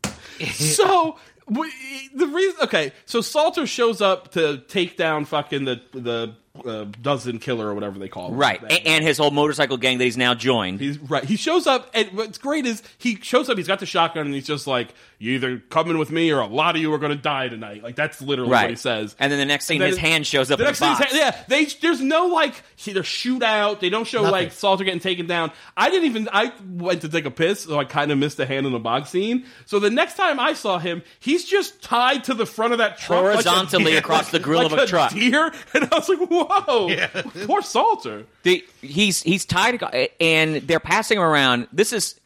so 0.55 1.19
we, 1.49 1.71
the 2.15 2.27
reason, 2.27 2.61
okay, 2.63 2.93
so 3.05 3.21
Salter 3.21 3.67
shows 3.67 4.01
up 4.01 4.33
to 4.33 4.59
take 4.69 4.97
down 4.97 5.27
fucking 5.27 5.67
the 5.67 5.83
the 5.93 6.35
uh, 6.65 6.85
dozen 7.03 7.39
killer 7.41 7.67
or 7.69 7.75
whatever 7.75 7.99
they 7.99 8.09
call 8.09 8.29
him. 8.29 8.37
Right, 8.37 8.61
That- 8.61 8.71
A- 8.73 8.87
and 8.87 9.05
his 9.05 9.19
whole 9.19 9.31
motorcycle 9.33 9.77
gang 9.77 9.99
that 9.99 10.05
he's 10.05 10.17
now 10.17 10.35
joined. 10.35 10.79
He's 10.81 10.99
right. 10.99 11.25
He 11.25 11.37
shows 11.37 11.67
up, 11.67 11.91
and 11.95 12.09
what's 12.13 12.39
great 12.39 12.65
is 12.65 12.83
he 12.97 13.17
shows 13.17 13.49
up. 13.49 13.57
He's 13.59 13.67
got 13.67 13.81
the 13.81 13.87
shotgun, 13.87 14.27
and 14.27 14.35
he's 14.35 14.47
just 14.47 14.67
like, 14.67 14.95
"You 15.25 15.33
either 15.35 15.59
coming 15.71 15.99
with 15.99 16.11
me, 16.11 16.31
or 16.31 16.41
a 16.41 16.47
lot 16.47 16.77
of 16.77 16.83
you 16.83 16.93
are 16.93 16.99
going 16.99 17.11
to 17.17 17.21
die 17.23 17.49
tonight." 17.49 17.83
Like 17.83 17.97
that's 17.97 18.21
literally 18.21 18.51
right, 18.53 18.63
what 18.65 18.71
he 18.71 18.77
says. 18.77 19.17
And 19.19 19.33
then 19.33 19.39
the 19.39 19.45
next 19.47 19.67
scene, 19.67 19.81
his 19.81 19.97
hand 19.97 20.27
shows 20.27 20.51
up 20.51 20.59
The 20.59 20.65
in 20.65 20.69
next 20.69 20.79
the 20.81 20.87
box. 20.87 21.13
is- 21.13 21.19
yeah, 21.19 21.37
they 21.49 21.65
there's 21.65 22.01
no 22.01 22.27
like 22.27 22.55
either 22.87 23.03
shootout. 23.03 23.81
They 23.81 23.91
don't 23.91 24.07
show 24.07 24.19
Nothing. 24.23 24.33
like 24.33 24.53
Salter 24.53 24.85
getting 24.85 25.01
taken 25.01 25.27
down. 25.27 25.51
I 25.77 25.91
didn't 25.91 26.07
even. 26.07 26.29
I 26.33 26.53
went 26.69 27.01
to 27.03 27.09
take 27.09 27.25
a 27.25 27.31
piss, 27.31 27.61
so 27.65 27.79
I 27.79 27.85
kind 27.85 28.13
of 28.13 28.19
missed 28.19 28.37
the 28.37 28.47
hand 28.47 28.67
in 28.67 28.73
the 28.73 28.79
box 28.79 29.11
scene. 29.11 29.47
So 29.67 29.79
the 29.79 29.91
next 29.91 30.17
time 30.17 30.39
I 30.39 30.53
saw 30.53 30.79
him, 30.79 31.03
he's 31.21 31.45
just 31.45 31.83
tied 31.83 32.25
to 32.25 32.35
the 32.35 32.47
front 32.47 32.73
of 32.73 32.79
that 32.79 32.99
truck 32.99 33.23
like 33.25 33.33
Horizontally 33.35 33.85
deer- 33.93 33.99
across 33.99 34.31
the 34.31 34.39
grill 34.39 34.63
like 34.65 34.73
of 34.73 34.79
a 34.79 34.87
truck. 34.87 35.13
Deer, 35.13 35.53
and 35.75 35.89
I 35.91 35.97
was 35.97 36.09
like, 36.09 36.19
"Whoa, 36.31 37.07
poor 37.47 37.63
Salter." 37.63 38.25
The, 38.43 38.65
he's 38.83 39.23
he's 39.23 39.45
tied, 39.45 39.83
and 40.21 40.57
they're 40.57 40.81
passing 40.81 41.17
him 41.19 41.25
around. 41.25 41.69
This 41.73 41.93
is 41.93 42.21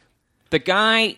the 0.51 0.59
guy 0.59 1.17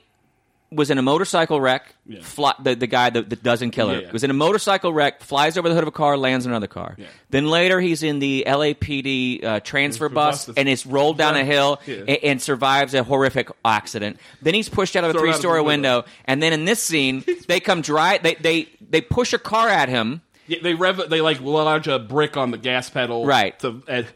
was 0.72 0.90
in 0.90 0.98
a 0.98 1.02
motorcycle 1.02 1.60
wreck. 1.60 1.94
Yeah. 2.06 2.20
Fly, 2.22 2.54
the 2.62 2.74
the 2.74 2.86
guy 2.86 3.10
that, 3.10 3.28
that 3.30 3.42
doesn't 3.42 3.72
kill 3.72 3.88
her 3.88 3.96
Yeah, 3.96 4.00
yeah. 4.06 4.12
was 4.12 4.22
in 4.24 4.30
a 4.30 4.34
motorcycle 4.34 4.92
wreck. 4.92 5.20
Flies 5.22 5.58
over 5.58 5.68
the 5.68 5.74
hood 5.74 5.82
of 5.84 5.88
a 5.88 5.92
car, 5.92 6.16
lands 6.16 6.46
in 6.46 6.52
another 6.52 6.68
car. 6.68 6.96
Then 7.30 7.46
later 7.48 7.80
he's 7.80 8.02
in 8.02 8.18
the 8.20 8.44
LAPD 8.46 9.44
uh, 9.44 9.60
transfer 9.60 10.08
bus, 10.08 10.46
bus. 10.46 10.56
and 10.56 10.68
is 10.68 10.86
rolled 10.86 11.18
down 11.18 11.36
a 11.36 11.44
hill 11.44 11.80
Yeah. 11.86 12.04
a- 12.06 12.24
and, 12.26 12.40
survives 12.40 12.94
a 12.94 13.02
horrific 13.02 13.50
accident. 13.64 14.18
Then 14.42 14.54
he's 14.54 14.68
pushed 14.68 14.96
out 14.96 15.04
of 15.04 15.14
a 15.14 15.18
three 15.18 15.32
story 15.32 15.60
window. 15.60 15.96
window, 15.98 16.10
and 16.24 16.42
then 16.42 16.52
in 16.52 16.64
this 16.64 16.82
scene 16.82 17.24
they 17.48 17.60
come 17.60 17.82
drive. 17.82 18.22
They 18.22 18.34
they 18.36 18.68
they 18.88 19.00
push 19.00 19.32
a 19.32 19.38
car 19.38 19.68
at 19.68 19.88
him. 19.88 20.22
Yeah, 20.46 20.58
they 20.62 20.74
rev. 20.74 21.08
They 21.10 21.20
like 21.20 21.40
lodge 21.40 21.86
a 21.88 21.98
brick 21.98 22.36
on 22.36 22.50
the 22.50 22.58
gas 22.58 22.88
pedal. 22.90 23.26
Right. 23.26 23.58
To 23.60 23.82
and, 23.88 24.06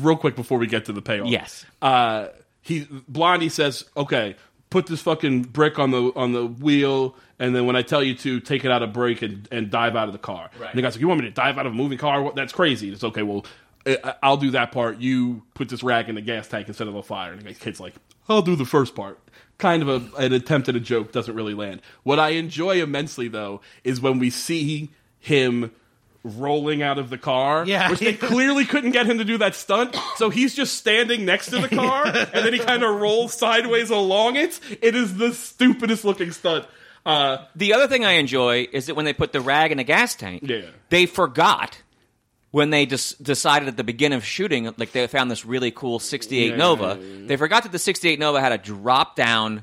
real 0.00 0.16
quick 0.16 0.36
before 0.36 0.58
we 0.58 0.66
get 0.66 0.84
to 0.86 0.92
the 0.92 1.02
payoff. 1.02 1.28
Yes. 1.28 1.64
Uh, 1.82 2.28
he 2.62 2.86
Blondie 3.08 3.48
says, 3.48 3.84
"Okay, 3.96 4.36
put 4.70 4.86
this 4.86 5.02
fucking 5.02 5.42
brick 5.42 5.78
on 5.78 5.90
the 5.90 6.12
on 6.16 6.32
the 6.32 6.46
wheel, 6.46 7.16
and 7.38 7.54
then 7.54 7.66
when 7.66 7.76
I 7.76 7.82
tell 7.82 8.02
you 8.02 8.14
to, 8.14 8.40
take 8.40 8.64
it 8.64 8.70
out 8.70 8.82
of 8.82 8.92
brake 8.92 9.22
and, 9.22 9.46
and 9.50 9.70
dive 9.70 9.96
out 9.96 10.08
of 10.08 10.12
the 10.12 10.18
car." 10.18 10.50
Right. 10.58 10.70
And 10.70 10.78
the 10.78 10.82
guy's 10.82 10.94
like, 10.94 11.00
"You 11.00 11.08
want 11.08 11.20
me 11.20 11.26
to 11.26 11.32
dive 11.32 11.58
out 11.58 11.66
of 11.66 11.72
a 11.72 11.76
moving 11.76 11.98
car? 11.98 12.32
That's 12.34 12.52
crazy." 12.52 12.90
It's 12.90 13.04
okay. 13.04 13.22
Well, 13.22 13.44
I'll 14.22 14.36
do 14.36 14.50
that 14.52 14.72
part. 14.72 14.98
You 14.98 15.42
put 15.54 15.68
this 15.68 15.82
rag 15.82 16.08
in 16.08 16.14
the 16.14 16.20
gas 16.20 16.48
tank 16.48 16.68
instead 16.68 16.86
of 16.86 16.94
the 16.94 17.02
fire. 17.02 17.32
And 17.32 17.42
the 17.42 17.54
kid's 17.54 17.80
like, 17.80 17.94
"I'll 18.28 18.42
do 18.42 18.56
the 18.56 18.64
first 18.64 18.94
part." 18.94 19.18
Kind 19.58 19.82
of 19.82 19.88
a, 19.88 20.16
an 20.16 20.32
attempt 20.32 20.68
at 20.68 20.76
a 20.76 20.80
joke 20.80 21.12
doesn't 21.12 21.34
really 21.34 21.54
land. 21.54 21.82
What 22.02 22.18
I 22.18 22.30
enjoy 22.30 22.82
immensely 22.82 23.28
though 23.28 23.60
is 23.84 24.00
when 24.00 24.18
we 24.18 24.30
see 24.30 24.90
him 25.18 25.72
rolling 26.22 26.82
out 26.82 26.98
of 26.98 27.08
the 27.10 27.18
car. 27.18 27.64
Yeah. 27.66 27.90
Which 27.90 28.00
they 28.00 28.12
clearly 28.28 28.64
couldn't 28.64 28.90
get 28.90 29.06
him 29.06 29.18
to 29.18 29.24
do 29.24 29.38
that 29.38 29.54
stunt. 29.54 29.96
So 30.16 30.28
he's 30.30 30.54
just 30.54 30.74
standing 30.74 31.24
next 31.24 31.46
to 31.50 31.58
the 31.58 31.68
car 31.74 32.06
and 32.06 32.44
then 32.44 32.52
he 32.52 32.58
kind 32.58 32.82
of 32.82 33.00
rolls 33.00 33.32
sideways 33.34 33.90
along 33.90 34.36
it. 34.36 34.60
It 34.82 34.94
is 34.94 35.16
the 35.16 35.32
stupidest 35.32 36.04
looking 36.04 36.32
stunt. 36.32 36.66
Uh, 37.06 37.38
The 37.56 37.72
other 37.72 37.88
thing 37.88 38.04
I 38.04 38.12
enjoy 38.12 38.68
is 38.72 38.86
that 38.86 38.94
when 38.94 39.04
they 39.06 39.14
put 39.14 39.32
the 39.32 39.40
rag 39.40 39.72
in 39.72 39.78
the 39.78 39.84
gas 39.84 40.14
tank, 40.14 40.42
Yeah. 40.44 40.62
they 40.90 41.06
forgot 41.06 41.78
when 42.50 42.68
they 42.70 42.84
des- 42.84 43.14
decided 43.22 43.68
at 43.68 43.76
the 43.78 43.84
beginning 43.84 44.16
of 44.18 44.24
shooting, 44.24 44.70
like 44.76 44.92
they 44.92 45.06
found 45.06 45.30
this 45.30 45.46
really 45.46 45.70
cool 45.70 45.98
68 45.98 46.50
Yeah, 46.50 46.56
Nova. 46.56 46.98
yeah, 47.00 47.06
yeah. 47.20 47.26
They 47.28 47.36
forgot 47.36 47.62
that 47.62 47.72
the 47.72 47.78
68 47.78 48.18
Nova 48.18 48.40
had 48.40 48.52
a 48.52 48.58
drop 48.58 49.16
down 49.16 49.62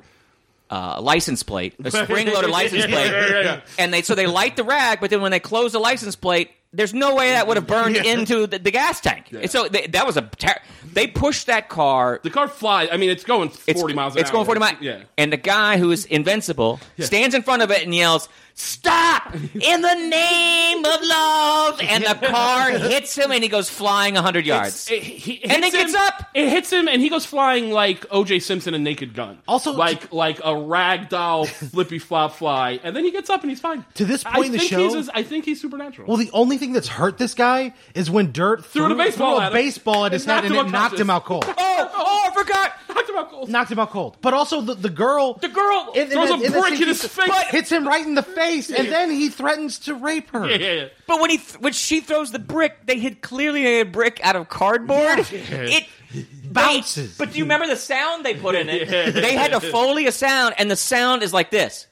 uh, 0.69 1.01
license 1.01 1.43
plate, 1.43 1.75
a 1.83 1.91
spring 2.05 2.27
loaded 2.27 2.49
license 2.49 2.85
plate. 2.85 3.11
Yeah, 3.11 3.29
yeah, 3.29 3.41
yeah. 3.41 3.61
And 3.79 3.93
they 3.93 4.01
so 4.01 4.15
they 4.15 4.27
light 4.27 4.55
the 4.55 4.63
rag, 4.63 4.99
but 4.99 5.09
then 5.09 5.21
when 5.21 5.31
they 5.31 5.39
close 5.39 5.71
the 5.73 5.79
license 5.79 6.15
plate, 6.15 6.51
there's 6.73 6.93
no 6.93 7.15
way 7.15 7.31
that 7.31 7.47
would 7.47 7.57
have 7.57 7.67
burned 7.67 7.95
into 7.95 8.45
the, 8.45 8.59
the 8.59 8.71
gas 8.71 8.99
tank. 9.01 9.31
And 9.31 9.49
so 9.49 9.67
they, 9.67 9.87
that 9.87 10.05
was 10.05 10.17
a 10.17 10.21
ter- 10.21 10.59
they 10.91 11.07
pushed 11.07 11.47
that 11.47 11.69
car 11.69 12.19
the 12.23 12.29
car 12.29 12.47
flies. 12.47 12.89
I 12.91 12.97
mean, 12.97 13.09
it's 13.09 13.23
going 13.23 13.49
40 13.49 13.71
it's, 13.71 13.93
miles 13.93 14.15
an 14.15 14.21
It's 14.21 14.29
hour. 14.29 14.33
going 14.33 14.45
40 14.45 14.59
miles. 14.59 14.75
Yeah. 14.81 15.03
And 15.17 15.31
the 15.31 15.37
guy 15.37 15.77
who 15.77 15.91
is 15.91 16.05
invincible 16.05 16.79
stands 16.99 17.35
in 17.35 17.41
front 17.43 17.61
of 17.61 17.71
it 17.71 17.83
and 17.83 17.95
yells, 17.95 18.27
Stop! 18.59 19.35
In 19.35 19.81
the 19.81 19.93
name 19.93 20.79
of 20.83 20.99
love! 21.03 21.79
And 21.79 22.03
the 22.03 22.15
car 22.27 22.71
hits 22.71 23.15
him 23.15 23.31
and 23.31 23.43
he 23.43 23.49
goes 23.49 23.69
flying 23.69 24.15
100 24.15 24.47
yards. 24.47 24.89
It, 24.89 25.03
he, 25.03 25.33
it 25.33 25.51
And 25.51 25.63
hits 25.63 25.75
gets 25.75 25.93
him- 25.93 26.01
up. 26.01 26.23
It 26.33 26.49
hits 26.49 26.71
him, 26.73 26.87
and 26.87 26.99
he 26.99 27.09
goes 27.09 27.23
flying 27.25 27.69
like 27.71 28.05
O.J. 28.11 28.39
Simpson 28.39 28.73
in 28.73 28.83
Naked 28.83 29.13
Gun. 29.13 29.37
Also- 29.47 29.73
like 29.73 30.11
like 30.11 30.39
a 30.43 30.55
rag 30.57 31.07
doll 31.09 31.45
flippy 31.45 31.99
flop 31.99 32.33
fly, 32.33 32.79
and 32.83 32.95
then 32.95 33.03
he 33.03 33.11
gets 33.11 33.29
up 33.29 33.41
and 33.41 33.51
he's 33.51 33.59
fine. 33.59 33.85
To 33.95 34.05
this 34.05 34.25
I 34.25 34.31
point 34.33 34.47
in 34.47 34.51
the 34.53 34.57
think 34.57 34.71
show- 34.71 34.95
he's, 34.95 35.09
I 35.09 35.21
think 35.21 35.45
he's 35.45 35.61
supernatural. 35.61 36.07
Well, 36.07 36.17
the 36.17 36.31
only 36.33 36.57
thing 36.57 36.73
that's 36.73 36.87
hurt 36.87 37.19
this 37.19 37.35
guy 37.35 37.75
is 37.93 38.09
when 38.09 38.31
Dirt 38.31 38.65
Threw 38.65 38.87
threw, 38.87 38.89
the 38.89 38.95
baseball 39.03 39.35
threw 39.35 39.43
at 39.45 39.51
a 39.53 39.55
him. 39.55 39.63
baseball 39.65 40.05
at 40.05 40.13
It 40.13 40.15
his 40.15 40.25
head 40.25 40.33
knocked 40.33 40.45
and 40.47 40.55
him 40.55 40.65
it 40.65 40.71
knocked 40.71 40.99
him 40.99 41.09
out 41.11 41.25
cold. 41.25 41.45
oh, 41.47 41.53
oh, 41.57 42.29
I 42.31 42.33
forgot! 42.33 42.73
Talked 42.97 43.09
about 43.09 43.31
goals. 43.31 43.49
knocked 43.49 43.71
him 43.71 43.79
out 43.79 43.89
cold. 43.91 44.17
But 44.21 44.33
also 44.33 44.61
the, 44.61 44.73
the 44.75 44.89
girl, 44.89 45.33
The 45.35 45.47
girl 45.49 45.91
in- 45.95 46.03
in 46.03 46.09
throws 46.11 46.29
the- 46.29 46.35
a 46.35 46.41
in 46.41 46.51
brick 46.51 46.73
scene, 46.73 46.81
in 46.83 46.87
his 46.89 47.01
he- 47.01 47.07
face. 47.07 47.31
hits 47.49 47.69
him 47.71 47.87
right 47.87 48.05
in 48.05 48.15
the 48.15 48.23
face, 48.23 48.69
and 48.69 48.87
then 48.89 49.11
he 49.11 49.29
threatens 49.29 49.79
to 49.79 49.93
rape 49.95 50.29
her. 50.31 50.47
Yeah, 50.49 50.55
yeah, 50.57 50.71
yeah. 50.73 50.85
But 51.07 51.21
when 51.21 51.29
he 51.29 51.37
th- 51.37 51.59
when 51.59 51.73
she 51.73 51.99
throws 52.01 52.31
the 52.31 52.39
brick, 52.39 52.85
they 52.85 52.99
had 52.99 53.21
clearly 53.21 53.79
a 53.79 53.83
brick 53.83 54.19
out 54.23 54.35
of 54.35 54.49
cardboard. 54.49 55.19
It 55.31 55.85
Bounces. 56.51 57.17
they- 57.17 57.25
but 57.25 57.33
do 57.33 57.37
you 57.37 57.43
remember 57.45 57.67
the 57.67 57.75
sound 57.75 58.25
they 58.25 58.33
put 58.33 58.55
in 58.55 58.69
it? 58.69 58.87
They 59.13 59.33
had 59.35 59.51
to 59.51 59.59
foley 59.59 60.07
a 60.07 60.11
sound, 60.11 60.55
and 60.57 60.69
the 60.71 60.75
sound 60.75 61.21
is 61.23 61.33
like 61.33 61.51
this. 61.51 61.87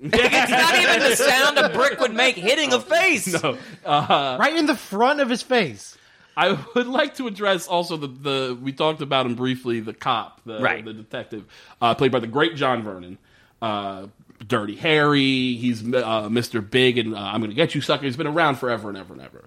it's 0.00 0.50
not 0.50 0.74
even 0.76 0.98
the 1.10 1.14
sound 1.16 1.58
a 1.58 1.68
brick 1.68 2.00
would 2.00 2.12
make 2.14 2.34
hitting 2.36 2.72
a 2.72 2.80
face. 2.96 3.32
Uh-huh. 3.34 4.36
right 4.40 4.56
in 4.56 4.66
the 4.66 4.74
front 4.76 5.20
of 5.20 5.28
his 5.30 5.42
face. 5.42 5.96
I 6.36 6.58
would 6.74 6.86
like 7.00 7.16
to 7.16 7.26
address 7.26 7.66
also 7.68 7.96
the, 7.96 8.06
the 8.06 8.58
we 8.60 8.72
talked 8.72 9.00
about 9.02 9.26
him 9.26 9.34
briefly, 9.34 9.80
the 9.80 9.92
cop, 9.94 10.40
the, 10.44 10.60
Right. 10.60 10.84
the 10.84 10.92
detective, 10.92 11.44
uh, 11.80 11.94
played 11.94 12.12
by 12.12 12.20
the 12.20 12.26
great 12.26 12.56
John 12.56 12.82
Vernon. 12.82 13.18
Uh, 13.60 14.06
Dirty 14.46 14.74
Harry, 14.74 15.54
he's 15.54 15.82
uh, 15.82 16.28
Mr. 16.28 16.68
Big, 16.68 16.98
and 16.98 17.14
uh, 17.14 17.18
I'm 17.18 17.40
going 17.40 17.50
to 17.52 17.54
get 17.56 17.76
you, 17.76 17.80
sucker. 17.80 18.04
He's 18.06 18.16
been 18.16 18.26
around 18.26 18.56
forever 18.56 18.88
and 18.88 18.98
ever 18.98 19.12
and 19.14 19.22
ever. 19.22 19.44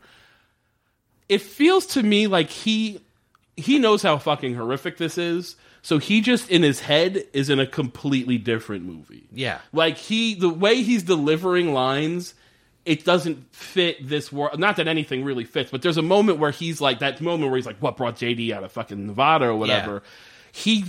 It 1.28 1.42
feels 1.42 1.86
to 1.88 2.04
me 2.04 2.28
like 2.28 2.50
he 2.50 3.02
he 3.58 3.78
knows 3.80 4.02
how 4.04 4.18
fucking 4.18 4.56
horrific 4.56 4.98
this 4.98 5.18
is. 5.18 5.56
So 5.82 5.98
he 5.98 6.22
just 6.22 6.50
in 6.50 6.64
his 6.64 6.80
head 6.80 7.26
is 7.34 7.50
in 7.50 7.60
a 7.60 7.68
completely 7.68 8.38
different 8.38 8.86
movie. 8.86 9.28
Yeah. 9.34 9.60
Like 9.74 9.98
he 9.98 10.34
the 10.36 10.50
way 10.50 10.82
he's 10.82 11.04
delivering 11.04 11.74
lines, 11.74 12.36
it 12.86 13.04
doesn't 13.04 13.54
fit 13.56 14.08
this 14.08 14.32
world. 14.32 14.60
Not 14.60 14.76
that 14.78 14.88
anything 14.88 15.24
really 15.24 15.44
fits, 15.44 15.72
but 15.72 15.82
there's 15.82 15.98
a 15.98 16.02
moment 16.04 16.38
where 16.40 16.52
he's 16.52 16.80
like 16.80 17.00
that 17.00 17.20
moment 17.22 17.50
where 17.52 17.58
he's 17.58 17.66
like, 17.66 17.78
"What 17.80 17.98
brought 17.98 18.16
JD 18.18 18.52
out 18.52 18.64
of 18.64 18.72
fucking 18.72 19.08
Nevada 19.08 19.46
or 19.48 19.56
whatever?" 19.56 20.04
He 20.52 20.86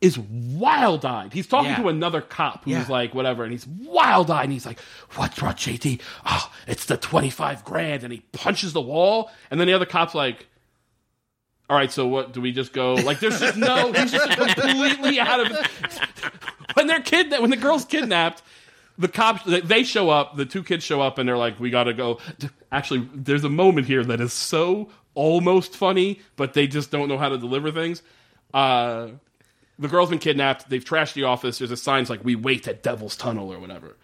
is 0.00 0.16
wild 0.18 1.04
eyed. 1.04 1.32
He's 1.32 1.46
talking 1.48 1.70
Yeah. 1.70 1.78
to 1.82 1.88
another 1.88 2.20
cop 2.20 2.64
who's 2.64 2.74
Yeah. 2.74 2.86
like 2.88 3.14
whatever, 3.14 3.42
and 3.42 3.50
he's 3.50 3.66
wild 3.66 4.30
eyed, 4.30 4.44
and 4.44 4.52
he's 4.52 4.66
like, 4.66 4.78
"What 5.16 5.34
brought 5.34 5.56
JD? 5.56 6.00
Oh, 6.26 6.52
it's 6.66 6.84
the 6.84 6.96
twenty 6.96 7.30
five 7.30 7.64
grand," 7.64 8.04
and 8.04 8.12
he 8.12 8.20
punches 8.32 8.72
the 8.74 8.80
wall, 8.80 9.30
and 9.50 9.58
then 9.58 9.66
the 9.66 9.72
other 9.74 9.86
cop's 9.86 10.14
like. 10.14 10.46
All 11.70 11.76
right, 11.76 11.92
so 11.92 12.06
what 12.06 12.32
do 12.32 12.40
we 12.40 12.50
just 12.50 12.72
go? 12.72 12.94
Like, 12.94 13.20
there's 13.20 13.40
just 13.40 13.58
no. 13.58 13.92
He's 13.92 14.10
just 14.10 14.30
completely 14.38 15.20
out 15.20 15.40
of. 15.40 15.66
When 16.72 16.86
they're 16.86 17.00
kid, 17.02 17.30
when 17.30 17.50
the 17.50 17.58
girl's 17.58 17.84
kidnapped, 17.84 18.42
the 18.98 19.08
cops 19.08 19.42
they- 19.44 19.84
show 19.84 20.10
up. 20.10 20.36
The 20.36 20.44
two 20.44 20.62
kids 20.62 20.84
show 20.84 21.00
up, 21.00 21.18
and 21.18 21.28
they're 21.28 21.36
like, 21.38 21.58
"We 21.60 21.70
got 21.70 21.84
to 21.84 21.94
go." 21.94 22.18
Actually, 22.72 23.08
there's 23.14 23.44
a 23.44 23.48
moment 23.48 23.86
here 23.86 24.04
that 24.04 24.20
is 24.20 24.32
so 24.32 24.90
almost 25.14 25.76
funny, 25.76 26.20
but 26.36 26.54
they 26.54 26.66
just 26.66 26.90
don't 26.90 27.08
know 27.08 27.18
how 27.18 27.28
to 27.28 27.38
deliver 27.38 27.70
things. 27.70 28.02
Uh, 28.52 29.08
the 29.78 29.88
girl's 29.88 30.10
been 30.10 30.18
kidnapped. 30.18 30.68
They've 30.68 30.84
trashed 30.84 31.14
the 31.14 31.24
office. 31.24 31.58
There's 31.58 31.70
a 31.70 31.76
sign 31.76 32.04
like, 32.08 32.24
"We 32.24 32.34
wait 32.34 32.66
at 32.66 32.82
Devil's 32.82 33.16
Tunnel" 33.16 33.52
or 33.52 33.58
whatever. 33.58 33.96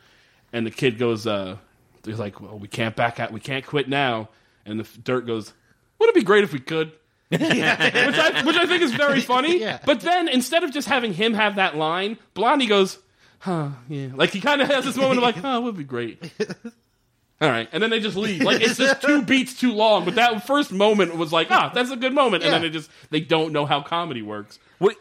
And 0.53 0.65
the 0.67 0.71
kid 0.71 0.99
goes, 0.99 1.27
uh, 1.27 1.57
"They're 2.03 2.15
like, 2.15 2.41
well, 2.41 2.59
we 2.59 2.69
can't 2.69 2.95
back 2.95 3.19
out. 3.19 3.33
We 3.33 3.41
can't 3.41 3.67
quit 3.67 3.89
now." 3.89 4.29
And 4.65 4.79
the 4.79 4.89
dirt 5.01 5.27
goes, 5.27 5.53
"Wouldn't 5.99 6.17
it 6.17 6.21
be 6.21 6.25
great 6.25 6.45
if 6.45 6.53
we 6.53 6.61
could?" 6.61 6.93
which 7.31 7.41
I 7.41 8.43
which 8.45 8.57
I 8.57 8.67
think 8.67 8.83
is 8.83 8.93
very 8.95 9.21
funny. 9.33 9.59
Yeah. 9.59 9.81
But 9.85 10.01
then 10.03 10.29
instead 10.29 10.63
of 10.63 10.73
just 10.73 10.87
having 10.87 11.13
him 11.13 11.35
have 11.35 11.57
that 11.57 11.77
line, 11.77 12.19
Blondie 12.35 12.67
goes, 12.67 12.99
"Huh, 13.41 13.69
yeah." 13.89 14.09
Like 14.15 14.31
he 14.31 14.41
kind 14.41 14.61
of 14.63 14.69
has 14.69 14.85
this 14.85 14.97
moment 14.97 15.19
of 15.19 15.23
like, 15.23 15.37
"Oh, 15.43 15.59
it 15.59 15.63
would 15.63 15.77
be 15.77 15.85
great." 15.85 16.23
All 17.41 17.51
right, 17.51 17.69
and 17.73 17.83
then 17.83 17.91
they 17.91 18.01
just 18.01 18.17
leave. 18.17 18.43
Like 18.43 18.61
it's 18.63 18.79
just 18.79 19.03
two 19.03 19.23
beats 19.27 19.59
too 19.59 19.73
long. 19.73 20.05
But 20.05 20.15
that 20.15 20.47
first 20.47 20.73
moment 20.73 21.17
was 21.17 21.33
like, 21.33 21.51
ah, 21.51 21.71
that's 21.75 21.91
a 21.91 21.97
good 21.97 22.15
moment. 22.15 22.45
And 22.45 22.53
then 22.53 22.63
Yeah. 22.63 22.69
it 22.69 22.71
just 22.71 22.89
they 23.11 23.21
don't 23.21 23.53
know 23.53 23.67
how 23.67 23.83
comedy 23.83 24.23
works. 24.23 24.59
We, 24.79 24.95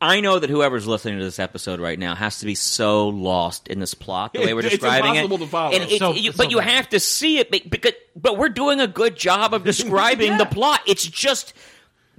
I 0.00 0.20
know 0.22 0.38
that 0.38 0.48
whoever's 0.48 0.86
listening 0.86 1.18
to 1.18 1.24
this 1.24 1.38
episode 1.38 1.78
right 1.78 1.98
now 1.98 2.14
has 2.14 2.38
to 2.40 2.46
be 2.46 2.54
so 2.54 3.08
lost 3.08 3.68
in 3.68 3.78
this 3.78 3.92
plot 3.92 4.32
the 4.32 4.40
way 4.44 4.54
we're 4.54 4.60
It's 4.60 4.70
describing 4.70 5.16
impossible 5.16 5.36
it. 5.36 5.40
to 5.40 5.46
follow. 5.46 5.74
And 5.74 5.82
it- 5.84 5.98
So- 5.98 6.14
you- 6.14 6.32
so 6.32 6.38
but 6.38 6.50
you 6.50 6.56
bad. 6.58 6.70
have 6.70 6.88
to 6.88 6.98
see 6.98 7.38
it 7.38 7.50
be- 7.50 7.60
because 7.68 7.92
but 8.16 8.38
we're 8.38 8.48
doing 8.48 8.80
a 8.80 8.88
good 8.88 9.14
job 9.16 9.52
of 9.52 9.62
describing 9.62 10.28
Yeah. 10.32 10.38
the 10.38 10.46
plot. 10.46 10.80
It's 10.86 11.06
just 11.06 11.52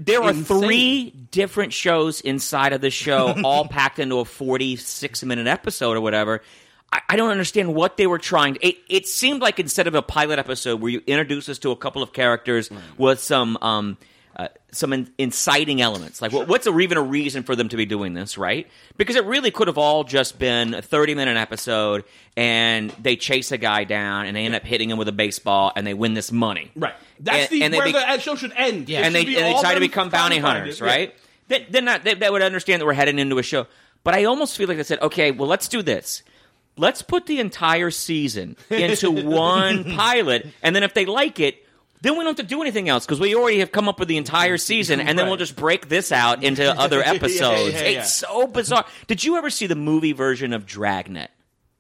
there 0.06 0.22
are 0.22 0.32
Insane. 0.32 0.62
three 0.62 1.10
different 1.32 1.74
shows 1.74 2.22
inside 2.22 2.74
of 2.74 2.82
the 2.82 2.90
show, 2.90 3.36
all 3.44 3.68
packed 3.68 4.00
into 4.00 4.20
a 4.20 4.26
forty-six 4.26 5.24
minute 5.24 5.48
episode 5.48 5.96
or 5.96 6.02
whatever. 6.02 6.42
I, 6.92 7.02
I 7.10 7.16
don't 7.16 7.30
understand 7.30 7.74
what 7.76 7.98
they 7.98 8.08
were 8.08 8.18
trying. 8.20 8.58
It, 8.62 8.78
it 8.90 9.08
seemed 9.08 9.42
like 9.42 9.60
instead 9.60 9.88
of 9.88 9.96
a 9.96 10.02
pilot 10.02 10.40
episode 10.40 10.82
where 10.82 10.92
you 10.92 11.02
introduce 11.08 11.48
us 11.50 11.60
to 11.60 11.72
a 11.72 11.76
couple 11.76 12.04
of 12.04 12.14
characters 12.14 12.70
with 12.98 13.20
some 13.20 13.58
um, 13.62 13.98
some 14.74 14.94
in, 14.94 15.12
inciting 15.18 15.82
elements, 15.82 16.22
like 16.22 16.32
what, 16.32 16.48
what's 16.48 16.66
a, 16.66 16.80
even 16.80 16.98
a 16.98 17.02
reason 17.02 17.44
for 17.44 17.56
them 17.56 17.68
to 17.70 17.78
be 17.78 17.86
doing 17.86 18.14
this, 18.14 18.38
right? 18.38 18.68
Because 18.98 19.16
it 19.18 19.26
really 19.26 19.52
could 19.52 19.68
have 19.68 19.78
all 19.78 20.04
just 20.04 20.40
been 20.40 20.74
a 20.74 20.82
thirty-minute 20.82 21.36
episode, 21.38 22.04
and 22.38 22.90
they 23.02 23.16
chase 23.18 23.52
a 23.52 23.58
guy 23.58 23.84
down, 23.84 24.26
and 24.28 24.36
they 24.36 24.46
end 24.46 24.56
up 24.56 24.64
hitting 24.64 24.90
him 24.90 24.98
with 24.98 25.08
a 25.10 25.12
baseball, 25.14 25.72
and 25.76 25.86
they 25.86 25.94
win 25.94 26.14
this 26.14 26.32
money, 26.32 26.72
Right. 26.76 26.94
That's 27.20 27.52
And- 27.52 27.60
the 27.60 27.64
and 27.66 27.74
they 27.74 27.78
where 27.78 27.86
be- 27.88 27.92
the 27.92 28.20
show 28.20 28.36
should 28.36 28.54
end. 28.56 28.88
Yeah. 28.90 29.02
It 29.02 29.06
and 29.08 29.16
they 29.16 29.22
and 29.22 29.28
they 29.56 29.62
try 29.62 29.74
to 29.74 29.80
become 29.80 30.10
bounty 30.10 30.38
hunters, 30.38 30.82
it. 30.82 30.86
right? 30.86 31.16
Then 31.50 31.66
then 31.70 31.86
not 31.86 32.04
they, 32.04 32.14
they 32.14 32.30
would 32.30 32.42
understand 32.42 32.82
that 32.82 32.86
we're 32.86 32.94
heading 32.94 33.20
into 33.20 33.38
a 33.38 33.44
show. 33.44 33.68
But 34.04 34.14
I 34.16 34.24
almost 34.24 34.58
feel 34.58 34.68
like 34.68 34.78
they 34.78 34.84
said, 34.84 35.02
okay, 35.02 35.32
well, 35.32 35.48
let's 35.48 35.68
do 35.68 35.82
this. 35.84 36.24
Let's 36.78 37.02
put 37.04 37.26
the 37.28 37.40
entire 37.40 37.92
season 37.92 38.56
into 38.70 39.12
one 39.12 39.84
pilot, 39.84 40.48
and 40.64 40.74
then 40.76 40.82
if 40.84 40.94
they 40.94 41.06
like 41.06 41.40
it, 41.42 41.64
then 42.02 42.14
we 42.14 42.24
don't 42.24 42.38
have 42.38 42.48
to 42.48 42.50
do 42.50 42.62
anything 42.62 42.90
else 42.90 43.06
because 43.06 43.20
we 43.20 43.36
already 43.36 43.60
have 43.60 43.72
come 43.72 43.88
up 43.88 44.00
with 44.00 44.08
the 44.08 44.18
entire 44.18 44.58
season, 44.72 45.00
and 45.00 45.18
then 45.18 45.28
we'll 45.28 45.38
just 45.38 45.56
break 45.56 45.88
this 45.90 46.12
out 46.12 46.44
into 46.48 46.68
other 46.80 47.02
episodes. 47.02 47.74
yeah, 47.74 47.88
yeah. 47.88 48.00
It's 48.02 48.14
so 48.14 48.48
bizarre. 48.48 48.86
Did 49.08 49.24
you 49.24 49.38
ever 49.38 49.50
see 49.50 49.68
the 49.68 49.76
movie 49.76 50.14
version 50.14 50.54
of 50.54 50.66
Dragnet? 50.66 51.30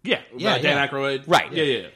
Yeah. 0.03 0.19
Yeah, 0.36 0.55
Yeah. 0.55 0.62
Dan 0.62 0.77
yeah. 0.77 0.88
Aykroyd. 0.88 1.23
Right. 1.27 1.51
Yeah. 1.51 1.63
Yeah. 1.63 1.77
yeah. 1.81 1.88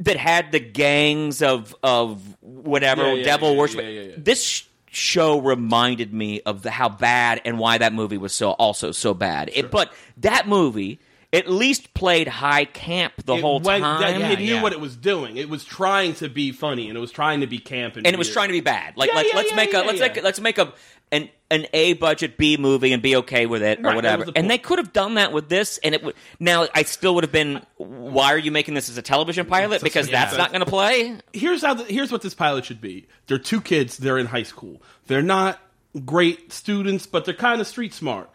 that 0.00 0.16
had 0.16 0.52
the 0.52 0.60
gangs 0.60 1.42
of 1.42 1.74
of 1.82 2.20
whatever 2.40 3.06
Yeah, 3.08 3.14
yeah, 3.14 3.24
devil 3.24 3.52
yeah, 3.52 3.58
worship. 3.58 3.80
yeah, 3.82 3.88
yeah, 3.88 4.00
yeah. 4.02 4.14
This 4.18 4.44
sh- 4.44 4.62
show 4.90 5.40
reminded 5.40 6.12
me 6.14 6.40
of 6.42 6.62
the, 6.62 6.70
how 6.70 6.88
bad 6.88 7.40
and 7.44 7.58
why 7.58 7.78
that 7.78 7.92
movie 7.92 8.18
was 8.18 8.32
so 8.34 8.50
also 8.52 8.90
so 8.92 9.14
bad. 9.14 9.50
It, 9.54 9.70
but 9.70 9.92
that 10.18 10.46
movie 10.48 10.98
at 11.34 11.50
least 11.50 11.92
played 11.92 12.28
high 12.28 12.64
camp 12.64 13.12
the 13.26 13.34
It 13.34 13.40
whole 13.42 13.60
went- 13.60 13.82
time, 13.84 14.00
that- 14.00 14.18
Yeah, 14.18 14.30
it 14.30 14.38
knew 14.38 14.54
yeah. 14.54 14.62
what 14.62 14.72
it 14.72 14.80
was 14.80 14.96
doing. 14.96 15.36
It 15.36 15.50
was 15.50 15.64
trying 15.64 16.14
to 16.14 16.28
be 16.30 16.52
funny, 16.52 16.88
and 16.88 16.96
it 16.96 17.00
was 17.00 17.12
trying 17.12 17.40
to 17.40 17.46
be 17.46 17.58
camp, 17.58 17.96
and, 17.96 18.06
and 18.06 18.14
it 18.14 18.18
was 18.18 18.30
trying 18.32 18.48
to 18.48 18.52
be 18.54 18.60
bad. 18.60 18.96
Like 18.96 19.10
Yeah, 19.10 19.16
let's 19.16 19.28
yeah, 19.30 19.36
let's 19.36 19.50
yeah, 19.50 19.56
make 19.56 19.72
yeah, 19.72 19.82
a 19.82 19.84
let's 19.84 19.98
yeah. 20.00 20.06
make 20.14 20.22
let's 20.22 20.40
make 20.40 20.58
a 20.58 20.72
an 21.12 21.28
an 21.50 21.66
A 21.74 21.92
budget 21.92 22.36
B 22.38 22.56
movie 22.56 22.92
and 22.92 23.02
be 23.02 23.16
okay 23.16 23.46
with 23.46 23.62
it 23.62 23.78
or 23.78 23.82
Right, 23.82 23.90
that 23.90 23.96
whatever. 23.96 24.24
the 24.26 24.32
And 24.38 24.50
they 24.50 24.58
could 24.58 24.78
have 24.78 24.92
done 24.92 25.14
that 25.14 25.32
with 25.32 25.48
this, 25.48 25.78
and 25.84 25.94
it 25.94 26.02
would 26.02 26.14
now 26.40 26.66
I 26.74 26.82
still 26.84 27.14
would 27.16 27.24
have 27.24 27.32
been. 27.32 27.60
Why 27.76 28.32
are 28.32 28.38
you 28.38 28.50
making 28.50 28.74
this 28.74 28.88
as 28.88 28.96
a 28.96 29.02
television 29.02 29.44
pilot? 29.46 29.82
Because 29.82 30.08
yeah. 30.08 30.24
that's 30.24 30.38
not 30.38 30.50
going 30.50 30.64
to 30.64 30.70
play. 30.70 31.16
here's 31.32 31.62
how 31.62 31.74
the, 31.74 31.84
here's 31.84 32.10
what 32.10 32.22
this 32.22 32.34
pilot 32.34 32.64
should 32.64 32.80
be. 32.80 33.06
They're 33.26 33.38
two 33.38 33.60
kids. 33.60 33.96
They're 33.98 34.18
in 34.18 34.26
high 34.26 34.42
school. 34.44 34.80
They're 35.06 35.22
not 35.22 35.60
great 36.04 36.52
students, 36.52 37.06
but 37.06 37.24
they're 37.24 37.34
kind 37.34 37.60
of 37.60 37.66
street 37.66 37.92
smart. 37.94 38.30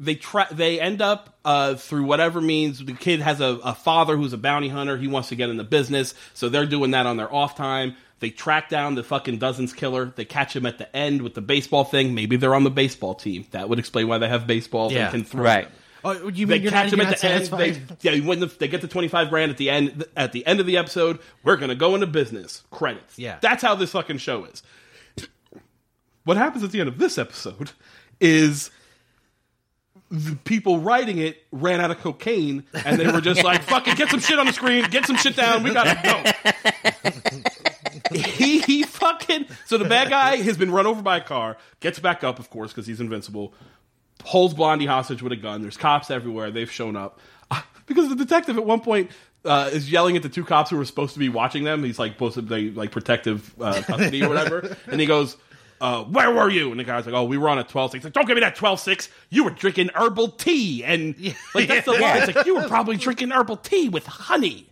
They 0.00 0.14
try. 0.14 0.46
They 0.50 0.80
end 0.80 1.02
up 1.02 1.36
uh, 1.44 1.74
through 1.74 2.04
whatever 2.04 2.40
means. 2.40 2.84
The 2.84 2.92
kid 2.92 3.20
has 3.20 3.40
a, 3.40 3.58
a 3.64 3.74
father 3.74 4.16
who's 4.16 4.32
a 4.32 4.38
bounty 4.38 4.68
hunter. 4.68 4.96
He 4.96 5.08
wants 5.08 5.30
to 5.30 5.36
get 5.36 5.50
in 5.50 5.56
the 5.56 5.64
business, 5.64 6.14
so 6.34 6.48
they're 6.48 6.66
doing 6.66 6.92
that 6.92 7.06
on 7.06 7.16
their 7.16 7.32
off 7.32 7.56
time. 7.56 7.96
They 8.20 8.30
track 8.30 8.68
down 8.68 8.94
the 8.96 9.02
fucking 9.04 9.38
dozens 9.38 9.72
killer. 9.72 10.06
They 10.06 10.24
catch 10.24 10.54
him 10.54 10.66
at 10.66 10.78
the 10.78 10.94
end 10.96 11.22
with 11.22 11.34
the 11.34 11.40
baseball 11.40 11.84
thing. 11.84 12.14
Maybe 12.14 12.36
they're 12.36 12.54
on 12.54 12.64
the 12.64 12.70
baseball 12.70 13.14
team. 13.14 13.46
That 13.52 13.68
would 13.68 13.78
explain 13.78 14.08
why 14.08 14.18
they 14.18 14.28
have 14.28 14.46
baseballs 14.46 14.92
Yeah. 14.92 15.04
and 15.04 15.10
can 15.12 15.24
throw. 15.24 15.44
Right. 15.44 15.68
Oh, 16.04 16.28
you 16.28 16.46
mean 16.46 16.62
you're 16.62 16.70
catch 16.70 16.92
not, 16.92 16.94
him 16.94 17.00
at 17.06 17.18
the 17.20 17.28
not 17.28 17.60
end. 17.60 17.74
They, 17.76 17.82
yeah, 18.02 18.12
you 18.12 18.22
win 18.22 18.38
the, 18.40 18.46
they 18.46 18.68
get 18.68 18.80
the 18.82 18.88
twenty 18.88 19.08
five 19.08 19.30
grand 19.30 19.50
at 19.50 19.56
the 19.56 19.68
end. 19.70 20.04
At 20.16 20.32
the 20.32 20.46
end 20.46 20.60
of 20.60 20.66
the 20.66 20.76
episode, 20.76 21.18
we're 21.42 21.56
gonna 21.56 21.74
go 21.74 21.94
into 21.94 22.06
business. 22.06 22.62
Credits. 22.70 23.18
Yeah. 23.18 23.38
that's 23.40 23.62
how 23.62 23.74
this 23.74 23.90
fucking 23.92 24.18
show 24.18 24.44
is. 24.44 24.62
What 26.24 26.36
happens 26.36 26.62
at 26.62 26.70
the 26.70 26.80
end 26.80 26.88
of 26.88 26.98
this 26.98 27.18
episode 27.18 27.72
is 28.20 28.70
the 30.10 30.36
people 30.44 30.80
writing 30.80 31.18
it 31.18 31.44
ran 31.52 31.80
out 31.80 31.90
of 31.90 31.98
cocaine, 31.98 32.64
and 32.84 32.98
they 32.98 33.06
were 33.06 33.20
just 33.20 33.42
like, 33.44 33.62
"Fucking 33.62 33.94
get 33.94 34.10
some 34.10 34.20
shit 34.20 34.38
on 34.38 34.46
the 34.46 34.52
screen, 34.52 34.84
get 34.90 35.06
some 35.06 35.16
shit 35.16 35.36
down. 35.36 35.62
We 35.62 35.72
gotta 35.72 35.98
go." 36.02 37.12
he, 38.18 38.60
he 38.60 38.82
fucking 38.84 39.46
so 39.66 39.78
the 39.78 39.88
bad 39.88 40.08
guy 40.08 40.36
has 40.36 40.56
been 40.56 40.70
run 40.70 40.86
over 40.86 41.02
by 41.02 41.18
a 41.18 41.20
car, 41.22 41.56
gets 41.80 41.98
back 41.98 42.24
up, 42.24 42.38
of 42.38 42.50
course, 42.50 42.72
because 42.72 42.86
he's 42.86 43.00
invincible. 43.00 43.52
Holds 44.24 44.54
Blondie 44.54 44.86
hostage 44.86 45.22
with 45.22 45.32
a 45.32 45.36
gun. 45.36 45.62
There's 45.62 45.76
cops 45.76 46.10
everywhere. 46.10 46.50
They've 46.50 46.70
shown 46.70 46.96
up 46.96 47.20
because 47.86 48.08
the 48.08 48.16
detective 48.16 48.56
at 48.56 48.64
one 48.64 48.80
point 48.80 49.10
uh, 49.44 49.70
is 49.72 49.90
yelling 49.90 50.16
at 50.16 50.22
the 50.22 50.28
two 50.28 50.44
cops 50.44 50.70
who 50.70 50.76
were 50.76 50.84
supposed 50.84 51.12
to 51.14 51.18
be 51.18 51.28
watching 51.28 51.64
them. 51.64 51.84
He's 51.84 51.98
like 51.98 52.12
supposed 52.12 52.34
to 52.34 52.42
be 52.42 52.70
like 52.70 52.90
protective 52.90 53.54
uh, 53.60 53.82
custody 53.82 54.22
or 54.22 54.28
whatever, 54.28 54.76
and 54.90 55.00
he 55.00 55.06
goes. 55.06 55.36
Uh, 55.80 56.04
where 56.04 56.30
were 56.32 56.50
you? 56.50 56.70
And 56.70 56.80
the 56.80 56.84
guy's 56.84 57.06
like, 57.06 57.14
"Oh, 57.14 57.24
we 57.24 57.38
were 57.38 57.48
on 57.48 57.58
a 57.58 57.64
12-6. 57.64 58.04
Like, 58.04 58.12
"Don't 58.12 58.26
give 58.26 58.34
me 58.34 58.40
that 58.40 58.56
12-6. 58.56 59.08
You 59.30 59.44
were 59.44 59.50
drinking 59.50 59.90
herbal 59.94 60.28
tea." 60.32 60.82
And 60.84 61.14
like 61.54 61.68
that's 61.68 61.84
the 61.86 61.92
line. 61.92 62.22
It's 62.22 62.34
like 62.34 62.46
you 62.46 62.56
were 62.56 62.66
probably 62.68 62.96
drinking 62.96 63.30
herbal 63.30 63.58
tea 63.58 63.88
with 63.88 64.06
honey. 64.06 64.68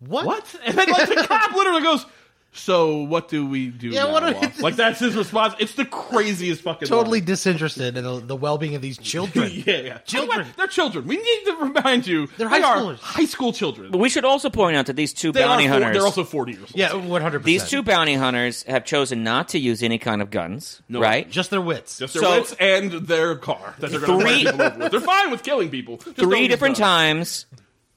What? 0.00 0.26
What? 0.26 0.54
And 0.64 0.76
then 0.76 0.88
like 0.90 1.08
the 1.08 1.26
cop 1.28 1.52
literally 1.52 1.82
goes, 1.82 2.06
"So 2.54 3.02
what 3.02 3.28
do 3.28 3.46
we 3.46 3.66
do?" 3.68 3.88
Yeah, 3.88 4.04
now, 4.04 4.12
what 4.12 4.22
are- 4.22 4.32
boss?" 4.32 4.60
like 4.60 4.76
that's 4.76 5.00
his 5.00 5.14
response. 5.16 5.54
It's 5.58 5.74
the 5.74 5.84
craziest 5.84 6.62
fucking 6.62 6.88
Totally 6.88 7.20
line. 7.20 7.26
disinterested 7.26 7.96
in 7.96 8.04
the, 8.04 8.20
the 8.20 8.36
well-being 8.36 8.74
of 8.74 8.82
these 8.82 8.96
children. 8.98 9.50
yeah, 9.66 9.80
yeah. 9.80 9.98
Children. 9.98 10.46
They're 10.56 10.66
children. 10.66 11.06
We 11.06 11.16
need 11.16 11.44
to 11.46 11.56
remind 11.56 12.06
you 12.06 12.28
They're 12.38 12.48
they 12.48 12.60
high 12.60 12.68
are 12.68 12.76
schoolers. 12.82 12.98
high 13.00 13.24
school 13.26 13.52
children. 13.52 13.90
But 13.90 13.98
we 13.98 14.08
should 14.08 14.24
also 14.24 14.48
point 14.50 14.76
out 14.76 14.86
that 14.86 14.96
these 14.96 15.12
two 15.12 15.32
They 15.32 15.40
bounty 15.42 15.64
are 15.66 15.68
four- 15.68 15.78
hunters. 15.80 15.96
They're 15.96 16.06
also 16.06 16.24
forty 16.24 16.52
years 16.52 16.62
old. 16.62 16.76
Yeah, 16.76 16.94
one 16.94 17.20
hundred 17.22 17.40
percent. 17.40 17.44
These 17.46 17.68
two 17.68 17.82
bounty 17.82 18.14
hunters 18.14 18.62
have 18.64 18.84
chosen 18.84 19.22
not 19.24 19.48
to 19.50 19.58
use 19.58 19.82
any 19.82 19.98
kind 19.98 20.22
of 20.22 20.30
guns, 20.30 20.80
No. 20.88 21.00
right? 21.00 21.28
just 21.30 21.50
their 21.50 21.60
wits. 21.60 21.98
Just 21.98 22.14
their 22.14 22.22
So- 22.22 22.30
wits 22.40 22.54
and 22.60 22.92
their 22.92 23.34
car 23.36 23.74
that 23.80 23.90
they're 23.90 24.00
going 24.00 24.20
to 24.20 24.24
Three- 24.24 24.44
run 24.44 24.52
people 24.54 24.62
over 24.66 24.78
with. 24.78 24.90
They're 24.92 25.00
fine 25.00 25.30
with 25.30 25.42
killing 25.42 25.70
people. 25.70 25.96
Just 25.98 26.16
three 26.16 26.48
different 26.48 26.76
guns. 26.78 27.44
times, 27.44 27.46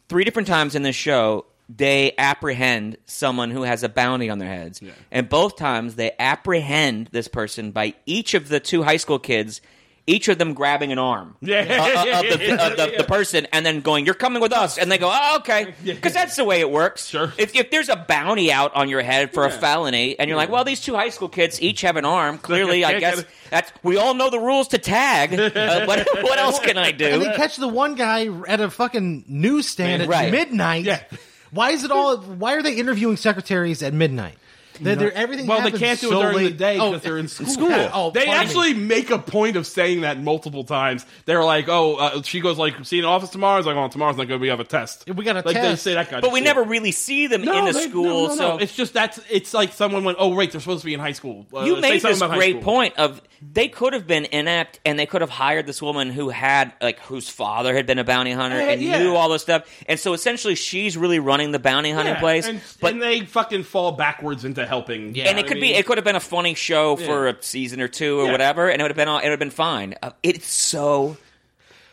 three 0.09 0.23
different 0.23 0.47
times 0.47 0.73
in 0.75 0.81
this 0.83 0.95
show, 0.95 1.45
they 1.69 2.13
apprehend 2.17 2.97
someone 3.05 3.51
who 3.51 3.63
has 3.63 3.83
a 3.83 3.89
bounty 3.89 4.29
on 4.29 4.39
their 4.39 4.49
heads, 4.49 4.81
and 5.11 5.27
both 5.29 5.55
times 5.57 5.95
they 5.95 6.11
apprehend 6.19 7.09
this 7.11 7.27
person 7.27 7.71
by 7.71 7.93
each 8.05 8.33
of 8.33 8.47
the 8.49 8.59
two 8.59 8.83
high 8.83 8.97
school 8.97 9.19
kids 9.19 9.61
each 10.09 10.29
of 10.29 10.37
them 10.37 10.53
grabbing 10.53 10.93
an 10.93 10.97
arm 10.99 11.35
Yeah. 11.41 11.57
uh, 11.67 12.19
of, 12.21 12.39
the, 12.39 12.65
of 12.65 12.77
the, 12.77 12.93
the 12.99 13.03
person 13.03 13.45
and 13.51 13.65
then 13.65 13.81
going, 13.81 14.05
"You're 14.05 14.15
coming 14.15 14.41
with 14.41 14.53
us," 14.53 14.77
and 14.77 14.89
they 14.89 14.97
go, 14.97 15.11
"Oh, 15.13 15.39
okay," 15.39 15.73
because 15.83 16.13
that's 16.13 16.37
the 16.37 16.45
way 16.45 16.61
it 16.61 16.71
works. 16.71 17.07
Sure. 17.07 17.33
If, 17.37 17.53
if 17.57 17.71
there's 17.71 17.89
a 17.89 17.97
bounty 17.97 18.49
out 18.49 18.73
on 18.73 18.87
your 18.87 19.01
head 19.01 19.33
for 19.33 19.43
a 19.43 19.51
felony, 19.51 20.17
and 20.17 20.29
you're 20.29 20.37
like, 20.37 20.47
"Well, 20.49 20.63
these 20.63 20.79
two 20.79 20.95
high 20.95 21.09
school 21.09 21.27
kids 21.27 21.61
each 21.61 21.81
have 21.81 21.97
an 21.97 22.05
arm," 22.05 22.37
clearly, 22.49 22.85
I 22.85 23.01
guess 23.01 23.25
that's 23.49 23.69
we 23.83 23.97
all 23.97 24.13
know 24.13 24.29
the 24.29 24.39
rules 24.39 24.69
to 24.69 24.77
tag. 24.77 25.33
Uh, 25.37 25.83
what, 25.83 26.07
what 26.23 26.39
else 26.39 26.59
can 26.61 26.77
I 26.77 26.93
do? 26.93 27.05
And 27.07 27.21
they 27.21 27.35
catch 27.35 27.57
the 27.57 27.67
one 27.67 27.95
guy 27.95 28.29
at 28.47 28.61
a 28.61 28.69
fucking 28.69 29.25
newsstand 29.27 30.03
at 30.03 30.07
Right. 30.07 30.31
midnight. 30.31 30.85
Yeah. 30.85 31.03
Why 31.51 31.71
is 31.71 31.83
it 31.83 31.91
all? 31.91 32.17
Why 32.17 32.55
are 32.55 32.61
they 32.61 32.75
interviewing 32.75 33.17
secretaries 33.17 33.81
at 33.81 33.93
midnight? 33.93 34.37
They're, 34.81 34.95
they're- 34.95 35.11
everything. 35.15 35.47
Well, 35.47 35.61
they 35.61 35.71
can't 35.77 35.99
do 35.99 36.09
so 36.09 36.19
it 36.19 36.21
during 36.23 36.37
late. 36.37 36.43
the 36.51 36.57
day 36.57 36.73
because 36.75 36.93
Oh, 36.95 36.97
they're 36.99 37.17
in 37.17 37.27
school. 37.27 37.47
school. 37.47 37.67
Oh, 37.71 38.11
they 38.11 38.25
pardon 38.25 38.25
me. 38.25 38.31
actually 38.33 38.73
make 38.73 39.09
a 39.09 39.19
point 39.19 39.55
of 39.55 39.65
saying 39.67 40.01
that 40.01 40.21
multiple 40.21 40.63
times. 40.63 41.05
They're 41.25 41.43
like, 41.43 41.67
"Oh, 41.69 41.95
uh, 41.95 42.21
she 42.23 42.39
goes 42.39 42.57
like, 42.57 42.83
see 42.85 42.97
you 42.97 43.03
in 43.03 43.07
office 43.07 43.29
tomorrow." 43.29 43.57
It's 43.57 43.67
like, 43.67 43.75
"Oh, 43.75 43.87
tomorrow's 43.87 44.17
not 44.17 44.27
going 44.27 44.39
to 44.39 44.43
be 44.43 44.49
have 44.49 44.59
a 44.59 44.63
test." 44.63 45.05
We 45.09 45.23
got 45.25 45.35
a 45.37 45.41
like 45.45 45.55
test. 45.55 45.83
they 45.85 45.91
say 45.91 45.93
that 45.95 46.09
kind 46.09 46.21
But 46.21 46.27
of 46.27 46.33
we 46.33 46.39
shit. 46.39 46.45
never 46.45 46.63
really 46.63 46.91
see 46.91 47.27
them 47.27 47.43
No, 47.43 47.59
in 47.59 47.65
the 47.65 47.71
they- 47.73 47.89
school, 47.89 48.03
no, 48.03 48.21
no, 48.23 48.27
no. 48.27 48.35
so 48.35 48.57
it's 48.57 48.75
just 48.75 48.93
that's 48.93 49.19
it's 49.29 49.53
like 49.53 49.73
someone 49.73 50.03
went, 50.03 50.17
"Oh, 50.19 50.33
wait, 50.33 50.51
they're 50.51 50.61
supposed 50.61 50.81
to 50.81 50.85
be 50.85 50.93
in 50.93 50.99
high 50.99 51.11
school." 51.13 51.45
Uh, 51.53 51.61
you 51.63 51.77
made 51.81 52.01
this 52.01 52.21
great 52.21 52.51
school. 52.53 52.61
point 52.63 52.95
of 52.97 53.21
they 53.53 53.67
could 53.67 53.93
have 53.93 54.07
been 54.07 54.25
inept 54.25 54.79
and 54.83 54.97
they 54.97 55.05
could 55.05 55.21
have 55.21 55.29
hired 55.29 55.67
this 55.67 55.79
woman 55.79 56.09
who 56.09 56.29
had 56.29 56.73
like 56.81 56.99
whose 57.01 57.29
father 57.29 57.75
had 57.75 57.85
been 57.85 57.99
a 57.99 58.03
bounty 58.03 58.31
hunter 58.31 58.57
Yeah, 58.57 58.69
and 58.69 58.81
yeah. 58.81 58.97
knew 58.97 59.15
all 59.15 59.29
this 59.29 59.43
stuff 59.43 59.63
and 59.87 59.99
so 59.99 60.13
essentially 60.13 60.55
she's 60.55 60.97
really 60.97 61.19
running 61.19 61.51
the 61.51 61.59
bounty 61.59 61.91
hunting 61.91 62.15
Yeah, 62.15 62.19
place 62.19 62.47
and, 62.47 62.61
but 62.81 62.93
and 62.93 63.01
they 63.01 63.19
fucking 63.19 63.61
fall 63.61 63.91
backwards 63.91 64.43
into 64.43 64.65
helping. 64.67 65.15
Yeah. 65.15 65.25
and 65.29 65.39
it 65.39 65.47
could 65.47 65.59
be 65.59 65.73
it 65.73 65.85
could 65.85 65.97
have 65.97 66.05
been 66.05 66.15
a 66.15 66.19
funny 66.19 66.53
show 66.53 66.95
for 66.95 67.25
Yeah. 67.27 67.33
a 67.39 67.41
season 67.41 67.81
or 67.81 67.87
two 67.87 68.19
or 68.19 68.25
Yeah. 68.25 68.31
whatever 68.31 68.69
and 68.69 68.79
it 68.81 68.83
would 68.83 68.91
have 68.91 68.97
been 68.97 69.07
all- 69.07 69.19
it 69.19 69.23
would 69.23 69.31
have 69.31 69.39
been 69.39 69.49
fine 69.49 69.95
uh, 70.03 70.11
it's 70.23 70.47
so 70.47 71.17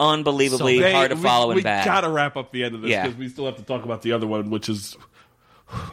unbelievably 0.00 0.80
They- 0.80 0.92
hard 0.92 1.10
to 1.10 1.16
we- 1.16 1.22
follow 1.22 1.48
we, 1.48 1.54
and 1.54 1.62
bad 1.64 1.84
gotta 1.84 2.08
wrap 2.08 2.36
up 2.36 2.52
the 2.52 2.64
end 2.64 2.74
of 2.74 2.82
this 2.82 2.90
Yeah. 2.90 3.04
because 3.04 3.18
we 3.18 3.28
still 3.28 3.46
have 3.46 3.56
to 3.56 3.62
talk 3.62 3.84
about 3.84 4.02
the 4.02 4.12
other 4.12 4.26
one, 4.26 4.50
which 4.50 4.68
is 4.68 4.96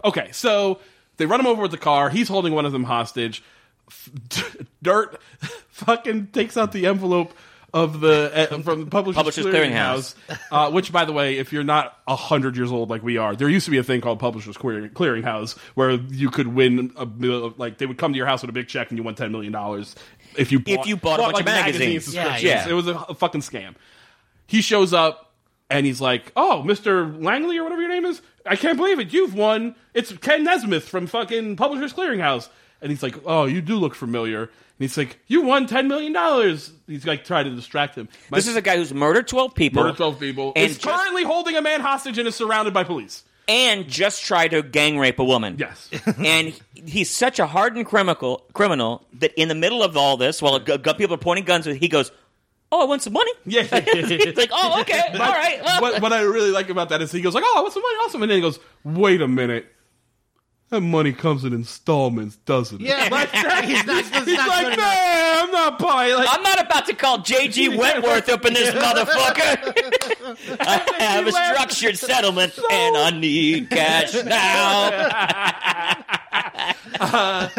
okay. 0.03 0.29
So 0.31 0.79
they 1.17 1.25
run 1.25 1.39
him 1.39 1.47
over 1.47 1.61
with 1.61 1.71
the 1.71 1.77
car. 1.77 2.09
He's 2.09 2.27
holding 2.27 2.53
one 2.53 2.65
of 2.65 2.71
them 2.71 2.83
hostage. 2.85 3.43
F- 3.89 4.57
Dirt 4.81 5.19
fucking 5.69 6.27
takes 6.27 6.57
out 6.57 6.71
the 6.71 6.85
envelope 6.87 7.33
of 7.73 8.01
the 8.01 8.53
uh, 8.53 8.61
from 8.61 8.81
the 8.81 8.85
publishers, 8.87 9.15
Publishers 9.17 9.45
clearinghouse. 9.45 10.15
uh, 10.51 10.71
which, 10.71 10.91
by 10.91 11.05
the 11.05 11.13
way, 11.13 11.37
if 11.37 11.53
you're 11.53 11.63
not 11.63 11.97
hundred 12.07 12.57
years 12.57 12.71
old 12.71 12.89
like 12.89 13.03
we 13.03 13.17
are, 13.17 13.35
there 13.35 13.47
used 13.49 13.65
to 13.65 13.71
be 13.71 13.77
a 13.77 13.83
thing 13.83 14.01
called 14.01 14.19
Publishers 14.19 14.57
Clearing, 14.57 14.89
Clearinghouse 14.89 15.57
where 15.75 15.91
you 15.91 16.29
could 16.29 16.47
win 16.47 16.91
a 16.97 17.05
like 17.05 17.77
they 17.77 17.85
would 17.85 17.97
come 17.97 18.13
to 18.13 18.17
your 18.17 18.25
house 18.27 18.41
with 18.41 18.49
a 18.49 18.53
big 18.53 18.67
check 18.67 18.89
and 18.89 18.97
you 18.97 19.03
won 19.03 19.15
ten 19.15 19.31
million 19.31 19.53
dollars 19.53 19.95
if 20.37 20.51
you 20.51 20.59
bought, 20.59 20.87
you 20.87 20.97
bought 20.97 21.19
a 21.19 21.23
bunch 21.23 21.33
like 21.33 21.41
of 21.41 21.45
magazines. 21.45 22.05
subscriptions. 22.05 22.43
Yeah, 22.43 22.65
yeah. 22.65 22.69
It 22.69 22.73
was 22.73 22.87
a, 22.87 22.95
a 22.95 23.15
fucking 23.15 23.41
scam 23.41 23.75
he 24.51 24.61
shows 24.61 24.91
up 24.93 25.31
and 25.69 25.85
he's 25.85 26.01
like, 26.01 26.33
"Oh, 26.35 26.61
Mr. 26.65 27.23
Langley 27.23 27.57
or 27.57 27.63
whatever 27.63 27.81
your 27.81 27.89
name 27.89 28.03
is, 28.03 28.21
I 28.45 28.57
can't 28.57 28.77
believe 28.77 28.99
it. 28.99 29.13
You've 29.13 29.33
won. 29.33 29.75
It's 29.93 30.11
Ken 30.17 30.43
Nesmith 30.43 30.89
from 30.89 31.07
fucking 31.07 31.55
Publishers 31.55 31.93
Clearinghouse." 31.93 32.49
And 32.81 32.89
he's 32.91 33.03
like, 33.03 33.15
"Oh, 33.25 33.45
you 33.45 33.61
do 33.61 33.75
look 33.75 33.93
familiar." 33.95 34.41
And 34.43 34.49
he's 34.79 34.97
like, 34.97 35.19
"You 35.27 35.41
won 35.41 35.67
ten 35.67 35.87
million 35.87 36.13
dollars." 36.13 36.71
He's 36.87 37.05
like 37.05 37.23
trying 37.25 37.45
to 37.45 37.51
distract 37.51 37.95
him. 37.95 38.09
My 38.31 38.37
this 38.39 38.47
is 38.47 38.55
a 38.55 38.61
guy 38.61 38.77
who's 38.77 38.93
murdered 38.93 39.27
12 39.27 39.53
people 39.53 39.83
murdered 39.83 39.97
twelve 39.97 40.19
people. 40.19 40.53
And 40.55 40.69
is 40.71 40.77
just- 40.77 40.87
currently 40.97 41.23
holding 41.23 41.55
a 41.55 41.61
man 41.61 41.81
hostage 41.81 42.17
and 42.17 42.27
is 42.27 42.35
surrounded 42.35 42.73
by 42.73 42.83
police. 42.83 43.23
and 43.47 43.87
just 43.87 44.23
tried 44.23 44.49
to 44.49 44.61
gang 44.63 44.97
rape 44.97 45.19
a 45.19 45.23
woman 45.23 45.57
Yes. 45.59 45.89
and 46.17 46.49
he- 46.49 46.61
he's 46.85 47.09
such 47.11 47.37
a 47.39 47.45
hardened 47.45 47.85
criminal 47.85 48.45
criminal 48.53 49.05
that 49.19 49.31
in 49.39 49.47
the 49.47 49.55
middle 49.55 49.83
of 49.83 49.95
all 49.97 50.17
this, 50.17 50.41
while 50.41 50.57
gu- 50.59 50.77
people 50.95 51.13
are 51.13 51.17
pointing 51.19 51.45
guns, 51.45 51.67
at 51.67 51.75
he 51.75 51.87
goes, 51.87 52.11
"Oh, 52.71 52.81
I 52.81 52.85
want 52.85 53.03
some 53.03 53.13
money." 53.13 53.31
yeah. 53.45 53.67
It's 53.71 54.37
like, 54.37 54.49
"Oh, 54.51 54.81
okay, 54.81 55.01
all 55.13 55.19
right." 55.19 55.61
what, 55.81 56.01
what 56.01 56.13
I 56.13 56.21
really 56.21 56.49
like 56.51 56.69
about 56.69 56.89
that 56.89 57.01
is 57.03 57.11
he 57.11 57.21
goes 57.21 57.35
like, 57.35 57.43
"Oh, 57.45 57.53
I 57.57 57.61
want 57.61 57.73
some 57.73 57.83
money? 57.83 57.95
Awesome!" 58.05 58.21
And 58.23 58.31
then 58.31 58.37
he 58.37 58.41
goes, 58.41 58.59
"Wait 58.83 59.21
a 59.21 59.27
minute." 59.27 59.67
That 60.71 60.79
money 60.81 61.11
comes 61.11 61.43
in 61.43 61.51
installments, 61.53 62.37
doesn't 62.37 62.79
it? 62.81 62.87
Yeah, 62.87 63.09
Like, 63.11 63.29
he's 63.65 63.85
not- 63.85 64.05
he's 64.05 64.09
he's 64.25 64.37
not 64.37 64.47
like, 64.47 64.67
good 64.69 64.77
man, 64.77 65.43
I'm 65.43 65.51
not 65.51 65.77
buying. 65.77 66.15
Like, 66.15 66.29
I'm 66.31 66.41
not 66.41 66.61
about 66.65 66.85
to 66.85 66.93
call 66.95 67.19
JG 67.19 67.77
Wentworth 67.77 68.29
up 68.29 68.45
in 68.45 68.53
this 68.53 68.73
motherfucker. 68.83 70.57
I 70.61 71.03
have 71.03 71.27
a 71.27 71.31
structured 71.33 71.97
settlement 71.97 72.57
and 72.71 72.95
I 72.97 73.09
need 73.11 73.69
cash 73.69 74.13
now. 74.23 74.89
Uh, 76.99 77.49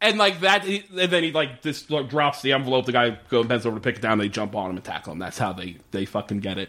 and 0.00 0.18
like 0.18 0.40
that, 0.40 0.64
and 0.64 0.84
then 1.10 1.22
he 1.24 1.32
like 1.32 1.62
this 1.62 1.88
like, 1.90 2.08
drops 2.08 2.42
the 2.42 2.52
envelope. 2.52 2.86
The 2.86 2.92
guy 2.92 3.18
goes 3.28 3.46
bends 3.46 3.66
over 3.66 3.76
to 3.76 3.80
pick 3.80 3.96
it 3.96 4.02
down. 4.02 4.18
They 4.18 4.28
jump 4.28 4.54
on 4.54 4.70
him 4.70 4.76
and 4.76 4.84
tackle 4.84 5.12
him. 5.12 5.18
That's 5.18 5.38
how 5.38 5.52
they 5.52 5.78
they 5.90 6.04
fucking 6.04 6.40
get 6.40 6.58
it. 6.58 6.68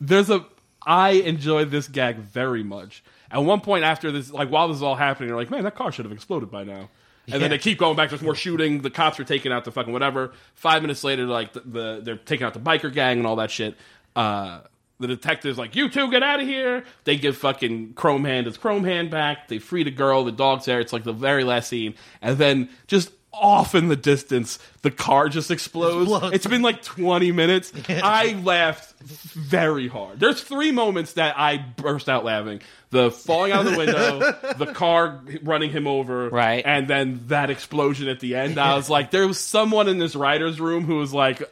There's 0.00 0.30
a 0.30 0.44
I 0.86 1.10
enjoy 1.10 1.64
this 1.66 1.88
gag 1.88 2.16
very 2.16 2.62
much. 2.62 3.02
At 3.30 3.44
one 3.44 3.60
point 3.60 3.84
after 3.84 4.10
this, 4.10 4.30
like 4.30 4.48
while 4.48 4.68
this 4.68 4.78
is 4.78 4.82
all 4.82 4.96
happening, 4.96 5.28
they're 5.28 5.36
like, 5.36 5.50
"Man, 5.50 5.64
that 5.64 5.74
car 5.74 5.92
should 5.92 6.04
have 6.04 6.12
exploded 6.12 6.50
by 6.50 6.64
now." 6.64 6.88
And 7.32 7.40
then 7.40 7.50
they 7.50 7.58
keep 7.58 7.78
going 7.78 7.96
back. 7.96 8.10
There's 8.10 8.22
more 8.22 8.34
shooting. 8.34 8.82
The 8.82 8.90
cops 8.90 9.20
are 9.20 9.24
taking 9.24 9.52
out 9.52 9.64
the 9.64 9.70
fucking 9.70 9.92
whatever. 9.92 10.32
Five 10.54 10.82
minutes 10.82 11.04
later, 11.04 11.26
like 11.26 11.52
the, 11.52 11.60
the 11.60 12.00
they're 12.02 12.16
taking 12.16 12.46
out 12.46 12.54
the 12.54 12.60
biker 12.60 12.92
gang 12.92 13.18
and 13.18 13.26
all 13.26 13.36
that 13.36 13.50
shit. 13.50 13.76
Uh, 14.16 14.60
the 14.98 15.06
detective's 15.06 15.58
like, 15.58 15.76
"You 15.76 15.88
two, 15.88 16.10
get 16.10 16.22
out 16.22 16.40
of 16.40 16.46
here!" 16.46 16.84
They 17.04 17.16
give 17.16 17.36
fucking 17.36 17.94
Chrome 17.94 18.24
Hand 18.24 18.46
his 18.46 18.56
Chrome 18.56 18.84
Hand 18.84 19.10
back. 19.10 19.48
They 19.48 19.58
free 19.58 19.84
the 19.84 19.90
girl. 19.90 20.24
The 20.24 20.32
dog's 20.32 20.64
there. 20.64 20.80
It's 20.80 20.92
like 20.92 21.04
the 21.04 21.12
very 21.12 21.44
last 21.44 21.68
scene, 21.68 21.94
and 22.20 22.36
then 22.36 22.68
just 22.86 23.12
off 23.32 23.74
in 23.74 23.88
the 23.88 23.96
distance, 23.96 24.58
the 24.82 24.90
car 24.90 25.28
just 25.28 25.50
explodes. 25.50 26.10
Explodes. 26.10 26.34
It's 26.34 26.46
been 26.46 26.62
like 26.62 26.82
20 26.82 27.32
minutes. 27.32 27.72
I 27.88 28.32
laughed 28.42 28.92
very 29.00 29.88
hard. 29.88 30.20
There's 30.20 30.42
three 30.42 30.72
moments 30.72 31.14
that 31.14 31.38
I 31.38 31.56
burst 31.58 32.08
out 32.08 32.24
laughing: 32.24 32.60
the 32.90 33.10
falling 33.10 33.52
out 33.52 33.64
of 33.66 33.72
the 33.72 33.78
window, 33.78 34.18
the 34.58 34.72
car 34.72 35.20
running 35.42 35.70
him 35.70 35.86
over, 35.86 36.28
Right. 36.28 36.62
and 36.66 36.88
then 36.88 37.20
that 37.28 37.50
explosion 37.50 38.08
at 38.08 38.20
the 38.20 38.34
end. 38.34 38.58
I 38.58 38.74
was 38.74 38.90
like, 38.90 39.10
there 39.10 39.26
was 39.26 39.38
someone 39.38 39.88
in 39.88 39.98
this 39.98 40.14
writer's 40.16 40.60
room 40.60 40.84
who 40.84 40.96
was 40.96 41.12
like, 41.14 41.42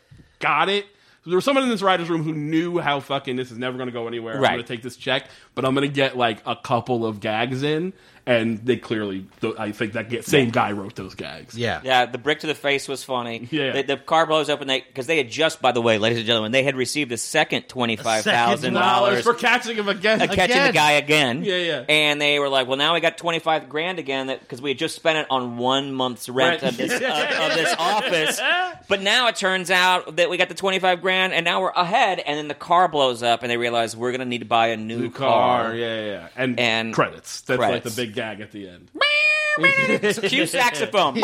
got 0.41 0.69
it. 0.69 0.87
There 1.27 1.35
was 1.37 1.45
someone 1.45 1.65
in 1.65 1.69
this 1.69 1.83
writer's 1.83 2.09
room 2.09 2.23
who 2.23 2.33
knew 2.33 2.79
how 2.79 3.01
fucking 3.01 3.37
this 3.37 3.51
is 3.51 3.59
never 3.59 3.77
going 3.77 3.89
to 3.89 3.93
go 3.93 4.09
anywhere. 4.09 4.37
I'm 4.37 4.41
Right. 4.43 4.53
going 4.53 4.63
to 4.63 4.69
take 4.69 4.83
this 4.83 4.97
check, 4.97 5.27
but 5.55 5.67
I'm 5.67 5.75
going 5.75 5.87
to 5.87 5.95
get 5.95 6.17
like 6.17 6.39
a 6.47 6.57
couple 6.57 7.05
of 7.05 7.21
gags 7.21 7.63
in, 7.63 7.93
and 8.29 8.59
they 8.59 8.77
clearly, 8.77 9.27
I 9.59 9.73
think 9.73 9.95
that 9.95 10.25
same 10.27 10.51
guy 10.51 10.73
wrote 10.73 10.95
those 10.95 11.15
gags. 11.15 11.57
Yeah. 11.57 11.81
Yeah, 11.83 12.05
the 12.05 12.19
brick 12.19 12.41
to 12.41 12.47
the 12.47 12.55
face 12.55 12.87
was 12.87 13.03
funny. 13.03 13.49
Yeah. 13.51 13.73
the, 13.73 13.83
the 13.83 13.97
car 13.97 14.27
blows 14.27 14.51
up, 14.51 14.61
and 14.61 14.69
they 14.69 14.81
because 14.83 15.07
they 15.07 15.17
had 15.17 15.31
just, 15.31 15.63
by 15.63 15.73
the 15.73 15.81
way, 15.81 15.97
ladies 15.99 16.19
and 16.19 16.27
gentlemen, 16.27 16.53
they 16.53 16.63
had 16.63 16.77
received 16.77 17.11
a 17.13 17.17
second 17.17 17.69
twenty 17.69 17.97
five 17.97 18.25
thousand 18.25 18.75
dollars 18.75 19.23
dollars 19.23 19.25
for 19.25 19.33
catching 19.35 19.77
him 19.77 19.89
again. 19.89 20.19
catching 20.29 20.63
the 20.67 20.73
guy 20.73 20.93
again. 20.93 21.43
Yeah, 21.43 21.57
yeah. 21.57 21.85
And 21.89 22.21
they 22.21 22.39
were 22.39 22.51
like, 22.51 22.69
"Well, 22.69 22.77
now 22.77 22.93
we 22.95 23.01
got 23.01 23.17
twenty 23.17 23.39
five 23.39 23.69
grand 23.71 23.99
again 23.99 24.27
because 24.27 24.61
we 24.61 24.71
had 24.71 24.79
just 24.79 24.95
spent 24.95 25.19
it 25.19 25.27
on 25.31 25.57
one 25.57 25.93
month's 25.95 26.29
rent 26.29 26.63
Right. 26.63 26.71
of 26.71 26.77
this 26.77 26.93
of, 26.93 27.03
uh, 27.03 27.49
of 27.51 27.55
this 27.57 27.75
office." 27.79 28.41
But 28.89 29.01
now 29.03 29.29
it 29.29 29.37
turns 29.37 29.71
out 29.71 30.17
that 30.17 30.29
we 30.29 30.37
got 30.37 30.49
the 30.51 30.55
twenty 30.55 30.79
five 30.79 31.01
grand, 31.01 31.33
and 31.33 31.45
now 31.45 31.63
we're 31.63 31.71
ahead. 31.71 32.19
And 32.19 32.37
then 32.39 32.49
the 32.49 32.55
car 32.55 32.89
blows 32.89 33.23
up, 33.23 33.43
and 33.43 33.51
they 33.51 33.57
realize 33.57 33.97
we're 33.97 34.11
going 34.11 34.21
to 34.21 34.27
need 34.27 34.41
to 34.41 34.45
buy 34.45 34.69
a 34.69 34.77
new, 34.77 34.99
New 34.99 35.11
car. 35.11 35.63
car, 35.65 35.75
yeah, 35.75 36.01
yeah, 36.01 36.07
yeah. 36.07 36.29
And, 36.37 36.59
And 36.61 36.95
credits. 36.95 37.41
That's 37.43 37.59
credits. 37.59 37.85
like 37.87 37.95
the 37.95 38.03
big 38.07 38.15
gag 38.19 38.41
at 38.41 38.51
the 38.53 38.69
end. 38.69 38.91
Cue 40.29 40.47
saxophone. 40.47 41.23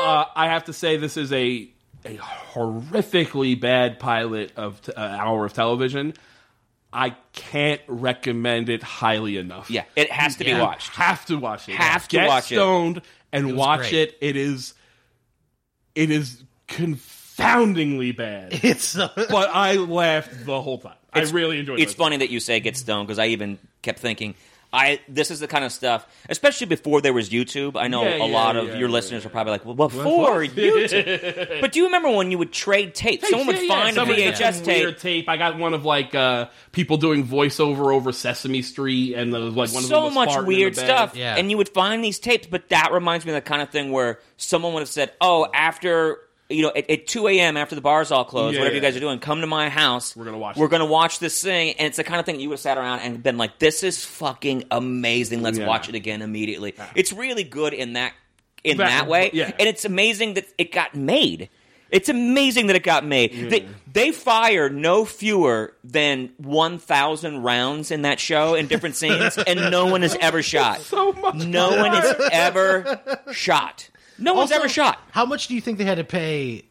Uh, 0.00 0.24
I 0.34 0.46
have 0.48 0.64
to 0.64 0.72
say, 0.72 0.96
this 0.96 1.16
is 1.16 1.32
a 1.32 1.68
a 2.06 2.16
horrifically 2.16 3.60
bad 3.60 3.98
pilot 3.98 4.52
of 4.56 4.80
t- 4.80 4.92
uh, 4.92 5.00
hour 5.00 5.44
of 5.44 5.52
television. 5.52 6.14
I 6.92 7.14
can't 7.34 7.80
recommend 7.86 8.68
it 8.70 8.82
highly 8.82 9.36
enough. 9.36 9.70
yeah, 9.70 9.84
it 9.94 10.10
has 10.10 10.36
to 10.36 10.44
be 10.44 10.50
Yeah. 10.50 10.62
watched. 10.62 10.90
have 10.96 11.26
to 11.26 11.36
watch 11.38 11.68
it. 11.68 11.74
Have 11.76 12.08
to 12.08 12.16
Get 12.16 12.28
watch 12.28 12.50
it. 12.50 12.54
stoned 12.56 13.02
and 13.32 13.46
was 13.48 13.54
watch 13.54 13.80
great. 13.90 13.94
it. 14.08 14.18
It 14.20 14.36
is, 14.36 14.74
it 15.94 16.10
is 16.10 16.42
confoundingly 16.68 18.12
bad. 18.12 18.52
It's 18.64 18.96
uh, 18.98 19.08
but 19.16 19.50
I 19.52 19.74
laughed 19.76 20.46
the 20.46 20.60
whole 20.62 20.78
time. 20.78 20.94
I 21.12 21.20
really 21.22 21.58
enjoyed 21.58 21.78
it. 21.78 21.82
It's 21.82 21.94
funny 21.94 22.16
that 22.18 22.30
you 22.30 22.40
say 22.40 22.58
get 22.60 22.76
stoned 22.76 23.06
because 23.06 23.18
I 23.18 23.26
even 23.26 23.58
kept 23.82 23.98
thinking, 23.98 24.34
I 24.72 25.00
this 25.08 25.30
is 25.32 25.40
the 25.40 25.48
kind 25.48 25.64
of 25.64 25.72
stuff, 25.72 26.06
especially 26.28 26.68
before 26.68 27.00
there 27.00 27.12
was 27.12 27.28
YouTube. 27.30 27.76
I 27.76 27.88
know 27.88 28.04
Yeah, 28.04 28.10
a 28.10 28.18
yeah, 28.18 28.24
lot 28.34 28.56
of 28.56 28.68
yeah, 28.68 28.76
your 28.78 28.88
yeah, 28.88 28.92
listeners 28.94 29.22
yeah. 29.24 29.28
are 29.28 29.32
probably 29.32 29.52
like, 29.52 29.64
well, 29.64 29.74
before? 29.74 30.42
YouTube. 30.44 31.60
but 31.60 31.72
do 31.72 31.80
you 31.80 31.86
remember 31.86 32.10
when 32.10 32.30
you 32.30 32.38
would 32.38 32.52
trade 32.52 32.94
tapes? 32.94 33.28
Someone 33.28 33.48
would 33.48 33.56
Yeah, 33.56 33.62
yeah, 33.62 33.68
find 33.82 33.94
someone 33.96 34.18
a 34.18 34.22
had 34.22 34.34
VHS 34.34 34.64
tape. 34.64 34.84
Weird 34.84 34.98
tape. 34.98 35.28
I 35.28 35.36
got 35.36 35.58
one 35.58 35.74
of 35.74 35.84
like 35.84 36.14
uh, 36.14 36.46
people 36.72 36.98
doing 36.98 37.26
voiceover 37.26 37.92
over 37.92 38.12
Sesame 38.12 38.62
Street, 38.62 39.14
and 39.14 39.34
there 39.34 39.40
was 39.40 39.54
like 39.54 39.70
one 39.72 39.82
of 39.84 39.90
them 39.90 39.98
so 39.98 40.10
much 40.10 40.28
farting 40.30 40.46
weird 40.46 40.76
stuff, 40.76 41.16
Yeah. 41.16 41.36
and 41.36 41.50
you 41.50 41.56
would 41.56 41.68
find 41.70 42.04
these 42.04 42.18
tapes. 42.20 42.46
But 42.46 42.68
that 42.68 42.92
reminds 42.92 43.26
me 43.26 43.32
of 43.32 43.36
the 43.42 43.48
kind 43.48 43.62
of 43.62 43.70
thing 43.70 43.90
where 43.90 44.20
someone 44.36 44.72
would 44.74 44.80
have 44.80 44.88
said, 44.88 45.12
"Oh, 45.20 45.48
after 45.52 46.18
you 46.50 46.62
know, 46.62 46.72
at, 46.74 46.90
at 46.90 47.06
two 47.06 47.28
a.m. 47.28 47.56
after 47.56 47.74
the 47.74 47.80
bars 47.80 48.10
all 48.10 48.24
closed, 48.24 48.54
Yeah. 48.54 48.60
whatever 48.60 48.74
you 48.76 48.82
guys 48.82 48.96
are 48.96 49.00
doing, 49.00 49.18
come 49.18 49.40
to 49.40 49.46
my 49.46 49.68
house. 49.68 50.14
We're 50.16 50.24
gonna 50.24 50.38
watch 50.38 50.56
We're 50.56 50.66
it." 50.66 50.70
gonna 50.70 50.86
watch 50.86 51.18
this 51.18 51.42
thing." 51.42 51.74
And 51.78 51.86
it's 51.86 51.96
the 51.96 52.04
kind 52.04 52.20
of 52.20 52.26
thing 52.26 52.40
you 52.40 52.48
would 52.48 52.54
have 52.54 52.60
sat 52.60 52.78
around 52.78 53.00
and 53.00 53.22
been 53.22 53.38
like, 53.38 53.58
"This 53.58 53.82
is 53.82 54.04
fucking 54.04 54.64
amazing. 54.70 55.42
Let's 55.42 55.58
Yeah. 55.58 55.66
watch 55.66 55.88
it 55.88 55.94
again 55.94 56.22
immediately." 56.22 56.74
It's 56.94 57.12
really 57.12 57.44
good 57.44 57.72
in 57.74 57.94
that 57.94 58.12
in 58.62 58.76
That- 58.76 58.88
that, 58.88 59.06
way, 59.06 59.30
yeah. 59.32 59.52
and 59.58 59.68
it's 59.68 59.84
amazing 59.86 60.34
that 60.34 60.44
it 60.58 60.70
got 60.72 60.94
made. 60.94 61.48
It's 61.90 62.08
amazing 62.08 62.68
that 62.68 62.76
it 62.76 62.84
got 62.84 63.04
made. 63.04 63.50
They, 63.50 63.66
they 63.92 64.12
fire 64.12 64.68
no 64.70 65.04
fewer 65.04 65.74
than 65.82 66.30
1,000 66.36 67.42
rounds 67.42 67.90
in 67.90 68.02
that 68.02 68.20
show 68.20 68.54
in 68.54 68.68
different 68.68 68.94
scenes, 68.94 69.36
and 69.38 69.72
no 69.72 69.86
one 69.86 70.04
is 70.04 70.16
ever 70.20 70.40
shot. 70.54 70.82
So 70.82 71.12
much. 71.14 71.34
No 71.36 71.70
one 71.78 71.94
is 71.94 72.14
ever 72.30 73.00
shot. 73.32 73.88
No 74.20 74.34
one's 74.34 74.52
Also, 74.52 74.62
ever 74.62 74.68
shot. 74.68 75.00
How 75.10 75.24
much 75.26 75.48
do 75.48 75.54
you 75.54 75.60
think 75.60 75.78
they 75.78 75.84
had 75.84 75.96
to 75.98 76.04
pay 76.04 76.64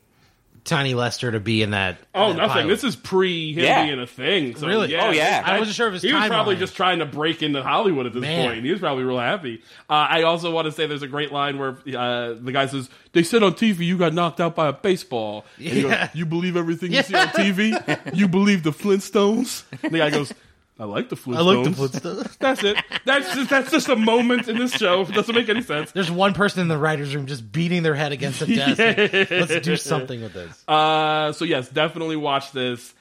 Tiny 0.65 0.93
Lister 0.93 1.31
to 1.31 1.39
be 1.39 1.63
in 1.63 1.71
that? 1.71 1.97
Oh, 2.13 2.29
that 2.29 2.37
nothing. 2.37 2.49
pilot? 2.53 2.67
This 2.67 2.83
is 2.83 2.95
pre 2.95 3.53
him 3.53 3.63
Yeah. 3.63 3.85
being 3.85 3.99
a 3.99 4.05
thing. 4.05 4.55
So, 4.55 4.67
Really? 4.67 4.91
Yeah, 4.91 5.07
Oh, 5.07 5.11
yeah. 5.11 5.41
I 5.45 5.57
wasn't 5.57 5.75
sure 5.75 5.87
of 5.87 5.93
his 5.93 6.03
He 6.03 6.13
was 6.13 6.27
probably 6.27 6.55
timeline. 6.55 6.59
just 6.59 6.75
trying 6.75 6.99
to 6.99 7.05
break 7.05 7.41
into 7.41 7.63
Hollywood 7.63 8.05
at 8.05 8.13
this 8.13 8.21
Man. 8.21 8.49
point. 8.51 8.63
He 8.65 8.71
was 8.71 8.79
probably 8.79 9.03
real 9.03 9.17
happy. 9.19 9.61
Uh, 9.89 9.93
I 10.09 10.23
also 10.23 10.51
want 10.51 10.65
to 10.65 10.71
say 10.71 10.85
there's 10.85 11.01
a 11.01 11.07
great 11.07 11.31
line 11.31 11.57
where 11.57 11.69
uh, 11.97 12.35
the 12.39 12.51
guy 12.53 12.67
says, 12.67 12.89
"They 13.13 13.23
said 13.23 13.41
on 13.41 13.53
TV 13.53 13.85
you 13.85 13.97
got 13.97 14.13
knocked 14.13 14.39
out 14.39 14.55
by 14.55 14.67
a 14.67 14.73
baseball. 14.73 15.45
And 15.57 15.65
he 15.67 15.81
goes, 15.81 15.91
Yeah. 15.91 16.09
you 16.13 16.25
believe 16.25 16.55
everything 16.55 16.91
you 16.93 17.01
see 17.03 17.15
on 17.15 17.27
TV? 17.29 18.15
You 18.15 18.27
believe 18.27 18.63
the 18.63 18.71
Flintstones?" 18.71 19.63
And 19.81 19.91
the 19.91 19.97
guy 19.99 20.09
goes. 20.11 20.33
I 20.79 20.85
like 20.85 21.09
the 21.09 21.17
Flintstones. 21.17 21.35
I 21.35 21.41
like 21.41 21.63
the 21.65 21.69
Flintstones. 21.99 22.37
That's 22.39 22.63
it. 22.63 22.77
That's 23.05 23.35
just, 23.35 23.49
that's 23.49 23.69
just 23.71 23.89
a 23.89 23.97
moment 23.97 24.47
in 24.47 24.57
this 24.57 24.71
show. 24.71 25.01
It 25.01 25.11
doesn't 25.13 25.35
make 25.35 25.49
any 25.49 25.61
sense. 25.61 25.91
There's 25.91 26.09
one 26.09 26.33
person 26.33 26.61
in 26.61 26.69
the 26.69 26.77
writers' 26.77 27.13
room 27.13 27.25
just 27.27 27.51
beating 27.51 27.83
their 27.83 27.95
head 27.95 28.13
against 28.13 28.39
the 28.39 28.45
desk. 28.55 28.79
like, 28.79 29.29
Let's 29.29 29.59
do 29.65 29.75
something 29.75 30.21
with 30.21 30.31
this. 30.33 30.63
Uh, 30.69 31.33
so 31.33 31.43
yes, 31.43 31.67
definitely 31.67 32.15
watch 32.15 32.53
this. 32.53 32.93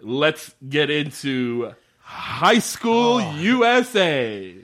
Let's 0.00 0.54
get 0.68 0.90
into 0.90 1.72
High 2.00 2.58
School 2.58 3.20
Oh. 3.22 3.36
USA. 3.38 4.54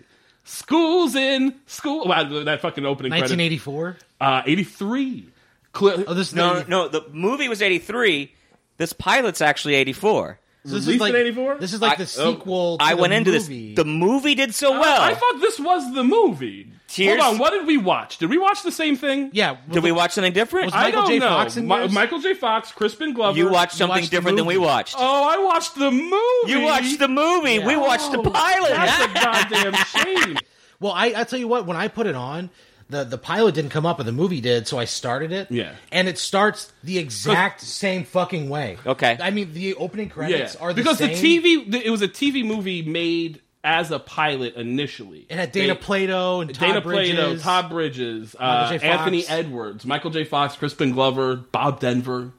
Schools 0.45 1.15
in 1.15 1.55
school. 1.67 2.05
Wow, 2.07 2.43
that 2.45 2.61
fucking 2.61 2.85
opening 2.85 3.13
credit. 3.13 3.31
1984. 3.39 3.97
Uh, 4.21 4.43
83. 4.45 5.27
Cle- 5.73 6.05
Oh, 6.07 6.13
this 6.15 6.29
is 6.29 6.35
No, 6.35 6.61
the- 6.61 6.69
no, 6.69 6.89
the 6.89 7.03
movie 7.13 7.49
was 7.49 7.63
83. 7.63 8.31
This 8.77 8.93
pilot's 8.93 9.41
actually 9.41 9.75
84. 9.77 10.39
So 10.65 10.75
this 10.75 10.87
released 10.87 10.89
is 10.97 11.01
like 11.01 11.11
in 11.15 11.21
84? 11.21 11.55
This 11.59 11.73
is 11.73 11.81
like 11.83 11.93
I- 11.93 11.97
the 12.05 12.21
oh, 12.23 12.33
sequel. 12.35 12.79
to 12.79 12.85
I 12.85 12.95
the 12.95 13.01
went 13.01 13.13
into 13.13 13.33
movie. 13.33 13.69
this. 13.75 13.77
The 13.77 13.85
movie 13.85 14.35
did 14.35 14.55
so 14.55 14.73
well. 14.79 15.01
I 15.03 15.15
thought 15.15 15.41
this 15.41 15.59
was 15.59 15.93
the 15.95 16.05
movie. 16.05 16.69
Here's- 16.91 17.23
Hold 17.23 17.35
on, 17.37 17.41
what 17.41 17.51
did 17.53 17.67
we 17.67 17.79
watch? 17.79 18.19
Did 18.19 18.29
we 18.29 18.37
watch 18.37 18.63
the 18.63 18.71
same 18.71 18.97
thing? 18.97 19.31
yeah. 19.33 19.57
did 19.71 19.83
we 19.83 19.93
watch 19.93 20.13
something 20.13 20.33
different? 20.35 20.67
Was 20.67 20.75
I 20.75 20.91
don't 20.91 21.07
J. 21.09 21.19
know. 21.21 21.29
Fox 21.29 21.57
in 21.57 21.67
Mi- 21.67 21.77
yours? 21.77 21.93
Michael 21.93 22.19
J. 22.21 22.35
Fox, 22.35 22.71
Crispin 22.71 23.15
Glover. 23.15 23.39
you 23.39 23.49
watched 23.49 23.73
something 23.73 23.97
watched 24.03 24.11
different 24.11 24.37
than 24.37 24.45
we 24.47 24.59
watched. 24.59 24.95
Oh, 24.99 25.25
I 25.29 25.39
watched 25.43 25.75
the 25.75 25.91
movie. 25.91 26.53
you 26.53 26.61
watched 26.61 26.99
the 26.99 27.09
movie. 27.09 27.59
We 27.61 27.77
watched 27.77 28.13
the 28.13 28.19
Oh, 28.19 28.31
pilot. 28.31 28.69
That's 28.71 29.05
a 29.05 29.15
goddamn 29.63 29.75
shame. 29.87 30.37
Well, 30.81 30.93
I, 30.93 31.15
I 31.17 31.25
tell 31.25 31.39
you 31.39 31.49
what, 31.49 31.65
when 31.67 31.77
I 31.79 31.89
put 31.89 32.07
it 32.07 32.15
on, 32.15 32.51
the, 32.93 33.05
the 33.05 33.19
pilot 33.19 33.55
didn't 33.57 33.71
come 33.71 33.85
up, 33.85 33.97
but 33.97 34.07
the 34.07 34.13
movie 34.13 34.41
did, 34.41 34.69
so 34.69 34.79
I 34.79 34.85
started 34.85 35.33
it. 35.33 35.51
Yeah. 35.51 35.75
And 35.91 36.07
it 36.09 36.19
starts 36.19 36.73
the 36.85 36.99
exact 36.99 37.61
same 37.61 38.05
fucking 38.05 38.49
way. 38.49 38.79
Okay. 38.87 39.19
I 39.21 39.31
mean, 39.31 39.53
the 39.53 39.75
opening 39.75 40.07
Yeah, 40.09 40.13
credits 40.15 40.57
are 40.57 40.73
the 40.73 40.83
because 40.83 40.99
same. 40.99 41.09
the 41.11 41.15
TV, 41.41 41.75
it 41.85 41.91
was 41.91 42.03
a 42.03 42.09
TV 42.09 42.45
movie 42.45 42.83
made 42.83 43.41
as 43.65 43.91
a 43.91 43.99
pilot 43.99 44.55
initially. 44.57 45.27
It 45.29 45.37
had 45.37 45.53
Dana 45.53 45.75
They- 45.75 45.81
Plato 45.81 46.41
and 46.41 46.55
Todd 46.55 46.67
Dana 46.69 46.81
Bridges. 46.81 47.15
Plato, 47.15 47.37
Todd 47.39 47.71
Bridges, 47.71 48.37
uh, 48.39 48.69
J. 48.71 48.79
Fox. 48.79 48.85
Anthony 48.85 49.27
Edwards, 49.27 49.85
Michael 49.87 50.11
J. 50.11 50.25
Fox, 50.25 50.57
Crispin 50.57 50.93
Glover, 50.93 51.37
Bob 51.37 51.81
Denver. 51.81 52.33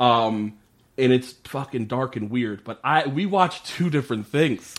Um, 0.00 0.54
and 0.98 1.12
it's 1.12 1.32
fucking 1.44 1.86
dark 1.86 2.16
and 2.16 2.30
weird. 2.30 2.64
But 2.64 2.80
I 2.84 3.06
we 3.06 3.26
watched 3.26 3.66
two 3.66 3.90
different 3.90 4.26
things. 4.26 4.74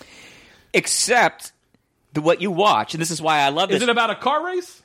Except 0.73 1.51
the, 2.13 2.21
what 2.21 2.41
you 2.41 2.51
watch, 2.51 2.93
and 2.93 3.01
this 3.01 3.11
is 3.11 3.21
why 3.21 3.39
I 3.39 3.49
love 3.49 3.69
this. 3.69 3.77
Is 3.77 3.83
it 3.83 3.89
about 3.89 4.09
a 4.09 4.15
car 4.15 4.45
race? 4.45 4.82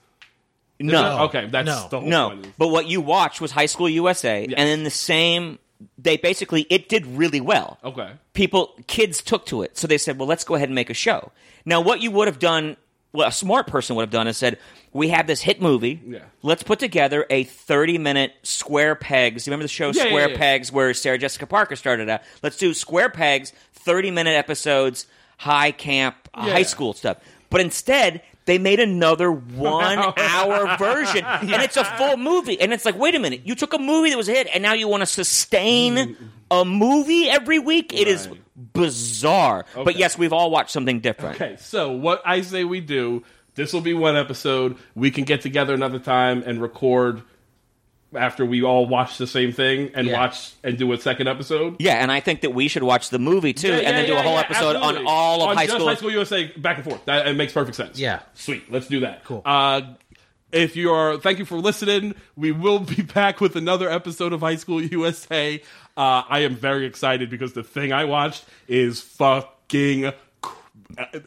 No, 0.80 1.18
Okay, 1.24 1.46
that's 1.50 1.66
No. 1.66 1.88
the 1.90 2.00
whole 2.00 2.08
no. 2.08 2.28
point. 2.30 2.52
But 2.58 2.68
what 2.68 2.86
you 2.86 3.00
watched 3.00 3.40
was 3.40 3.50
High 3.52 3.66
School 3.66 3.88
USA, 3.88 4.42
Yes. 4.48 4.54
and 4.56 4.68
then 4.68 4.84
the 4.84 4.90
same. 4.90 5.58
They 5.96 6.16
basically 6.16 6.62
it 6.70 6.88
did 6.88 7.06
really 7.06 7.40
well. 7.40 7.78
Okay. 7.84 8.10
people 8.32 8.74
kids 8.88 9.22
took 9.22 9.46
to 9.46 9.62
it 9.62 9.76
so 9.78 9.86
they 9.86 9.96
said 9.98 10.18
well 10.18 10.26
let's 10.26 10.42
go 10.44 10.56
ahead 10.56 10.68
and 10.68 10.74
make 10.74 10.90
a 10.90 10.94
show 10.94 11.30
now 11.64 11.80
what 11.80 12.00
you 12.00 12.10
would 12.10 12.26
have 12.26 12.38
done 12.40 12.76
what 13.12 13.28
a 13.28 13.32
smart 13.32 13.66
person 13.68 13.94
would 13.94 14.02
have 14.02 14.10
done 14.10 14.26
is 14.26 14.36
said 14.36 14.58
we 14.92 15.08
have 15.08 15.26
this 15.28 15.40
hit 15.40 15.60
movie 15.62 16.00
Yeah. 16.06 16.18
let's 16.42 16.64
put 16.64 16.80
together 16.80 17.26
a 17.30 17.44
30 17.44 17.96
minute 17.98 18.32
square 18.42 18.96
pegs 18.96 19.46
you 19.46 19.52
remember 19.52 19.62
the 19.64 19.68
show 19.68 19.88
Yeah, 19.92 20.02
yeah, 20.04 20.08
square 20.08 20.30
yeah. 20.30 20.36
pegs 20.36 20.72
where 20.72 20.92
sarah 20.94 21.18
jessica 21.18 21.46
parker 21.46 21.76
started 21.76 22.08
out 22.08 22.22
let's 22.42 22.56
do 22.58 22.74
square 22.74 23.08
pegs 23.08 23.52
30 23.74 24.10
minute 24.10 24.34
episodes 24.36 25.06
high 25.36 25.70
camp 25.70 26.16
uh, 26.34 26.42
Yeah. 26.46 26.52
high 26.54 26.62
school 26.62 26.92
stuff 26.92 27.18
but 27.50 27.60
instead 27.60 28.20
they 28.48 28.58
made 28.58 28.80
another 28.80 29.30
one 29.56 29.98
hour 30.16 30.76
version 30.78 31.22
and 31.24 31.62
it's 31.62 31.76
a 31.76 31.84
full 31.84 32.16
movie. 32.16 32.58
And 32.60 32.72
it's 32.72 32.84
like 32.84 32.98
wait 32.98 33.14
a 33.14 33.18
minute 33.18 33.42
you 33.44 33.54
took 33.54 33.74
a 33.74 33.78
movie 33.78 34.10
that 34.10 34.16
was 34.16 34.28
a 34.28 34.32
hit 34.32 34.48
and 34.52 34.62
now 34.62 34.72
you 34.72 34.88
want 34.88 35.02
to 35.02 35.06
sustain 35.06 35.94
mm. 35.96 36.16
a 36.50 36.64
movie 36.64 37.28
every 37.28 37.58
week? 37.58 37.92
It 37.92 38.08
is 38.08 38.26
Right. 38.26 38.40
bizarre. 38.72 39.66
But 39.74 39.88
Okay. 39.88 39.98
yes 39.98 40.16
we've 40.18 40.32
all 40.32 40.50
watched 40.50 40.70
something 40.70 41.00
different. 41.00 41.36
Okay, 41.40 41.56
so 41.60 41.92
what 41.92 42.22
I 42.24 42.40
say 42.40 42.64
we 42.64 42.80
do, 42.80 43.22
this 43.54 43.72
will 43.72 43.82
be 43.82 43.94
one 43.94 44.16
episode. 44.16 44.76
We 44.94 45.10
can 45.10 45.24
get 45.24 45.42
together 45.42 45.74
another 45.74 45.98
time 45.98 46.42
and 46.46 46.60
record 46.62 47.22
after 48.14 48.44
we 48.44 48.62
all 48.62 48.86
watch 48.86 49.18
the 49.18 49.26
same 49.26 49.52
thing 49.52 49.90
and 49.94 50.06
Yeah. 50.06 50.18
watch 50.18 50.52
and 50.64 50.78
do 50.78 50.90
a 50.92 50.98
second 50.98 51.28
episode. 51.28 51.76
yeah 51.78 51.94
and 52.02 52.10
i 52.10 52.20
think 52.20 52.40
that 52.40 52.54
we 52.54 52.66
should 52.68 52.82
watch 52.82 53.10
the 53.10 53.18
movie 53.18 53.52
too 53.52 53.68
Yeah, 53.68 53.74
and 53.74 53.82
yeah, 53.84 53.92
then 53.92 54.06
do 54.06 54.16
a 54.16 54.22
whole 54.22 54.38
episode 54.38 54.76
absolutely. 54.76 55.00
on 55.02 55.06
all 55.06 55.42
of 55.42 55.48
On 55.50 55.56
high 55.56 55.66
school 55.66 55.86
High 55.86 55.94
School 55.96 56.10
USA 56.12 56.46
back 56.56 56.76
and 56.78 56.84
forth. 56.84 57.04
That 57.04 57.26
it 57.28 57.34
makes 57.34 57.52
perfect 57.52 57.76
sense. 57.76 57.98
Yeah. 57.98 58.20
Sweet. 58.34 58.70
Let's 58.72 58.86
do 58.88 59.00
that. 59.00 59.24
Cool. 59.24 59.42
Uh, 59.44 59.82
if 60.52 60.76
you 60.76 60.90
are, 60.92 61.18
thank 61.18 61.38
you 61.38 61.44
for 61.44 61.56
listening. 61.58 62.14
We 62.34 62.52
will 62.52 62.78
be 62.78 63.02
back 63.14 63.40
with 63.42 63.56
another 63.56 63.90
episode 63.90 64.32
of 64.32 64.40
High 64.40 64.56
School 64.56 64.82
USA. 64.82 65.60
Uh, 65.96 66.22
I 66.28 66.38
am 66.40 66.54
very 66.56 66.86
excited 66.86 67.28
because 67.28 67.52
the 67.52 67.62
thing 67.62 67.92
I 67.92 68.04
watched 68.06 68.44
is 68.66 69.00
fucking. 69.02 70.12
cr- 70.40 70.54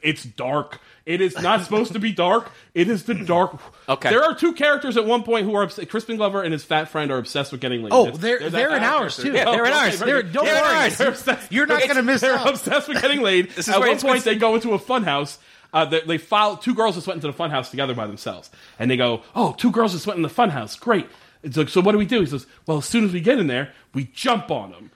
It's 0.02 0.24
dark. 0.24 0.80
It 1.14 1.22
is 1.22 1.40
not 1.42 1.62
supposed 1.64 1.94
to 1.94 2.00
be 2.00 2.12
dark. 2.14 2.50
It 2.74 2.90
is 2.90 3.04
the 3.04 3.14
dark. 3.14 3.60
Okay. 3.90 4.10
There 4.10 4.24
are 4.24 4.34
two 4.34 4.54
characters 4.54 4.96
at 4.98 5.06
one 5.06 5.24
point 5.24 5.46
who 5.46 5.56
are 5.56 5.64
obs- 5.64 5.80
Crispin 5.90 6.18
Glover 6.18 6.42
and 6.42 6.54
his 6.54 6.64
fat 6.64 6.86
friend 6.90 7.12
are 7.12 7.18
obsessed 7.18 7.52
with 7.52 7.62
getting 7.62 7.84
laid. 7.84 7.92
Oh, 7.94 8.06
That's- 8.06 8.22
they're- 8.22 8.40
they're 8.50 8.70
that 8.70 8.76
in 8.78 8.80
fat 8.84 8.94
ours, 8.96 9.16
character. 9.18 9.22
too. 9.24 9.38
Yeah, 9.38 9.46
they're 9.56 9.66
in 9.66 9.72
okay, 9.74 9.80
ours. 9.80 9.96
very 10.00 10.12
They're- 10.12 10.22
good. 10.24 10.34
don't 10.34 10.46
They're 10.46 10.56
in 10.56 10.62
worry. 10.62 10.76
ours. 10.78 10.98
They're 10.98 11.10
obsessed- 11.10 11.52
You're 11.52 11.66
not 11.66 11.78
It's- 11.82 11.88
gonna 11.94 12.04
miss 12.04 12.22
They're 12.22 12.36
out. 12.38 12.50
obsessed 12.50 12.88
with 12.88 13.02
getting 13.02 13.22
laid. 13.22 13.50
This 13.50 13.68
is 13.68 13.70
At 13.70 13.80
where 13.80 13.90
one 13.90 13.96
it's 13.96 14.04
point, 14.04 14.24
they 14.24 14.36
go 14.36 14.56
into 14.56 14.74
a 14.74 14.80
funhouse. 14.80 15.38
Uh, 15.74 15.86
they, 15.86 16.02
they 16.02 16.18
follow 16.18 16.56
two 16.58 16.74
girls 16.76 16.96
just 16.96 17.08
went 17.08 17.24
into 17.24 17.28
the 17.32 17.38
funhouse 17.44 17.70
together 17.70 17.94
by 17.94 18.06
themselves, 18.08 18.50
and 18.80 18.92
they 18.92 18.98
go, 18.98 19.22
"Oh, 19.36 19.54
two 19.58 19.72
girls 19.72 19.94
just 19.94 20.06
went 20.08 20.18
in 20.18 20.24
the 20.24 20.30
funhouse. 20.30 20.78
Great." 20.80 21.08
It's 21.44 21.56
like, 21.58 21.70
so 21.70 21.82
what 21.82 21.94
do 21.94 21.98
we 21.98 22.06
do? 22.06 22.20
He 22.20 22.26
says, 22.26 22.46
"Well, 22.68 22.78
as 22.80 22.86
soon 22.86 23.06
as 23.06 23.14
we 23.14 23.22
get 23.22 23.40
in 23.40 23.48
there, 23.48 23.72
we 23.94 24.06
jump 24.14 24.52
on 24.52 24.72
them. 24.72 24.92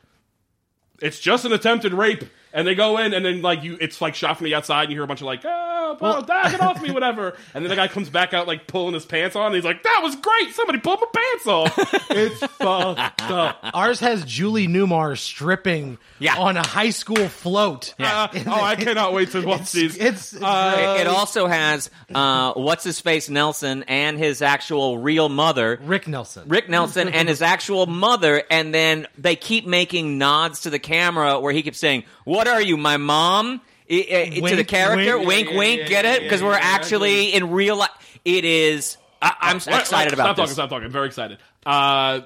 It's 1.01 1.19
just 1.19 1.45
an 1.45 1.53
attempted 1.53 1.93
rape." 1.93 2.23
And 2.53 2.65
they 2.65 2.73
go 2.75 2.97
in, 2.97 3.13
and 3.13 3.25
then 3.25 3.41
like 3.41 3.63
you, 3.63 3.77
it's 3.81 3.99
like 4.01 4.15
shot 4.15 4.37
from 4.37 4.45
the 4.45 4.55
outside, 4.55 4.83
and 4.83 4.91
you 4.91 4.95
hear 4.97 5.03
a 5.03 5.07
bunch 5.07 5.19
of 5.21 5.27
like, 5.27 5.43
"Oh, 5.85 5.97
well, 5.99 6.21
dad, 6.21 6.51
get 6.51 6.61
off 6.61 6.81
me, 6.81 6.91
whatever." 6.91 7.35
And 7.53 7.63
then 7.63 7.69
the 7.69 7.75
guy 7.75 7.87
comes 7.87 8.09
back 8.09 8.33
out 8.33 8.47
like 8.47 8.67
pulling 8.67 8.93
his 8.93 9.05
pants 9.05 9.35
on, 9.35 9.47
and 9.47 9.55
he's 9.55 9.63
like, 9.65 9.83
"That 9.83 10.01
was 10.03 10.15
great. 10.15 10.53
Somebody 10.53 10.79
pulled 10.79 10.99
my 11.01 11.07
pants 11.13 11.47
off." 11.47 12.05
it's 12.11 12.39
fucked 12.39 13.21
up. 13.21 13.59
Ours 13.73 13.99
has 13.99 14.23
Julie 14.25 14.67
Newmar 14.67 15.17
stripping 15.17 15.97
Yeah. 16.19 16.37
on 16.37 16.57
a 16.57 16.65
high 16.65 16.89
school 16.89 17.27
float. 17.27 17.93
Uh, 17.99 18.27
oh, 18.47 18.51
I 18.61 18.75
cannot 18.75 19.13
wait 19.13 19.31
to 19.31 19.45
watch 19.45 19.71
these. 19.71 19.95
It's, 19.97 20.33
it's 20.33 20.43
Uh, 20.43 20.73
great. 20.75 21.01
it 21.01 21.07
also 21.07 21.47
has 21.47 21.89
uh, 22.13 22.53
what's 22.53 22.83
his 22.83 22.99
face 22.99 23.29
Nelson 23.29 23.83
and 23.87 24.17
his 24.17 24.41
actual 24.41 24.97
real 24.97 25.29
mother 25.29 25.79
Rick 25.83 26.07
Nelson. 26.07 26.47
Rick 26.47 26.69
Nelson 26.69 27.09
and 27.09 27.27
his 27.29 27.41
actual 27.41 27.85
mother, 27.85 28.43
and 28.49 28.73
then 28.73 29.07
they 29.17 29.35
keep 29.35 29.65
making 29.65 30.17
nods 30.17 30.61
to 30.61 30.69
the 30.69 30.79
camera 30.79 31.39
where 31.39 31.53
he 31.53 31.61
keeps 31.61 31.79
saying, 31.79 32.03
"What 32.23 32.47
are 32.47 32.61
you, 32.61 32.77
my 32.77 32.97
mom?" 32.97 33.61
I- 33.89 34.31
I- 34.35 34.39
to 34.49 34.55
the 34.55 34.63
character, 34.63 35.17
wink. 35.17 35.27
wink, 35.27 35.49
Yeah, 35.51 35.57
wink, 35.57 35.81
yeah, 35.81 35.87
get 35.87 36.05
yeah, 36.05 36.13
it? 36.13 36.23
Because 36.23 36.41
we're 36.43 36.53
actually 36.53 37.33
in 37.33 37.51
real 37.51 37.77
life. 37.77 37.89
It 38.23 38.43
is. 38.45 38.97
I, 39.21 39.53
wait, 39.53 39.67
excited 39.67 40.13
about 40.13 40.23
stop 40.23 40.35
this. 40.35 40.43
talking. 40.45 40.53
Stop 40.53 40.69
talking. 40.69 40.85
I'm 40.85 40.91
very 40.91 41.07
excited. 41.07 41.37
Uh, 41.65 42.21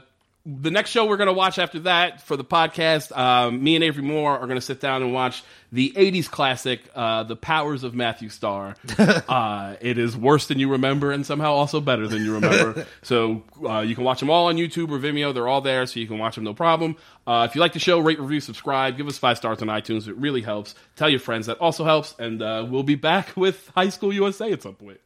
the 0.45 0.71
next 0.71 0.91
show 0.91 1.05
we're 1.05 1.17
going 1.17 1.27
to 1.27 1.33
watch 1.33 1.59
after 1.59 1.79
that 1.81 2.21
for 2.21 2.37
the 2.37 2.45
podcast, 2.45 3.15
um, 3.15 3.61
me 3.61 3.75
and 3.75 3.83
Avery 3.83 4.03
Moore 4.03 4.37
are 4.37 4.45
going 4.45 4.57
to 4.57 4.61
sit 4.61 4.79
down 4.79 5.01
and 5.03 5.13
watch 5.13 5.43
the 5.71 5.91
'80s 5.95 6.29
classic, 6.29 6.81
uh, 6.95 7.23
"The 7.23 7.35
Powers 7.35 7.83
of 7.83 7.93
Matthew 7.93 8.29
Star." 8.29 8.75
uh, 8.97 9.75
it 9.81 9.97
is 9.97 10.15
worse 10.15 10.47
than 10.47 10.57
you 10.57 10.71
remember, 10.71 11.11
and 11.11 11.25
somehow 11.25 11.51
also 11.53 11.81
better 11.81 12.07
than 12.07 12.23
you 12.23 12.35
remember. 12.35 12.85
so 13.03 13.43
uh, 13.63 13.81
you 13.81 13.95
can 13.95 14.05
watch 14.05 14.21
them 14.21 14.29
all 14.29 14.47
on 14.47 14.55
YouTube 14.55 14.91
or 14.91 14.99
Vimeo. 14.99 15.33
They're 15.33 15.47
all 15.47 15.61
there, 15.61 15.85
so 15.85 15.99
you 15.99 16.07
can 16.07 16.17
watch 16.17 16.35
them 16.35 16.45
no 16.45 16.53
problem. 16.53 16.95
Uh, 17.27 17.45
if 17.49 17.55
you 17.55 17.61
like 17.61 17.73
the 17.73 17.79
show, 17.79 17.99
rate, 17.99 18.19
review, 18.19 18.39
subscribe, 18.39 18.97
give 18.97 19.07
us 19.07 19.17
five 19.17 19.37
stars 19.37 19.61
on 19.61 19.67
iTunes. 19.67 20.07
It 20.07 20.15
really 20.15 20.41
helps. 20.41 20.73
Tell 20.95 21.09
your 21.09 21.19
friends 21.19 21.47
that 21.47 21.57
also 21.57 21.83
helps, 21.83 22.15
and 22.17 22.41
uh, 22.41 22.65
we'll 22.67 22.83
be 22.83 22.95
back 22.95 23.31
with 23.35 23.69
High 23.75 23.89
School 23.89 24.13
USA 24.13 24.51
at 24.51 24.63
some 24.63 24.75
point. 24.75 24.99